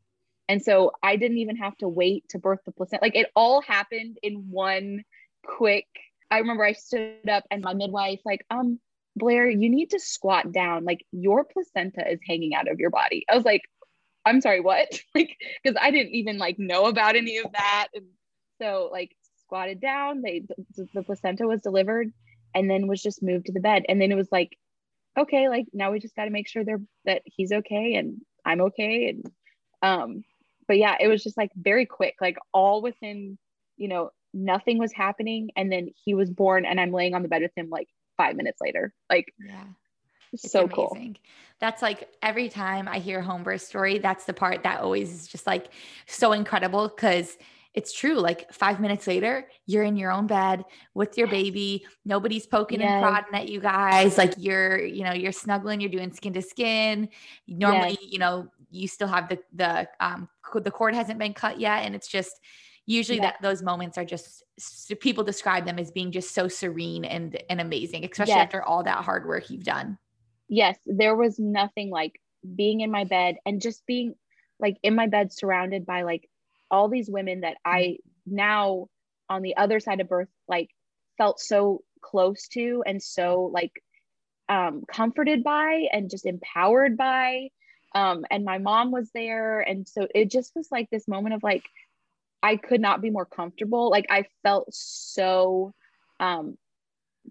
And 0.49 0.61
so 0.61 0.91
I 1.01 1.15
didn't 1.15 1.37
even 1.37 1.55
have 1.55 1.77
to 1.77 1.87
wait 1.87 2.27
to 2.29 2.39
birth 2.39 2.59
the 2.65 2.73
placenta. 2.73 3.05
Like 3.05 3.15
it 3.15 3.27
all 3.37 3.61
happened 3.61 4.17
in 4.21 4.49
one 4.49 5.03
quick. 5.45 5.87
I 6.29 6.39
remember 6.39 6.65
I 6.65 6.73
stood 6.73 7.29
up 7.31 7.45
and 7.49 7.63
my 7.63 7.73
midwife, 7.73 8.19
like, 8.25 8.45
um, 8.51 8.81
Blair, 9.15 9.49
you 9.49 9.69
need 9.69 9.91
to 9.91 9.99
squat 9.99 10.51
down. 10.51 10.83
Like 10.83 11.05
your 11.13 11.45
placenta 11.45 12.05
is 12.11 12.19
hanging 12.27 12.53
out 12.53 12.69
of 12.69 12.79
your 12.79 12.89
body. 12.89 13.23
I 13.31 13.35
was 13.35 13.45
like, 13.45 13.61
I'm 14.25 14.41
sorry, 14.41 14.59
what? 14.59 14.99
like, 15.15 15.37
because 15.63 15.77
I 15.81 15.91
didn't 15.91 16.15
even 16.15 16.37
like 16.37 16.59
know 16.59 16.87
about 16.87 17.15
any 17.15 17.37
of 17.37 17.49
that. 17.53 17.87
And 17.93 18.07
so 18.61 18.89
like 18.91 19.15
squatted 19.45 19.79
down. 19.79 20.21
They 20.21 20.43
the, 20.75 20.87
the 20.93 21.03
placenta 21.03 21.47
was 21.47 21.61
delivered, 21.61 22.11
and 22.53 22.69
then 22.69 22.87
was 22.87 23.01
just 23.01 23.23
moved 23.23 23.47
to 23.47 23.51
the 23.51 23.59
bed. 23.59 23.83
And 23.87 24.01
then 24.01 24.11
it 24.11 24.15
was 24.15 24.31
like, 24.31 24.57
okay, 25.17 25.49
like 25.49 25.65
now 25.73 25.91
we 25.91 25.99
just 25.99 26.15
got 26.15 26.25
to 26.25 26.31
make 26.31 26.47
sure 26.47 26.63
they're 26.63 26.81
that 27.05 27.21
he's 27.25 27.51
okay 27.51 27.95
and 27.95 28.21
I'm 28.45 28.61
okay. 28.61 29.09
And 29.09 29.31
um, 29.81 30.23
but 30.67 30.77
yeah, 30.77 30.97
it 30.99 31.07
was 31.07 31.23
just 31.23 31.37
like 31.37 31.51
very 31.55 31.85
quick, 31.85 32.15
like 32.21 32.37
all 32.53 32.81
within, 32.81 33.37
you 33.77 33.87
know, 33.87 34.11
nothing 34.33 34.77
was 34.77 34.93
happening, 34.93 35.49
and 35.55 35.71
then 35.71 35.89
he 36.05 36.13
was 36.13 36.29
born, 36.29 36.65
and 36.65 36.79
I'm 36.79 36.91
laying 36.91 37.15
on 37.15 37.23
the 37.23 37.27
bed 37.27 37.41
with 37.41 37.51
him 37.55 37.69
like 37.69 37.87
five 38.17 38.35
minutes 38.35 38.59
later. 38.61 38.93
Like, 39.09 39.33
yeah. 39.39 39.63
It's 40.31 40.51
so 40.51 40.65
amazing. 40.65 40.75
cool. 40.75 41.15
That's 41.59 41.81
like 41.81 42.07
every 42.21 42.49
time 42.49 42.87
I 42.87 42.99
hear 42.99 43.19
home 43.19 43.41
birth 43.41 43.61
story, 43.61 43.97
that's 43.97 44.25
the 44.25 44.33
part 44.33 44.61
that 44.61 44.81
always 44.81 45.11
is 45.11 45.27
just 45.27 45.47
like 45.47 45.69
so 46.05 46.33
incredible 46.33 46.87
because 46.87 47.35
it's 47.73 47.93
true. 47.93 48.15
Like 48.15 48.51
five 48.51 48.79
minutes 48.79 49.07
later, 49.07 49.47
you're 49.65 49.83
in 49.83 49.95
your 49.95 50.11
own 50.11 50.27
bed 50.27 50.63
with 50.93 51.17
your 51.17 51.27
baby. 51.27 51.85
Nobody's 52.03 52.47
poking 52.47 52.81
yes. 52.81 52.89
and 52.89 53.01
prodding 53.01 53.35
at 53.35 53.49
you 53.49 53.59
guys. 53.59 54.17
Like 54.17 54.33
you're, 54.37 54.83
you 54.83 55.03
know, 55.03 55.13
you're 55.13 55.31
snuggling, 55.31 55.79
you're 55.79 55.91
doing 55.91 56.11
skin 56.11 56.33
to 56.33 56.41
skin. 56.41 57.09
Normally, 57.47 57.97
yes. 58.01 58.11
you 58.11 58.19
know, 58.19 58.47
you 58.71 58.87
still 58.87 59.07
have 59.07 59.29
the 59.29 59.39
the 59.53 59.87
um 59.99 60.29
the 60.55 60.71
cord 60.71 60.95
hasn't 60.95 61.19
been 61.19 61.33
cut 61.33 61.59
yet 61.59 61.85
and 61.85 61.95
it's 61.95 62.07
just 62.07 62.39
usually 62.85 63.17
yeah. 63.17 63.25
that 63.25 63.41
those 63.41 63.61
moments 63.61 63.97
are 63.97 64.05
just 64.05 64.43
people 64.99 65.23
describe 65.23 65.65
them 65.65 65.77
as 65.77 65.91
being 65.91 66.11
just 66.11 66.33
so 66.33 66.47
serene 66.47 67.05
and 67.05 67.41
and 67.49 67.61
amazing 67.61 68.03
especially 68.03 68.33
yes. 68.33 68.43
after 68.43 68.63
all 68.63 68.83
that 68.83 69.03
hard 69.03 69.27
work 69.27 69.49
you've 69.49 69.63
done 69.63 69.97
yes 70.47 70.77
there 70.85 71.15
was 71.15 71.39
nothing 71.39 71.89
like 71.89 72.19
being 72.55 72.81
in 72.81 72.91
my 72.91 73.03
bed 73.03 73.37
and 73.45 73.61
just 73.61 73.85
being 73.85 74.15
like 74.59 74.77
in 74.83 74.95
my 74.95 75.07
bed 75.07 75.31
surrounded 75.31 75.85
by 75.85 76.01
like 76.01 76.28
all 76.71 76.89
these 76.89 77.09
women 77.09 77.41
that 77.41 77.57
i 77.65 77.97
now 78.25 78.87
on 79.29 79.41
the 79.41 79.57
other 79.57 79.79
side 79.79 79.99
of 79.99 80.09
birth 80.09 80.29
like 80.47 80.69
felt 81.17 81.39
so 81.39 81.83
close 82.01 82.47
to 82.47 82.83
and 82.85 83.01
so 83.01 83.49
like 83.53 83.71
um, 84.47 84.83
comforted 84.91 85.43
by 85.43 85.85
and 85.91 86.09
just 86.09 86.25
empowered 86.25 86.97
by 86.97 87.49
um, 87.95 88.25
and 88.29 88.45
my 88.45 88.57
mom 88.59 88.91
was 88.91 89.09
there. 89.13 89.61
And 89.61 89.87
so 89.87 90.07
it 90.13 90.29
just 90.29 90.51
was 90.55 90.67
like 90.71 90.89
this 90.89 91.07
moment 91.07 91.35
of 91.35 91.43
like 91.43 91.63
i 92.41 92.55
could 92.55 92.81
not 92.81 93.01
be 93.01 93.09
more 93.09 93.25
comfortable. 93.25 93.89
Like 93.89 94.05
i 94.09 94.25
felt 94.43 94.67
so 94.71 95.73
um, 96.19 96.57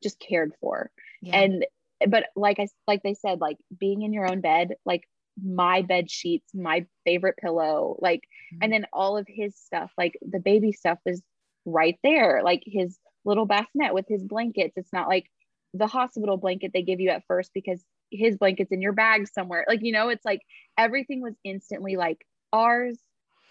just 0.03 0.19
cared 0.21 0.53
for. 0.61 0.91
Yeah. 1.21 1.41
and 1.41 1.67
but 2.07 2.27
like 2.37 2.61
i 2.61 2.69
like 2.87 3.03
they 3.03 3.15
said 3.15 3.41
like 3.41 3.57
being 3.77 4.03
in 4.03 4.13
your 4.13 4.31
own 4.31 4.41
bed 4.41 4.75
like 4.87 5.03
my 5.45 5.83
bed 5.83 6.11
sheets 6.11 6.49
my 6.55 6.85
favorite 7.05 7.37
pillow 7.37 7.97
like 8.01 8.21
mm-hmm. 8.21 8.59
and 8.63 8.73
then 8.73 8.87
all 8.93 9.17
of 9.17 9.27
his 9.29 9.57
stuff 9.57 9.91
like 9.97 10.19
the 10.23 10.41
baby 10.41 10.73
stuff 10.73 10.99
was 11.05 11.23
right 11.65 11.99
there 12.03 12.41
like 12.43 12.63
his 12.65 12.99
little 13.25 13.47
bassinet 13.47 13.93
with 13.95 14.07
his 14.09 14.25
blankets 14.25 14.75
it's 14.77 14.93
not 14.93 15.09
like 15.09 15.27
the 15.75 15.87
hospital 15.87 16.37
blanket 16.37 16.71
they 16.73 16.83
give 16.83 17.01
you 17.01 17.11
at 17.11 17.25
first 17.27 17.51
because 17.55 17.83
his 18.11 18.37
blanket's 18.37 18.73
in 18.73 18.83
your 18.83 18.93
bag 18.93 19.29
somewhere. 19.29 19.65
Like, 19.69 19.81
you 19.83 19.93
know, 19.93 20.09
it's 20.09 20.25
like 20.25 20.41
everything 20.77 21.21
was 21.21 21.35
instantly 21.45 21.97
like 21.97 22.25
ours, 22.53 22.99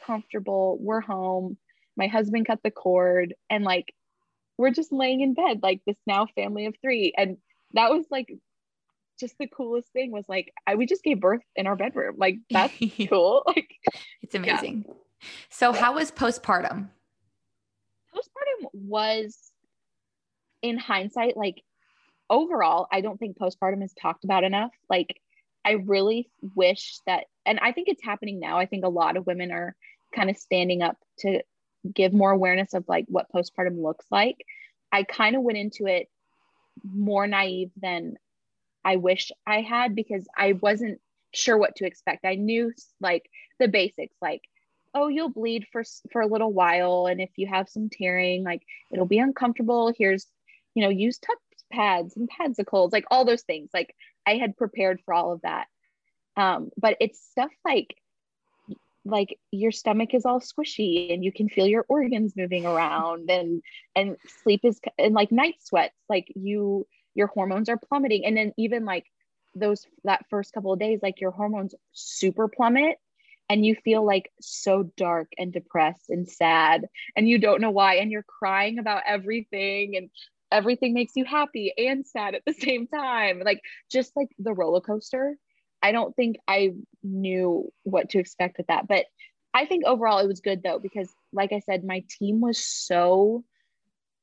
comfortable, 0.05 0.77
we're 0.79 1.01
home. 1.01 1.57
My 1.95 2.07
husband 2.07 2.47
cut 2.47 2.59
the 2.63 2.71
cord 2.71 3.33
and 3.49 3.63
like 3.63 3.93
we're 4.57 4.71
just 4.71 4.91
laying 4.91 5.21
in 5.21 5.33
bed, 5.33 5.59
like 5.61 5.81
this 5.85 5.97
now 6.05 6.27
family 6.35 6.65
of 6.65 6.75
three. 6.81 7.13
And 7.15 7.37
that 7.73 7.91
was 7.91 8.05
like 8.09 8.27
just 9.19 9.37
the 9.39 9.47
coolest 9.47 9.91
thing 9.93 10.11
was 10.11 10.25
like 10.27 10.53
I 10.65 10.75
we 10.75 10.85
just 10.85 11.03
gave 11.03 11.19
birth 11.19 11.41
in 11.55 11.67
our 11.67 11.75
bedroom. 11.75 12.15
Like 12.17 12.37
that's 12.49 12.73
cool. 13.09 13.43
Like 13.47 13.69
it's 14.21 14.35
amazing. 14.35 14.85
Yeah. 14.87 14.93
So 15.49 15.73
how 15.73 15.95
was 15.95 16.11
postpartum? 16.11 16.89
Postpartum 18.13 18.69
was 18.73 19.51
in 20.61 20.77
hindsight 20.77 21.37
like 21.37 21.63
overall, 22.29 22.87
I 22.91 23.01
don't 23.01 23.17
think 23.17 23.37
postpartum 23.37 23.83
is 23.83 23.93
talked 23.93 24.23
about 24.23 24.43
enough. 24.43 24.71
Like, 24.89 25.19
I 25.65 25.71
really 25.71 26.29
wish 26.55 26.99
that, 27.05 27.25
and 27.45 27.59
I 27.59 27.71
think 27.71 27.87
it's 27.89 28.03
happening 28.03 28.39
now. 28.39 28.57
I 28.57 28.65
think 28.65 28.85
a 28.85 28.89
lot 28.89 29.17
of 29.17 29.27
women 29.27 29.51
are 29.51 29.75
kind 30.15 30.29
of 30.29 30.37
standing 30.37 30.81
up 30.81 30.97
to 31.19 31.41
give 31.93 32.13
more 32.13 32.31
awareness 32.31 32.73
of 32.73 32.85
like 32.87 33.05
what 33.07 33.31
postpartum 33.33 33.81
looks 33.81 34.05
like. 34.09 34.37
I 34.91 35.03
kind 35.03 35.35
of 35.35 35.41
went 35.41 35.57
into 35.57 35.85
it 35.85 36.07
more 36.83 37.27
naive 37.27 37.71
than 37.81 38.15
I 38.83 38.97
wish 38.97 39.31
I 39.45 39.61
had 39.61 39.95
because 39.95 40.27
I 40.37 40.53
wasn't 40.53 40.99
sure 41.33 41.57
what 41.57 41.75
to 41.77 41.85
expect. 41.85 42.25
I 42.25 42.35
knew 42.35 42.71
like 42.99 43.29
the 43.59 43.67
basics, 43.67 44.15
like, 44.21 44.41
oh, 44.93 45.07
you'll 45.07 45.29
bleed 45.29 45.65
for 45.71 45.83
for 46.11 46.21
a 46.21 46.27
little 46.27 46.51
while, 46.51 47.07
and 47.07 47.21
if 47.21 47.29
you 47.35 47.47
have 47.47 47.69
some 47.69 47.89
tearing, 47.89 48.43
like 48.43 48.61
it'll 48.91 49.05
be 49.05 49.19
uncomfortable. 49.19 49.93
Here's, 49.97 50.25
you 50.73 50.83
know, 50.83 50.89
use 50.89 51.17
tuck 51.17 51.37
pads 51.71 52.15
and 52.15 52.29
padsicles, 52.29 52.91
like 52.91 53.05
all 53.11 53.25
those 53.25 53.43
things. 53.43 53.69
Like 53.73 53.93
I 54.25 54.35
had 54.35 54.57
prepared 54.57 55.01
for 55.05 55.13
all 55.13 55.33
of 55.33 55.41
that. 55.41 55.67
Um, 56.35 56.69
but 56.77 56.97
it's 56.99 57.19
stuff 57.19 57.51
like 57.65 57.95
like 59.05 59.39
your 59.51 59.71
stomach 59.71 60.13
is 60.13 60.25
all 60.25 60.39
squishy 60.39 61.13
and 61.13 61.23
you 61.23 61.31
can 61.31 61.49
feel 61.49 61.65
your 61.65 61.85
organs 61.87 62.35
moving 62.35 62.65
around 62.65 63.29
and 63.29 63.61
and 63.95 64.17
sleep 64.43 64.61
is 64.63 64.79
and 64.97 65.13
like 65.13 65.31
night 65.31 65.55
sweats 65.61 65.95
like 66.09 66.27
you 66.35 66.85
your 67.17 67.27
hormones 67.27 67.67
are 67.67 67.77
plummeting. 67.77 68.25
And 68.25 68.37
then 68.37 68.53
even 68.57 68.85
like 68.85 69.05
those 69.55 69.85
that 70.03 70.25
first 70.29 70.53
couple 70.53 70.71
of 70.71 70.79
days 70.79 70.99
like 71.01 71.19
your 71.19 71.31
hormones 71.31 71.73
super 71.91 72.47
plummet 72.47 72.97
and 73.49 73.65
you 73.65 73.75
feel 73.83 74.05
like 74.05 74.31
so 74.39 74.83
dark 74.95 75.31
and 75.37 75.51
depressed 75.51 76.09
and 76.09 76.29
sad 76.29 76.85
and 77.15 77.27
you 77.27 77.39
don't 77.39 77.59
know 77.59 77.71
why. 77.71 77.95
And 77.95 78.11
you're 78.11 78.23
crying 78.23 78.77
about 78.77 79.01
everything 79.07 79.97
and 79.97 80.09
everything 80.51 80.93
makes 80.93 81.13
you 81.15 81.25
happy 81.25 81.73
and 81.75 82.05
sad 82.05 82.35
at 82.35 82.43
the 82.45 82.53
same 82.65 82.87
time. 82.87 83.41
Like 83.43 83.61
just 83.91 84.15
like 84.15 84.29
the 84.37 84.53
roller 84.53 84.81
coaster. 84.81 85.35
I 85.81 85.91
don't 85.91 86.15
think 86.15 86.37
i 86.47 86.73
knew 87.03 87.71
what 87.83 88.09
to 88.09 88.19
expect 88.19 88.57
with 88.57 88.67
that. 88.67 88.87
But 88.87 89.05
i 89.55 89.65
think 89.65 89.85
overall 89.85 90.19
it 90.19 90.27
was 90.27 90.41
good 90.41 90.61
though 90.61 90.77
because 90.77 91.09
like 91.33 91.51
i 91.51 91.61
said 91.61 91.83
my 91.83 92.03
team 92.19 92.41
was 92.41 92.63
so 92.63 93.43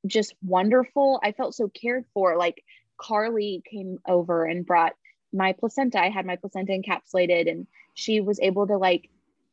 just 0.06 0.34
wonderful. 0.42 1.20
I 1.22 1.32
felt 1.32 1.54
so 1.54 1.68
cared 1.68 2.04
for. 2.12 2.36
Like 2.36 2.62
carly 2.98 3.62
came 3.70 3.98
over 4.06 4.44
and 4.44 4.66
brought 4.66 4.92
my 5.32 5.52
placenta 5.52 6.00
i 6.00 6.08
had 6.08 6.26
my 6.26 6.36
placenta 6.36 6.72
encapsulated 6.72 7.50
and 7.50 7.66
she 7.94 8.20
was 8.20 8.40
able 8.40 8.66
to 8.66 8.76
like 8.76 9.10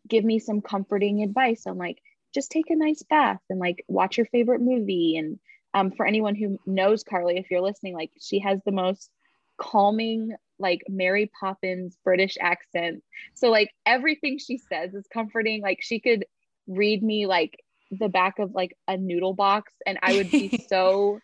give 0.07 0.23
me 0.23 0.39
some 0.39 0.61
comforting 0.61 1.23
advice 1.23 1.65
on 1.67 1.77
like 1.77 1.97
just 2.33 2.51
take 2.51 2.69
a 2.69 2.75
nice 2.75 3.03
bath 3.03 3.41
and 3.49 3.59
like 3.59 3.83
watch 3.87 4.17
your 4.17 4.25
favorite 4.27 4.61
movie 4.61 5.17
and 5.17 5.39
um, 5.73 5.91
for 5.91 6.05
anyone 6.05 6.35
who 6.35 6.59
knows 6.65 7.03
Carly, 7.03 7.37
if 7.37 7.49
you're 7.49 7.61
listening, 7.61 7.93
like 7.93 8.11
she 8.19 8.39
has 8.39 8.59
the 8.65 8.71
most 8.71 9.09
calming, 9.57 10.35
like 10.59 10.81
Mary 10.89 11.31
Poppins 11.39 11.97
British 12.03 12.37
accent. 12.39 13.03
So 13.35 13.49
like 13.49 13.69
everything 13.85 14.37
she 14.37 14.57
says 14.57 14.93
is 14.93 15.07
comforting. 15.11 15.61
Like 15.61 15.79
she 15.81 15.99
could 15.99 16.25
read 16.67 17.01
me 17.01 17.25
like 17.25 17.57
the 17.91 18.09
back 18.09 18.39
of 18.39 18.53
like 18.53 18.75
a 18.87 18.97
noodle 18.97 19.33
box 19.33 19.73
and 19.85 19.97
I 20.01 20.15
would 20.15 20.31
be 20.31 20.65
so 20.69 21.19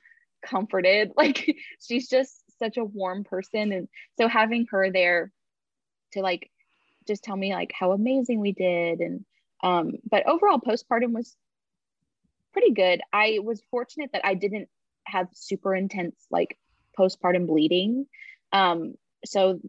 comforted. 0.45 1.11
Like 1.17 1.57
she's 1.85 2.07
just 2.07 2.33
such 2.59 2.77
a 2.77 2.85
warm 2.85 3.23
person. 3.23 3.71
And 3.71 3.88
so 4.19 4.27
having 4.27 4.67
her 4.71 4.91
there 4.91 5.31
to 6.13 6.21
like 6.21 6.49
just 7.07 7.23
tell 7.23 7.35
me 7.35 7.53
like 7.53 7.71
how 7.77 7.91
amazing 7.91 8.39
we 8.39 8.51
did 8.51 8.99
and 8.99 9.25
um 9.63 9.93
but 10.09 10.27
overall 10.27 10.59
postpartum 10.59 11.13
was 11.13 11.35
pretty 12.53 12.73
good. 12.73 13.01
I 13.13 13.39
was 13.41 13.61
fortunate 13.71 14.11
that 14.13 14.25
I 14.25 14.33
didn't 14.33 14.69
have 15.05 15.27
super 15.33 15.75
intense 15.75 16.15
like 16.31 16.57
postpartum 16.97 17.47
bleeding. 17.47 18.07
Um, 18.51 18.95
so 19.25 19.59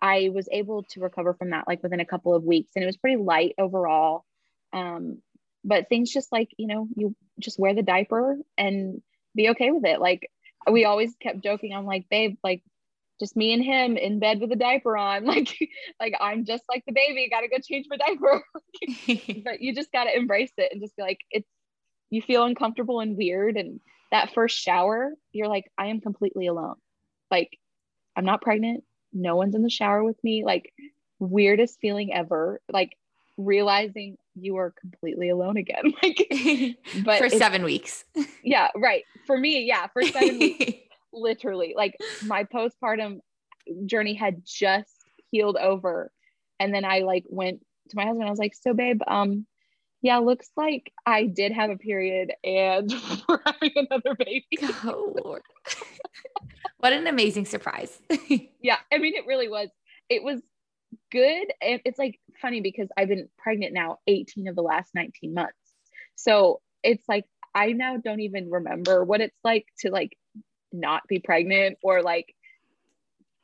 I 0.00 0.30
was 0.32 0.48
able 0.50 0.82
to 0.90 1.00
recover 1.00 1.34
from 1.34 1.50
that 1.50 1.68
like 1.68 1.82
within 1.82 2.00
a 2.00 2.04
couple 2.04 2.34
of 2.34 2.42
weeks 2.42 2.72
and 2.74 2.82
it 2.82 2.86
was 2.86 2.96
pretty 2.96 3.16
light 3.16 3.54
overall. 3.58 4.24
Um, 4.72 5.18
but 5.64 5.88
things 5.88 6.10
just 6.10 6.32
like, 6.32 6.48
you 6.56 6.66
know, 6.66 6.88
you 6.96 7.14
just 7.38 7.58
wear 7.58 7.74
the 7.74 7.82
diaper 7.82 8.36
and 8.58 9.00
be 9.34 9.50
okay 9.50 9.70
with 9.70 9.84
it. 9.84 10.00
Like 10.00 10.28
we 10.70 10.84
always 10.84 11.14
kept 11.20 11.42
joking. 11.42 11.74
I'm 11.74 11.86
like, 11.86 12.08
babe, 12.10 12.36
like 12.42 12.62
just 13.20 13.36
me 13.36 13.52
and 13.52 13.62
him 13.62 13.96
in 13.96 14.18
bed 14.18 14.40
with 14.40 14.52
a 14.52 14.56
diaper 14.56 14.96
on. 14.96 15.24
Like, 15.26 15.56
like 16.00 16.14
I'm 16.20 16.44
just 16.44 16.64
like 16.68 16.84
the 16.86 16.92
baby, 16.92 17.28
gotta 17.30 17.48
go 17.48 17.58
change 17.62 17.86
my 17.88 17.96
diaper. 17.96 18.42
but 19.44 19.60
you 19.60 19.74
just 19.74 19.92
gotta 19.92 20.16
embrace 20.16 20.52
it 20.56 20.70
and 20.72 20.80
just 20.80 20.96
be 20.96 21.02
like, 21.02 21.18
it's 21.30 21.48
you 22.12 22.20
feel 22.20 22.44
uncomfortable 22.44 23.00
and 23.00 23.16
weird 23.16 23.56
and 23.56 23.80
that 24.12 24.34
first 24.34 24.58
shower 24.58 25.12
you're 25.32 25.48
like 25.48 25.64
i 25.78 25.86
am 25.86 26.00
completely 26.00 26.46
alone 26.46 26.76
like 27.30 27.58
i'm 28.14 28.26
not 28.26 28.42
pregnant 28.42 28.84
no 29.12 29.34
one's 29.34 29.54
in 29.54 29.62
the 29.62 29.70
shower 29.70 30.04
with 30.04 30.22
me 30.22 30.44
like 30.44 30.72
weirdest 31.18 31.80
feeling 31.80 32.12
ever 32.12 32.60
like 32.70 32.90
realizing 33.44 34.16
you 34.34 34.56
are 34.56 34.72
completely 34.80 35.28
alone 35.28 35.56
again 35.56 35.92
like 36.02 36.26
but 37.04 37.18
for 37.18 37.28
seven 37.28 37.64
weeks 37.64 38.04
yeah 38.44 38.68
right 38.76 39.04
for 39.26 39.36
me 39.36 39.64
yeah 39.64 39.86
for 39.88 40.02
seven 40.02 40.38
weeks 40.38 40.72
literally 41.12 41.74
like 41.76 41.96
my 42.24 42.44
postpartum 42.44 43.20
journey 43.86 44.14
had 44.14 44.42
just 44.44 44.94
healed 45.30 45.56
over 45.56 46.10
and 46.58 46.74
then 46.74 46.84
i 46.84 47.00
like 47.00 47.24
went 47.28 47.60
to 47.88 47.96
my 47.96 48.04
husband 48.04 48.26
i 48.26 48.30
was 48.30 48.38
like 48.38 48.54
so 48.54 48.72
babe 48.72 49.00
um 49.06 49.46
yeah, 50.02 50.18
looks 50.18 50.50
like 50.56 50.92
I 51.06 51.26
did 51.26 51.52
have 51.52 51.70
a 51.70 51.76
period 51.76 52.32
and 52.42 52.92
we're 53.28 53.38
having 53.46 53.70
another 53.76 54.16
baby. 54.16 54.46
Oh, 54.84 55.14
Lord. 55.24 55.42
what 56.78 56.92
an 56.92 57.06
amazing 57.06 57.46
surprise. 57.46 58.00
yeah, 58.60 58.78
I 58.92 58.98
mean, 58.98 59.14
it 59.14 59.26
really 59.26 59.48
was. 59.48 59.68
It 60.08 60.24
was 60.24 60.40
good. 61.10 61.46
And 61.60 61.80
it's 61.84 61.98
like 61.98 62.18
funny 62.40 62.60
because 62.60 62.88
I've 62.96 63.08
been 63.08 63.28
pregnant 63.38 63.72
now 63.72 63.98
18 64.06 64.48
of 64.48 64.56
the 64.56 64.62
last 64.62 64.90
19 64.94 65.34
months. 65.34 65.54
So 66.14 66.60
it's 66.82 67.04
like, 67.08 67.24
I 67.54 67.72
now 67.72 67.96
don't 67.96 68.20
even 68.20 68.50
remember 68.50 69.04
what 69.04 69.20
it's 69.20 69.38
like 69.44 69.66
to 69.80 69.90
like 69.90 70.16
not 70.72 71.02
be 71.08 71.18
pregnant 71.18 71.78
or 71.82 72.02
like 72.02 72.34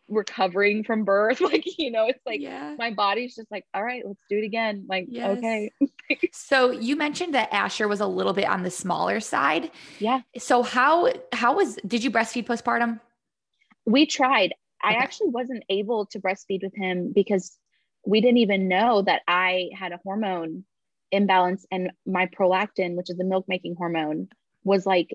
recovering 0.09 0.85
from 0.85 1.05
birth 1.05 1.41
like 1.43 1.65
you 1.79 1.91
know 1.91 2.07
it's 2.07 2.25
like 2.25 2.41
yeah. 2.41 2.75
my 2.79 2.91
body's 2.91 3.35
just 3.35 3.51
like 3.51 3.65
all 3.75 3.85
right 3.85 4.03
let's 4.07 4.23
do 4.29 4.39
it 4.39 4.45
again 4.45 4.87
like 4.89 5.07
yes. 5.09 5.37
okay 5.37 5.71
so 6.33 6.71
you 6.71 6.97
mentioned 6.97 7.35
that 7.35 7.53
asher 7.53 7.87
was 7.87 8.01
a 8.01 8.07
little 8.07 8.33
bit 8.33 8.49
on 8.49 8.63
the 8.63 8.71
smaller 8.71 9.21
side 9.21 9.71
yeah 9.99 10.21
so 10.39 10.63
how 10.63 11.13
how 11.33 11.55
was 11.55 11.77
did 11.87 12.03
you 12.03 12.11
breastfeed 12.11 12.47
postpartum 12.47 12.99
we 13.85 14.07
tried 14.07 14.55
okay. 14.85 14.95
i 14.95 14.99
actually 14.99 15.29
wasn't 15.29 15.63
able 15.69 16.07
to 16.07 16.21
breastfeed 16.21 16.63
with 16.63 16.75
him 16.75 17.13
because 17.15 17.59
we 18.09 18.21
didn't 18.21 18.39
even 18.39 18.69
know 18.69 19.03
that 19.03 19.23
I 19.29 19.71
had 19.75 19.93
a 19.93 20.01
hormone 20.03 20.65
imbalance 21.11 21.67
and 21.71 21.91
my 22.07 22.27
prolactin, 22.27 22.95
which 22.95 23.11
is 23.11 23.17
the 23.17 23.25
milk 23.25 23.47
making 23.49 23.77
hormone, 23.77 24.29
was 24.65 24.87
like 24.87 25.15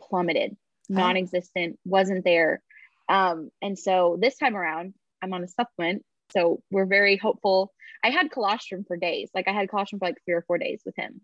plummeted, 0.00 0.56
oh. 0.90 0.94
non 0.94 1.16
existent, 1.16 1.78
wasn't 1.84 2.24
there. 2.24 2.62
Um, 3.08 3.50
and 3.62 3.78
so 3.78 4.18
this 4.20 4.36
time 4.36 4.56
around, 4.56 4.94
I'm 5.22 5.32
on 5.32 5.42
a 5.42 5.48
supplement. 5.48 6.04
So 6.32 6.62
we're 6.70 6.86
very 6.86 7.16
hopeful. 7.16 7.72
I 8.04 8.10
had 8.10 8.30
colostrum 8.30 8.84
for 8.84 8.96
days. 8.96 9.30
Like 9.34 9.48
I 9.48 9.52
had 9.52 9.68
colostrum 9.68 9.98
for 9.98 10.06
like 10.06 10.18
three 10.24 10.34
or 10.34 10.42
four 10.42 10.58
days 10.58 10.82
with 10.84 10.94
him. 10.96 11.20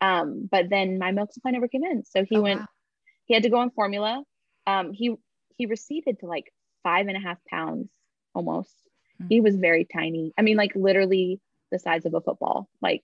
Um, 0.00 0.48
but 0.50 0.70
then 0.70 0.98
my 0.98 1.12
milk 1.12 1.32
supply 1.32 1.50
never 1.50 1.68
came 1.68 1.84
in. 1.84 2.04
So 2.04 2.24
he 2.24 2.38
oh, 2.38 2.40
went, 2.40 2.60
wow. 2.60 2.66
he 3.26 3.34
had 3.34 3.42
to 3.42 3.50
go 3.50 3.58
on 3.58 3.70
formula. 3.70 4.24
Um, 4.66 4.92
he 4.92 5.14
he 5.56 5.66
receded 5.66 6.20
to 6.20 6.26
like 6.26 6.50
five 6.82 7.06
and 7.08 7.16
a 7.16 7.20
half 7.20 7.38
pounds 7.48 7.88
almost. 8.34 8.74
Mm-hmm. 9.20 9.28
He 9.28 9.40
was 9.40 9.56
very 9.56 9.84
tiny. 9.84 10.32
I 10.38 10.42
mean, 10.42 10.56
like 10.56 10.72
literally 10.74 11.40
the 11.70 11.78
size 11.78 12.04
of 12.06 12.14
a 12.14 12.20
football, 12.20 12.68
like 12.80 13.02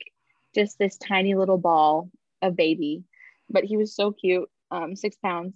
just 0.54 0.78
this 0.78 0.96
tiny 0.98 1.34
little 1.34 1.58
ball 1.58 2.10
of 2.42 2.56
baby. 2.56 3.04
But 3.48 3.64
he 3.64 3.76
was 3.76 3.94
so 3.94 4.12
cute. 4.12 4.48
Um, 4.70 4.96
six 4.96 5.16
pounds, 5.16 5.54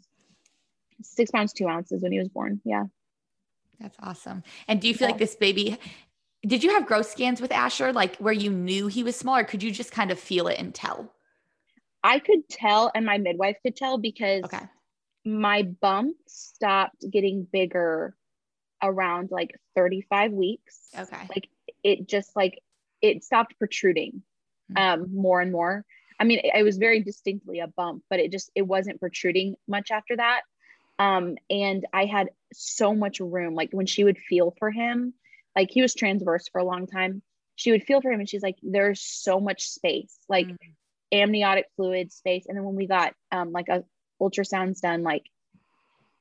six 1.03 1.31
pounds, 1.31 1.53
two 1.53 1.66
ounces 1.68 2.03
when 2.03 2.12
he 2.12 2.18
was 2.18 2.29
born. 2.29 2.61
Yeah. 2.64 2.85
That's 3.81 3.97
awesome. 4.01 4.45
And 4.68 4.81
do 4.81 4.89
you 4.89 4.95
feel 4.95 5.09
yeah. 5.09 5.12
like 5.12 5.21
this 5.21 5.35
baby, 5.35 5.79
did 6.47 6.62
you 6.62 6.71
have 6.71 6.87
growth 6.87 7.11
scans 7.11 7.41
with 7.41 7.51
Asher, 7.51 7.93
like 7.93 8.16
where 8.16 8.33
you 8.33 8.51
knew 8.51 8.87
he 8.87 9.03
was 9.03 9.16
smaller? 9.16 9.43
could 9.43 9.62
you 9.62 9.71
just 9.71 9.91
kind 9.91 10.11
of 10.11 10.18
feel 10.18 10.47
it 10.47 10.59
and 10.59 10.75
tell? 10.75 11.12
I 12.03 12.18
could 12.18 12.49
tell, 12.49 12.91
and 12.95 13.05
my 13.05 13.18
midwife 13.18 13.57
could 13.62 13.77
tell 13.77 13.99
because 13.99 14.45
okay. 14.45 14.66
My 15.25 15.62
bump 15.62 16.16
stopped 16.27 17.05
getting 17.09 17.47
bigger 17.51 18.14
around 18.83 19.31
like 19.31 19.59
35 19.77 20.33
weeks. 20.33 20.79
Okay. 20.99 21.27
Like 21.29 21.49
it 21.83 22.09
just 22.09 22.35
like 22.35 22.61
it 23.03 23.25
stopped 23.25 23.59
protruding 23.59 24.23
mm-hmm. 24.73 25.03
um 25.03 25.14
more 25.14 25.41
and 25.41 25.53
more. 25.53 25.85
I 26.18 26.25
mean, 26.25 26.41
it, 26.41 26.53
it 26.55 26.62
was 26.62 26.77
very 26.77 27.03
distinctly 27.03 27.61
a 27.61 27.66
bump, 27.66 28.05
but 28.11 28.21
it 28.21 28.33
just 28.33 28.51
it 28.55 28.62
wasn't 28.62 29.01
protruding 29.01 29.57
much 29.66 29.91
after 29.91 30.16
that. 30.16 30.43
Um, 30.99 31.37
and 31.49 31.87
I 31.95 32.05
had 32.05 32.29
so 32.53 32.95
much 32.95 33.21
room. 33.21 33.55
Like 33.55 33.71
when 33.73 33.87
she 33.87 34.05
would 34.05 34.18
feel 34.18 34.55
for 34.59 34.71
him, 34.71 35.14
like 35.57 35.71
he 35.71 35.81
was 35.81 35.95
transverse 35.95 36.49
for 36.49 36.61
a 36.61 36.64
long 36.64 36.87
time. 36.87 37.23
She 37.57 37.73
would 37.73 37.85
feel 37.85 38.01
for 38.01 38.11
him 38.11 38.21
and 38.21 38.29
she's 38.29 38.43
like, 38.43 38.57
there's 38.62 39.01
so 39.01 39.41
much 39.41 39.68
space, 39.68 40.16
like 40.29 40.47
mm. 40.47 40.57
amniotic 41.12 41.66
fluid 41.77 42.12
space. 42.12 42.45
And 42.47 42.57
then 42.57 42.64
when 42.64 42.75
we 42.75 42.87
got 42.87 43.14
um 43.33 43.53
like 43.53 43.68
a 43.68 43.85
ultrasounds 44.21 44.81
done, 44.81 45.03
like 45.03 45.25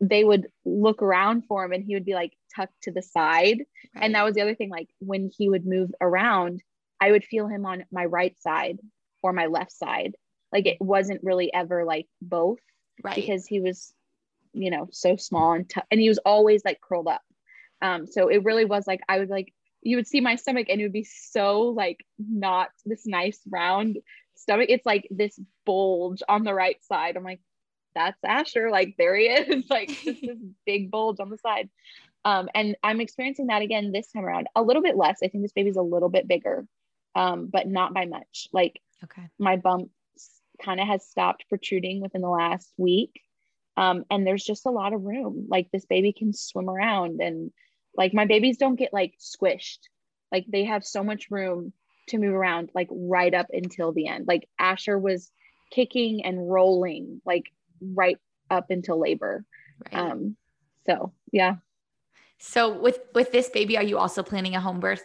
they 0.02 0.24
would 0.24 0.48
look 0.66 1.02
around 1.02 1.46
for 1.46 1.64
him 1.64 1.74
and 1.74 1.84
he 1.84 1.94
would 1.94 2.06
be 2.06 2.14
like 2.14 2.34
tucked 2.56 2.84
to 2.84 2.92
the 2.92 3.02
side. 3.02 3.66
Right. 3.96 4.04
And 4.04 4.16
that 4.16 4.24
was 4.24 4.36
the 4.36 4.42
other 4.42 4.56
thing, 4.56 4.70
like 4.70 4.90
when 5.00 5.30
he 5.36 5.50
would 5.50 5.66
move 5.66 5.92
around, 6.00 6.64
I 7.02 7.12
would 7.12 7.24
feel 7.24 7.48
him 7.48 7.66
on 7.66 7.86
my 7.92 8.06
right 8.06 8.40
side 8.40 8.80
or 9.22 9.34
my 9.34 9.48
left 9.48 9.72
side. 9.72 10.16
Like 10.52 10.66
it 10.66 10.78
wasn't 10.80 11.24
really 11.24 11.54
ever 11.54 11.86
like 11.86 12.08
both. 12.22 12.60
Right. 13.04 13.16
Because 13.16 13.46
he 13.46 13.60
was 13.60 13.94
you 14.54 14.72
know 14.72 14.88
so 14.92 15.16
small 15.16 15.54
and 15.54 15.70
t- 15.70 15.82
and 15.92 16.00
he 16.00 16.10
was 16.10 16.18
always 16.20 16.64
like 16.66 16.82
curled 16.82 17.08
up 17.08 17.22
um 17.82 18.08
so 18.08 18.28
it 18.28 18.44
really 18.44 18.66
was 18.66 18.88
like 18.88 19.02
i 19.08 19.20
would 19.20 19.30
like 19.30 19.54
you 19.82 19.96
would 19.96 20.08
see 20.08 20.22
my 20.22 20.36
stomach 20.36 20.68
and 20.70 20.82
it 20.82 20.84
would 20.84 20.94
be 20.94 21.04
so 21.04 21.62
like 21.62 22.06
not 22.18 22.70
this 22.86 23.06
nice 23.06 23.40
round 23.50 23.98
stomach 24.36 24.68
it's 24.70 24.86
like 24.86 25.08
this 25.12 25.40
bulge 25.66 26.22
on 26.28 26.44
the 26.44 26.54
right 26.54 26.84
side 26.84 27.16
i'm 27.16 27.24
like 27.24 27.42
that's 28.00 28.24
asher 28.24 28.70
like 28.70 28.96
there 28.98 29.16
he 29.16 29.26
is 29.26 29.66
like 29.70 29.90
just 30.04 30.22
this 30.22 30.38
big 30.66 30.90
bulge 30.92 31.20
on 31.20 31.30
the 31.30 31.38
side 31.38 31.70
um 32.26 32.50
and 32.56 32.76
i'm 32.84 33.02
experiencing 33.02 33.48
that 33.48 33.62
again 33.62 33.92
this 33.92 34.12
time 34.12 34.26
around 34.26 34.48
a 34.56 34.62
little 34.62 34.82
bit 34.82 34.98
less 34.98 35.20
i 35.24 35.28
think 35.28 35.44
this 35.44 35.54
baby's 35.54 35.78
a 35.78 35.82
little 35.82 36.10
bit 36.10 36.28
bigger 36.28 36.66
um 37.16 37.48
but 37.52 37.68
not 37.68 37.94
by 37.94 38.06
much 38.06 38.48
like 38.54 38.82
okay 39.04 39.30
my 39.38 39.56
bump 39.58 39.90
kind 40.64 40.80
of 40.80 40.88
has 40.88 41.08
stopped 41.08 41.46
protruding 41.48 42.02
within 42.02 42.22
the 42.22 42.30
last 42.30 42.74
week 42.78 43.22
um, 43.80 44.04
and 44.12 44.28
there's 44.28 44.44
just 44.44 44.66
a 44.66 44.72
lot 44.72 44.92
of 44.92 45.06
room. 45.06 45.48
Like 45.50 45.72
this 45.72 45.86
baby 45.86 46.12
can 46.12 46.34
swim 46.34 46.70
around 46.70 47.22
and 47.22 47.50
like 47.96 48.14
my 48.14 48.26
babies 48.26 48.58
don't 48.58 48.76
get 48.76 48.92
like 48.92 49.14
squished. 49.22 49.80
Like 50.34 50.46
they 50.50 50.66
have 50.66 50.84
so 50.84 51.02
much 51.02 51.32
room 51.32 51.72
to 52.10 52.18
move 52.18 52.34
around, 52.34 52.72
like 52.76 52.90
right 52.92 53.34
up 53.34 53.48
until 53.54 53.94
the 53.94 54.08
end. 54.08 54.28
Like 54.28 54.50
Asher 54.60 55.00
was 55.00 55.32
kicking 55.72 56.26
and 56.26 56.52
rolling 56.52 57.22
like 57.26 57.46
right 57.82 58.18
up 58.50 58.70
until 58.70 59.00
labor. 59.00 59.46
Right. 59.86 60.12
Um, 60.12 60.36
so 60.86 61.14
yeah. 61.32 61.56
So 62.40 62.80
with 62.80 63.00
with 63.14 63.32
this 63.32 63.50
baby, 63.50 63.78
are 63.78 63.84
you 63.84 63.98
also 63.98 64.24
planning 64.24 64.56
a 64.56 64.62
home 64.62 64.80
birth? 64.80 65.04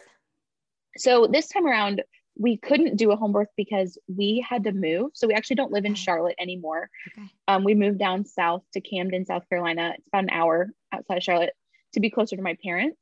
So 0.97 1.27
this 1.27 1.47
time 1.47 1.67
around, 1.67 2.01
we 2.37 2.57
couldn't 2.57 2.95
do 2.95 3.11
a 3.11 3.15
home 3.15 3.33
birth 3.33 3.49
because 3.57 3.97
we 4.07 4.45
had 4.47 4.63
to 4.63 4.71
move. 4.71 5.11
So 5.13 5.27
we 5.27 5.33
actually 5.33 5.57
don't 5.57 5.71
live 5.71 5.85
in 5.85 5.95
Charlotte 5.95 6.35
anymore. 6.39 6.89
Okay. 7.07 7.27
Um, 7.47 7.63
we 7.63 7.75
moved 7.75 7.99
down 7.99 8.25
south 8.25 8.63
to 8.73 8.81
Camden, 8.81 9.25
South 9.25 9.47
Carolina. 9.49 9.93
It's 9.97 10.07
about 10.07 10.23
an 10.23 10.29
hour 10.29 10.69
outside 10.91 11.17
of 11.17 11.23
Charlotte 11.23 11.53
to 11.93 11.99
be 11.99 12.09
closer 12.09 12.35
to 12.35 12.41
my 12.41 12.57
parents. 12.63 12.97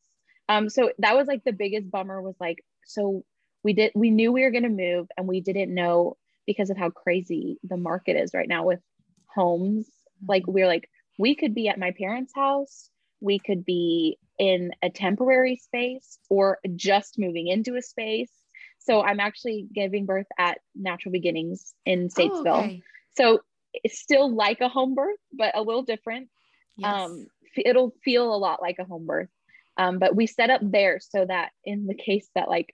Um, 0.49 0.69
so 0.69 0.91
that 0.99 1.15
was 1.15 1.27
like 1.27 1.43
the 1.43 1.53
biggest 1.53 1.89
bummer 1.89 2.21
was 2.21 2.35
like, 2.39 2.63
so 2.85 3.23
we 3.63 3.73
did, 3.73 3.91
we 3.95 4.11
knew 4.11 4.31
we 4.31 4.43
were 4.43 4.51
going 4.51 4.63
to 4.63 4.69
move 4.69 5.07
and 5.17 5.27
we 5.27 5.41
didn't 5.41 5.73
know 5.73 6.17
because 6.45 6.69
of 6.69 6.77
how 6.77 6.89
crazy 6.89 7.57
the 7.63 7.77
market 7.77 8.17
is 8.17 8.33
right 8.33 8.47
now 8.47 8.65
with 8.65 8.81
homes. 9.33 9.85
Mm-hmm. 9.85 10.25
Like 10.29 10.47
we're 10.47 10.67
like, 10.67 10.89
we 11.17 11.35
could 11.35 11.53
be 11.53 11.67
at 11.67 11.79
my 11.79 11.91
parents' 11.91 12.33
house. 12.35 12.89
We 13.21 13.39
could 13.39 13.65
be 13.65 14.17
in 14.39 14.71
a 14.81 14.89
temporary 14.89 15.55
space 15.57 16.17
or 16.29 16.59
just 16.75 17.19
moving 17.19 17.47
into 17.47 17.75
a 17.75 17.81
space 17.81 18.31
so 18.85 19.01
I'm 19.01 19.19
actually 19.19 19.67
giving 19.73 20.05
birth 20.05 20.27
at 20.37 20.59
Natural 20.75 21.11
Beginnings 21.11 21.73
in 21.85 22.05
oh, 22.05 22.07
Statesville. 22.07 22.45
Oh, 22.47 22.59
okay. 22.59 22.81
So 23.15 23.39
it's 23.73 23.99
still 23.99 24.33
like 24.33 24.59
a 24.61 24.67
home 24.67 24.93
birth, 24.93 25.19
but 25.31 25.55
a 25.55 25.61
little 25.61 25.83
different. 25.83 26.29
Yes. 26.75 26.93
Um, 26.93 27.27
it'll 27.55 27.93
feel 28.03 28.33
a 28.33 28.37
lot 28.37 28.61
like 28.61 28.79
a 28.79 28.85
home 28.85 29.05
birth. 29.05 29.29
Um, 29.77 29.99
but 29.99 30.15
we 30.15 30.27
set 30.27 30.49
up 30.49 30.61
there 30.61 30.99
so 30.99 31.25
that 31.25 31.51
in 31.63 31.87
the 31.87 31.95
case 31.95 32.29
that 32.35 32.49
like 32.49 32.69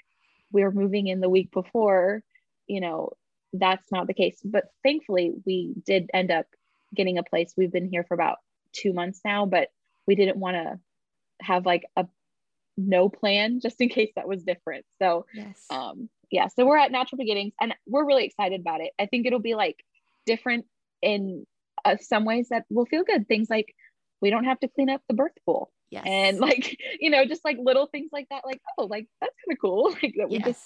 we're 0.52 0.72
moving 0.72 1.08
in 1.08 1.20
the 1.20 1.30
week 1.30 1.52
before, 1.52 2.24
you 2.68 2.82
know, 2.82 3.12
that's 3.54 3.92
not 3.92 4.08
the 4.08 4.14
case. 4.14 4.40
But 4.44 4.66
thankfully, 4.84 5.34
we 5.46 5.74
did 5.86 6.10
end 6.14 6.32
up 6.32 6.46
getting 6.96 7.18
a 7.18 7.24
place. 7.24 7.54
We've 7.58 7.72
been 7.72 7.90
here 7.90 8.04
for 8.04 8.14
about 8.14 8.38
two 8.74 8.94
months 8.94 9.22
now, 9.26 9.46
but 9.46 9.70
we 10.08 10.16
didn't 10.16 10.38
want 10.38 10.56
to 10.56 10.80
have 11.42 11.66
like 11.66 11.86
a 11.96 12.06
no 12.78 13.10
plan 13.10 13.60
just 13.60 13.80
in 13.82 13.90
case 13.90 14.12
that 14.16 14.28
was 14.28 14.44
different. 14.44 14.86
So, 15.02 15.26
yes. 15.34 15.66
um, 15.70 16.10
yeah, 16.32 16.48
so 16.48 16.66
we're 16.66 16.78
at 16.78 16.92
Natural 16.92 17.18
Beginnings 17.18 17.54
and 17.60 17.74
we're 17.88 18.06
really 18.06 18.26
excited 18.26 18.62
about 18.62 18.82
it. 18.82 18.92
I 19.00 19.06
think 19.06 19.26
it'll 19.26 19.40
be 19.40 19.56
like 19.56 19.84
different 20.26 20.66
in 21.02 21.46
uh, 21.86 21.98
some 22.00 22.26
ways 22.26 22.50
that 22.50 22.66
will 22.70 22.86
feel 22.86 23.04
good. 23.04 23.28
Things 23.28 23.50
like 23.50 23.74
we 24.22 24.30
don't 24.30 24.46
have 24.46 24.60
to 24.60 24.68
clean 24.68 24.90
up 24.90 25.02
the 25.08 25.14
birth 25.14 25.34
pool. 25.46 25.72
Yes. 25.90 26.04
And 26.06 26.40
like, 26.40 26.78
you 27.00 27.10
know, 27.10 27.26
just 27.26 27.44
like 27.44 27.58
little 27.60 27.88
things 27.88 28.10
like 28.12 28.28
that, 28.30 28.44
like, 28.46 28.62
oh, 28.78 28.86
like 28.86 29.08
that's 29.22 29.36
kind 29.46 29.56
of 29.56 29.62
cool. 29.62 29.96
Like 30.04 30.14
that 30.18 30.32
yes. 30.32 30.40
we 30.40 30.40
just 30.40 30.64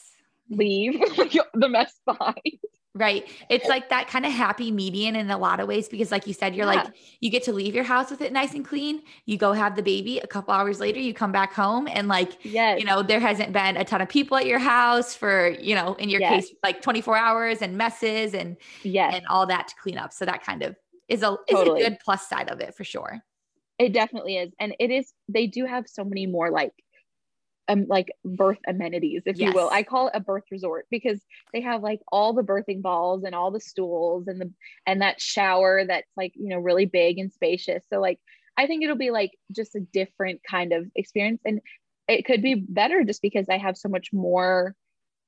leave 0.50 0.94
the 1.54 1.70
mess 1.70 1.94
behind. 2.06 2.60
Right. 2.96 3.28
It's 3.50 3.68
like 3.68 3.90
that 3.90 4.08
kind 4.08 4.24
of 4.24 4.32
happy 4.32 4.70
median 4.70 5.16
in 5.16 5.32
a 5.32 5.38
lot 5.38 5.60
of 5.60 5.68
ways 5.68 5.90
because, 5.90 6.12
like 6.12 6.28
you 6.28 6.34
said, 6.34 6.56
you're 6.56 6.72
yeah. 6.72 6.84
like, 6.84 6.94
you 7.22 7.32
get 7.32 7.42
to 7.44 7.52
leave 7.52 7.74
your 7.74 7.84
house 7.84 8.12
with 8.12 8.22
it 8.22 8.32
nice 8.32 8.54
and 8.54 8.64
clean. 8.64 9.02
You 9.26 9.36
go 9.36 9.52
have 9.52 9.76
the 9.76 9.82
baby. 9.82 10.20
A 10.20 10.28
couple 10.28 10.54
hours 10.54 10.80
later, 10.80 11.00
you 11.00 11.12
come 11.12 11.32
back 11.32 11.54
home 11.54 11.88
and, 11.88 12.08
like, 12.08 12.46
yes. 12.46 12.80
you 12.80 12.86
know, 12.86 13.02
there 13.02 13.20
hasn't 13.20 13.52
been 13.52 13.78
a 13.78 13.84
ton 13.84 14.02
of 14.02 14.10
people 14.10 14.38
at 14.38 14.46
your 14.46 14.60
house 14.60 15.16
for, 15.16 15.50
you 15.60 15.74
know, 15.74 15.96
in 15.96 16.08
your 16.08 16.22
yes. 16.22 16.46
case, 16.46 16.56
like 16.62 16.84
24 16.84 17.18
hours 17.18 17.64
and 17.64 17.76
messes 17.76 18.36
and, 18.36 18.58
yes. 18.84 19.16
and 19.16 19.26
all 19.26 19.48
that 19.48 19.70
to 19.70 19.76
clean 19.82 19.98
up. 19.98 20.14
So 20.14 20.26
that 20.26 20.44
kind 20.44 20.62
of 20.62 20.76
is 21.08 21.24
a, 21.24 21.36
totally. 21.50 21.82
is 21.82 21.88
a 21.88 21.90
good 21.90 22.00
plus 22.06 22.30
side 22.30 22.52
of 22.52 22.60
it 22.60 22.76
for 22.76 22.84
sure. 22.84 23.24
It 23.80 23.92
definitely 23.92 24.38
is. 24.38 24.52
And 24.60 24.76
it 24.80 24.92
is, 24.92 25.14
they 25.28 25.48
do 25.48 25.66
have 25.66 25.88
so 25.88 26.04
many 26.04 26.28
more 26.28 26.52
like 26.52 26.74
um, 27.68 27.86
like 27.88 28.12
birth 28.26 28.60
amenities, 28.68 29.24
if 29.26 29.38
yes. 29.38 29.48
you 29.48 29.54
will. 29.54 29.70
I 29.70 29.84
call 29.84 30.08
it 30.08 30.14
a 30.16 30.20
birth 30.20 30.44
resort 30.52 30.86
because 30.92 31.22
they 31.54 31.62
have 31.62 31.82
like 31.82 32.02
all 32.12 32.34
the 32.34 32.44
birthing 32.44 32.82
balls 32.82 33.24
and 33.24 33.34
all 33.34 33.52
the 33.52 33.60
stools 33.60 34.28
and 34.28 34.40
the 34.42 34.52
and 34.86 35.02
that 35.02 35.22
shower 35.22 35.86
that's 35.86 36.12
like 36.18 36.34
you 36.36 36.50
know 36.50 36.58
really 36.58 36.86
big 36.86 37.20
and 37.20 37.32
spacious. 37.32 37.84
So 37.90 38.00
like 38.00 38.20
I 38.58 38.68
think 38.68 38.84
it'll 38.84 38.98
be 38.98 39.12
like 39.12 39.32
just 39.52 39.76
a 39.76 39.80
different 39.80 40.42
kind 40.50 40.74
of 40.74 40.86
experience, 40.96 41.42
and 41.46 41.62
it 42.08 42.26
could 42.26 42.42
be 42.42 42.56
better 42.56 43.04
just 43.04 43.22
because 43.22 43.48
I 43.50 43.58
have 43.58 43.78
so 43.78 43.90
much 43.90 44.12
more 44.12 44.76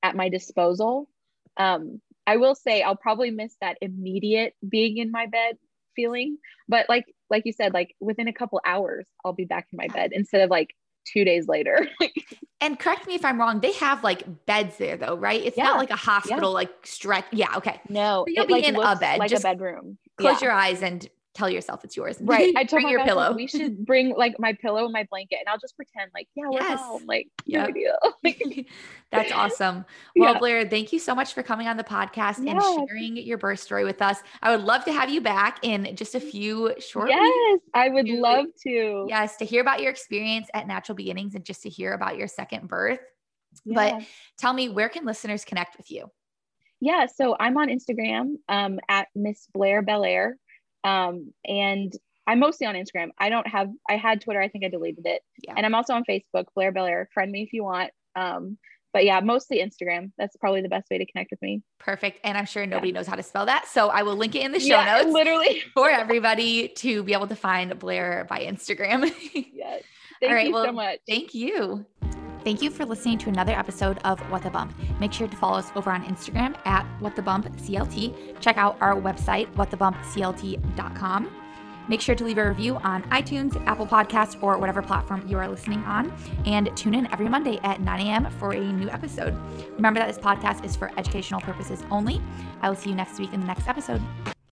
at 0.03 0.15
my 0.15 0.29
disposal. 0.29 1.09
Um, 1.57 2.01
I 2.27 2.37
will 2.37 2.55
say 2.55 2.81
I'll 2.81 2.97
probably 2.97 3.31
miss 3.31 3.55
that 3.61 3.77
immediate 3.81 4.55
being 4.67 4.97
in 4.97 5.09
my 5.11 5.27
bed 5.27 5.57
feeling, 5.95 6.37
but 6.67 6.87
like 6.89 7.05
like 7.29 7.43
you 7.45 7.53
said, 7.53 7.73
like 7.73 7.95
within 8.01 8.27
a 8.27 8.33
couple 8.33 8.59
hours 8.65 9.07
I'll 9.23 9.33
be 9.33 9.45
back 9.45 9.67
in 9.71 9.77
my 9.77 9.87
bed 9.87 10.11
instead 10.13 10.41
of 10.41 10.49
like 10.49 10.75
two 11.05 11.23
days 11.23 11.47
later. 11.47 11.87
and 12.61 12.77
correct 12.79 13.07
me 13.07 13.15
if 13.15 13.23
I'm 13.23 13.39
wrong, 13.39 13.59
they 13.59 13.73
have 13.73 14.03
like 14.03 14.45
beds 14.45 14.77
there 14.77 14.97
though, 14.97 15.15
right? 15.15 15.41
It's 15.43 15.57
yeah. 15.57 15.65
not 15.65 15.77
like 15.77 15.91
a 15.91 15.95
hospital, 15.95 16.49
yeah. 16.49 16.55
like 16.55 16.71
stretch. 16.85 17.25
Yeah. 17.31 17.55
Okay. 17.57 17.79
No, 17.89 18.25
so 18.27 18.33
you'll 18.33 18.47
be 18.47 18.53
like 18.53 18.67
in 18.67 18.75
a 18.75 18.95
bed, 18.95 19.19
like 19.19 19.29
just 19.29 19.43
a 19.43 19.49
bedroom. 19.49 19.97
Close 20.17 20.41
yeah. 20.41 20.47
your 20.47 20.53
eyes 20.53 20.81
and 20.81 21.07
tell 21.35 21.49
yourself 21.49 21.83
it's 21.83 21.95
yours. 21.95 22.17
Right. 22.21 22.53
I 22.57 22.63
told 22.63 22.81
bring 22.81 22.89
your 22.89 23.03
pillow. 23.03 23.27
Like, 23.27 23.35
we 23.35 23.47
should 23.47 23.85
bring 23.85 24.15
like 24.15 24.39
my 24.39 24.53
pillow 24.53 24.85
and 24.85 24.93
my 24.93 25.05
blanket, 25.09 25.37
and 25.39 25.49
I'll 25.49 25.59
just 25.59 25.75
pretend 25.75 26.11
like, 26.13 26.27
yeah, 26.35 26.45
we're 26.49 26.61
yes. 26.61 26.79
home. 26.79 27.03
Like, 27.05 27.27
yep. 27.45 27.67
no 27.67 27.73
deal. 27.73 28.65
That's 29.11 29.31
awesome. 29.31 29.85
Well, 30.15 30.33
yeah. 30.33 30.39
Blair, 30.39 30.67
thank 30.67 30.91
you 30.91 30.99
so 30.99 31.13
much 31.13 31.33
for 31.33 31.43
coming 31.43 31.67
on 31.67 31.77
the 31.77 31.83
podcast 31.83 32.43
yeah. 32.43 32.53
and 32.53 32.89
sharing 32.89 33.17
your 33.17 33.37
birth 33.37 33.59
story 33.59 33.83
with 33.83 34.01
us. 34.01 34.19
I 34.41 34.55
would 34.55 34.65
love 34.65 34.85
to 34.85 34.93
have 34.93 35.09
you 35.09 35.21
back 35.21 35.59
in 35.61 35.95
just 35.95 36.15
a 36.15 36.19
few 36.19 36.73
short. 36.79 37.09
Yes, 37.09 37.21
weeks. 37.51 37.65
I 37.73 37.89
would 37.89 38.07
love 38.07 38.45
to. 38.63 39.05
Yes, 39.07 39.37
to 39.37 39.45
hear 39.45 39.61
about 39.61 39.81
your 39.81 39.91
experience 39.91 40.47
at 40.53 40.67
Natural 40.67 40.95
Beginnings 40.95 41.35
and 41.35 41.45
just 41.45 41.61
to 41.63 41.69
hear 41.69 41.93
about 41.93 42.17
your 42.17 42.27
second 42.27 42.67
birth. 42.67 42.99
Yeah. 43.63 43.97
But 43.97 44.05
tell 44.37 44.53
me, 44.53 44.69
where 44.69 44.89
can 44.89 45.05
listeners 45.05 45.45
connect 45.45 45.77
with 45.77 45.91
you? 45.91 46.09
Yeah, 46.81 47.05
so 47.05 47.35
I'm 47.39 47.57
on 47.57 47.69
Instagram 47.69 48.35
um, 48.49 48.79
at 48.89 49.07
Miss 49.15 49.47
Blair 49.53 49.81
Belair. 49.81 50.37
Um, 50.85 51.33
and 51.43 51.91
I'm 52.27 52.39
mostly 52.39 52.67
on 52.67 52.75
Instagram. 52.75 53.09
I 53.19 53.29
don't 53.29 53.47
have, 53.47 53.69
I 53.89 53.97
had 53.97 54.21
Twitter. 54.21 54.41
I 54.41 54.47
think 54.47 54.65
I 54.65 54.69
deleted 54.69 55.05
it. 55.05 55.21
Yeah. 55.43 55.53
And 55.57 55.65
I'm 55.65 55.75
also 55.75 55.93
on 55.93 56.03
Facebook, 56.03 56.45
Blair 56.55 56.71
Belair. 56.71 57.09
Friend 57.13 57.31
me 57.31 57.43
if 57.43 57.53
you 57.53 57.63
want. 57.63 57.91
Um, 58.15 58.57
but 58.93 59.03
yeah, 59.03 59.19
mostly 59.19 59.57
Instagram. 59.59 60.11
That's 60.17 60.37
probably 60.37 60.61
the 60.61 60.69
best 60.69 60.89
way 60.89 60.97
to 60.97 61.05
connect 61.05 61.29
with 61.29 61.41
me. 61.41 61.61
Perfect. 61.79 62.21
And 62.23 62.37
I'm 62.37 62.45
sure 62.45 62.65
nobody 62.65 62.89
yeah. 62.89 62.95
knows 62.95 63.07
how 63.07 63.17
to 63.17 63.23
spell 63.23 63.45
that. 63.47 63.67
So 63.67 63.89
I 63.89 64.03
will 64.03 64.15
link 64.15 64.35
it 64.35 64.43
in 64.43 64.53
the 64.53 64.59
show 64.59 64.67
yeah, 64.67 65.01
notes 65.01 65.13
literally 65.13 65.63
for 65.73 65.89
everybody 65.89 66.69
to 66.69 67.03
be 67.03 67.11
able 67.13 67.27
to 67.27 67.35
find 67.35 67.77
Blair 67.77 68.25
by 68.29 68.45
Instagram. 68.45 69.11
yes. 69.33 69.83
Thank 70.21 70.29
All 70.29 70.35
right, 70.35 70.47
you 70.47 70.53
well, 70.53 70.65
so 70.65 70.71
much. 70.71 70.99
Thank 71.07 71.33
you. 71.33 71.85
Thank 72.45 72.61
you 72.61 72.69
for 72.69 72.85
listening 72.85 73.17
to 73.17 73.29
another 73.29 73.53
episode 73.53 73.97
of 74.03 74.19
What 74.29 74.43
the 74.43 74.51
Bump. 74.51 74.71
Make 74.99 75.11
sure 75.11 75.27
to 75.27 75.35
follow 75.35 75.57
us 75.57 75.71
over 75.75 75.89
on 75.89 76.05
Instagram 76.05 76.55
at 76.67 76.85
What 76.99 77.15
the 77.15 77.23
Bump 77.23 77.47
CLT. 77.57 78.39
Check 78.39 78.57
out 78.57 78.77
our 78.81 78.93
website, 78.93 79.51
whatthebumpclt.com. 79.55 81.31
Make 81.87 82.01
sure 82.01 82.13
to 82.13 82.23
leave 82.23 82.37
a 82.37 82.47
review 82.47 82.75
on 82.77 83.01
iTunes, 83.09 83.59
Apple 83.65 83.87
Podcasts, 83.87 84.41
or 84.43 84.59
whatever 84.59 84.83
platform 84.83 85.27
you 85.27 85.39
are 85.39 85.47
listening 85.47 85.83
on. 85.85 86.15
And 86.45 86.69
tune 86.77 86.93
in 86.93 87.11
every 87.11 87.27
Monday 87.27 87.59
at 87.63 87.81
9 87.81 87.99
a.m. 88.01 88.29
for 88.39 88.51
a 88.53 88.59
new 88.59 88.91
episode. 88.91 89.35
Remember 89.71 89.99
that 89.99 90.07
this 90.07 90.19
podcast 90.19 90.63
is 90.63 90.75
for 90.75 90.91
educational 90.99 91.41
purposes 91.41 91.83
only. 91.89 92.21
I 92.61 92.69
will 92.69 92.75
see 92.75 92.91
you 92.91 92.95
next 92.95 93.17
week 93.17 93.33
in 93.33 93.39
the 93.39 93.47
next 93.47 93.67
episode. 93.67 94.03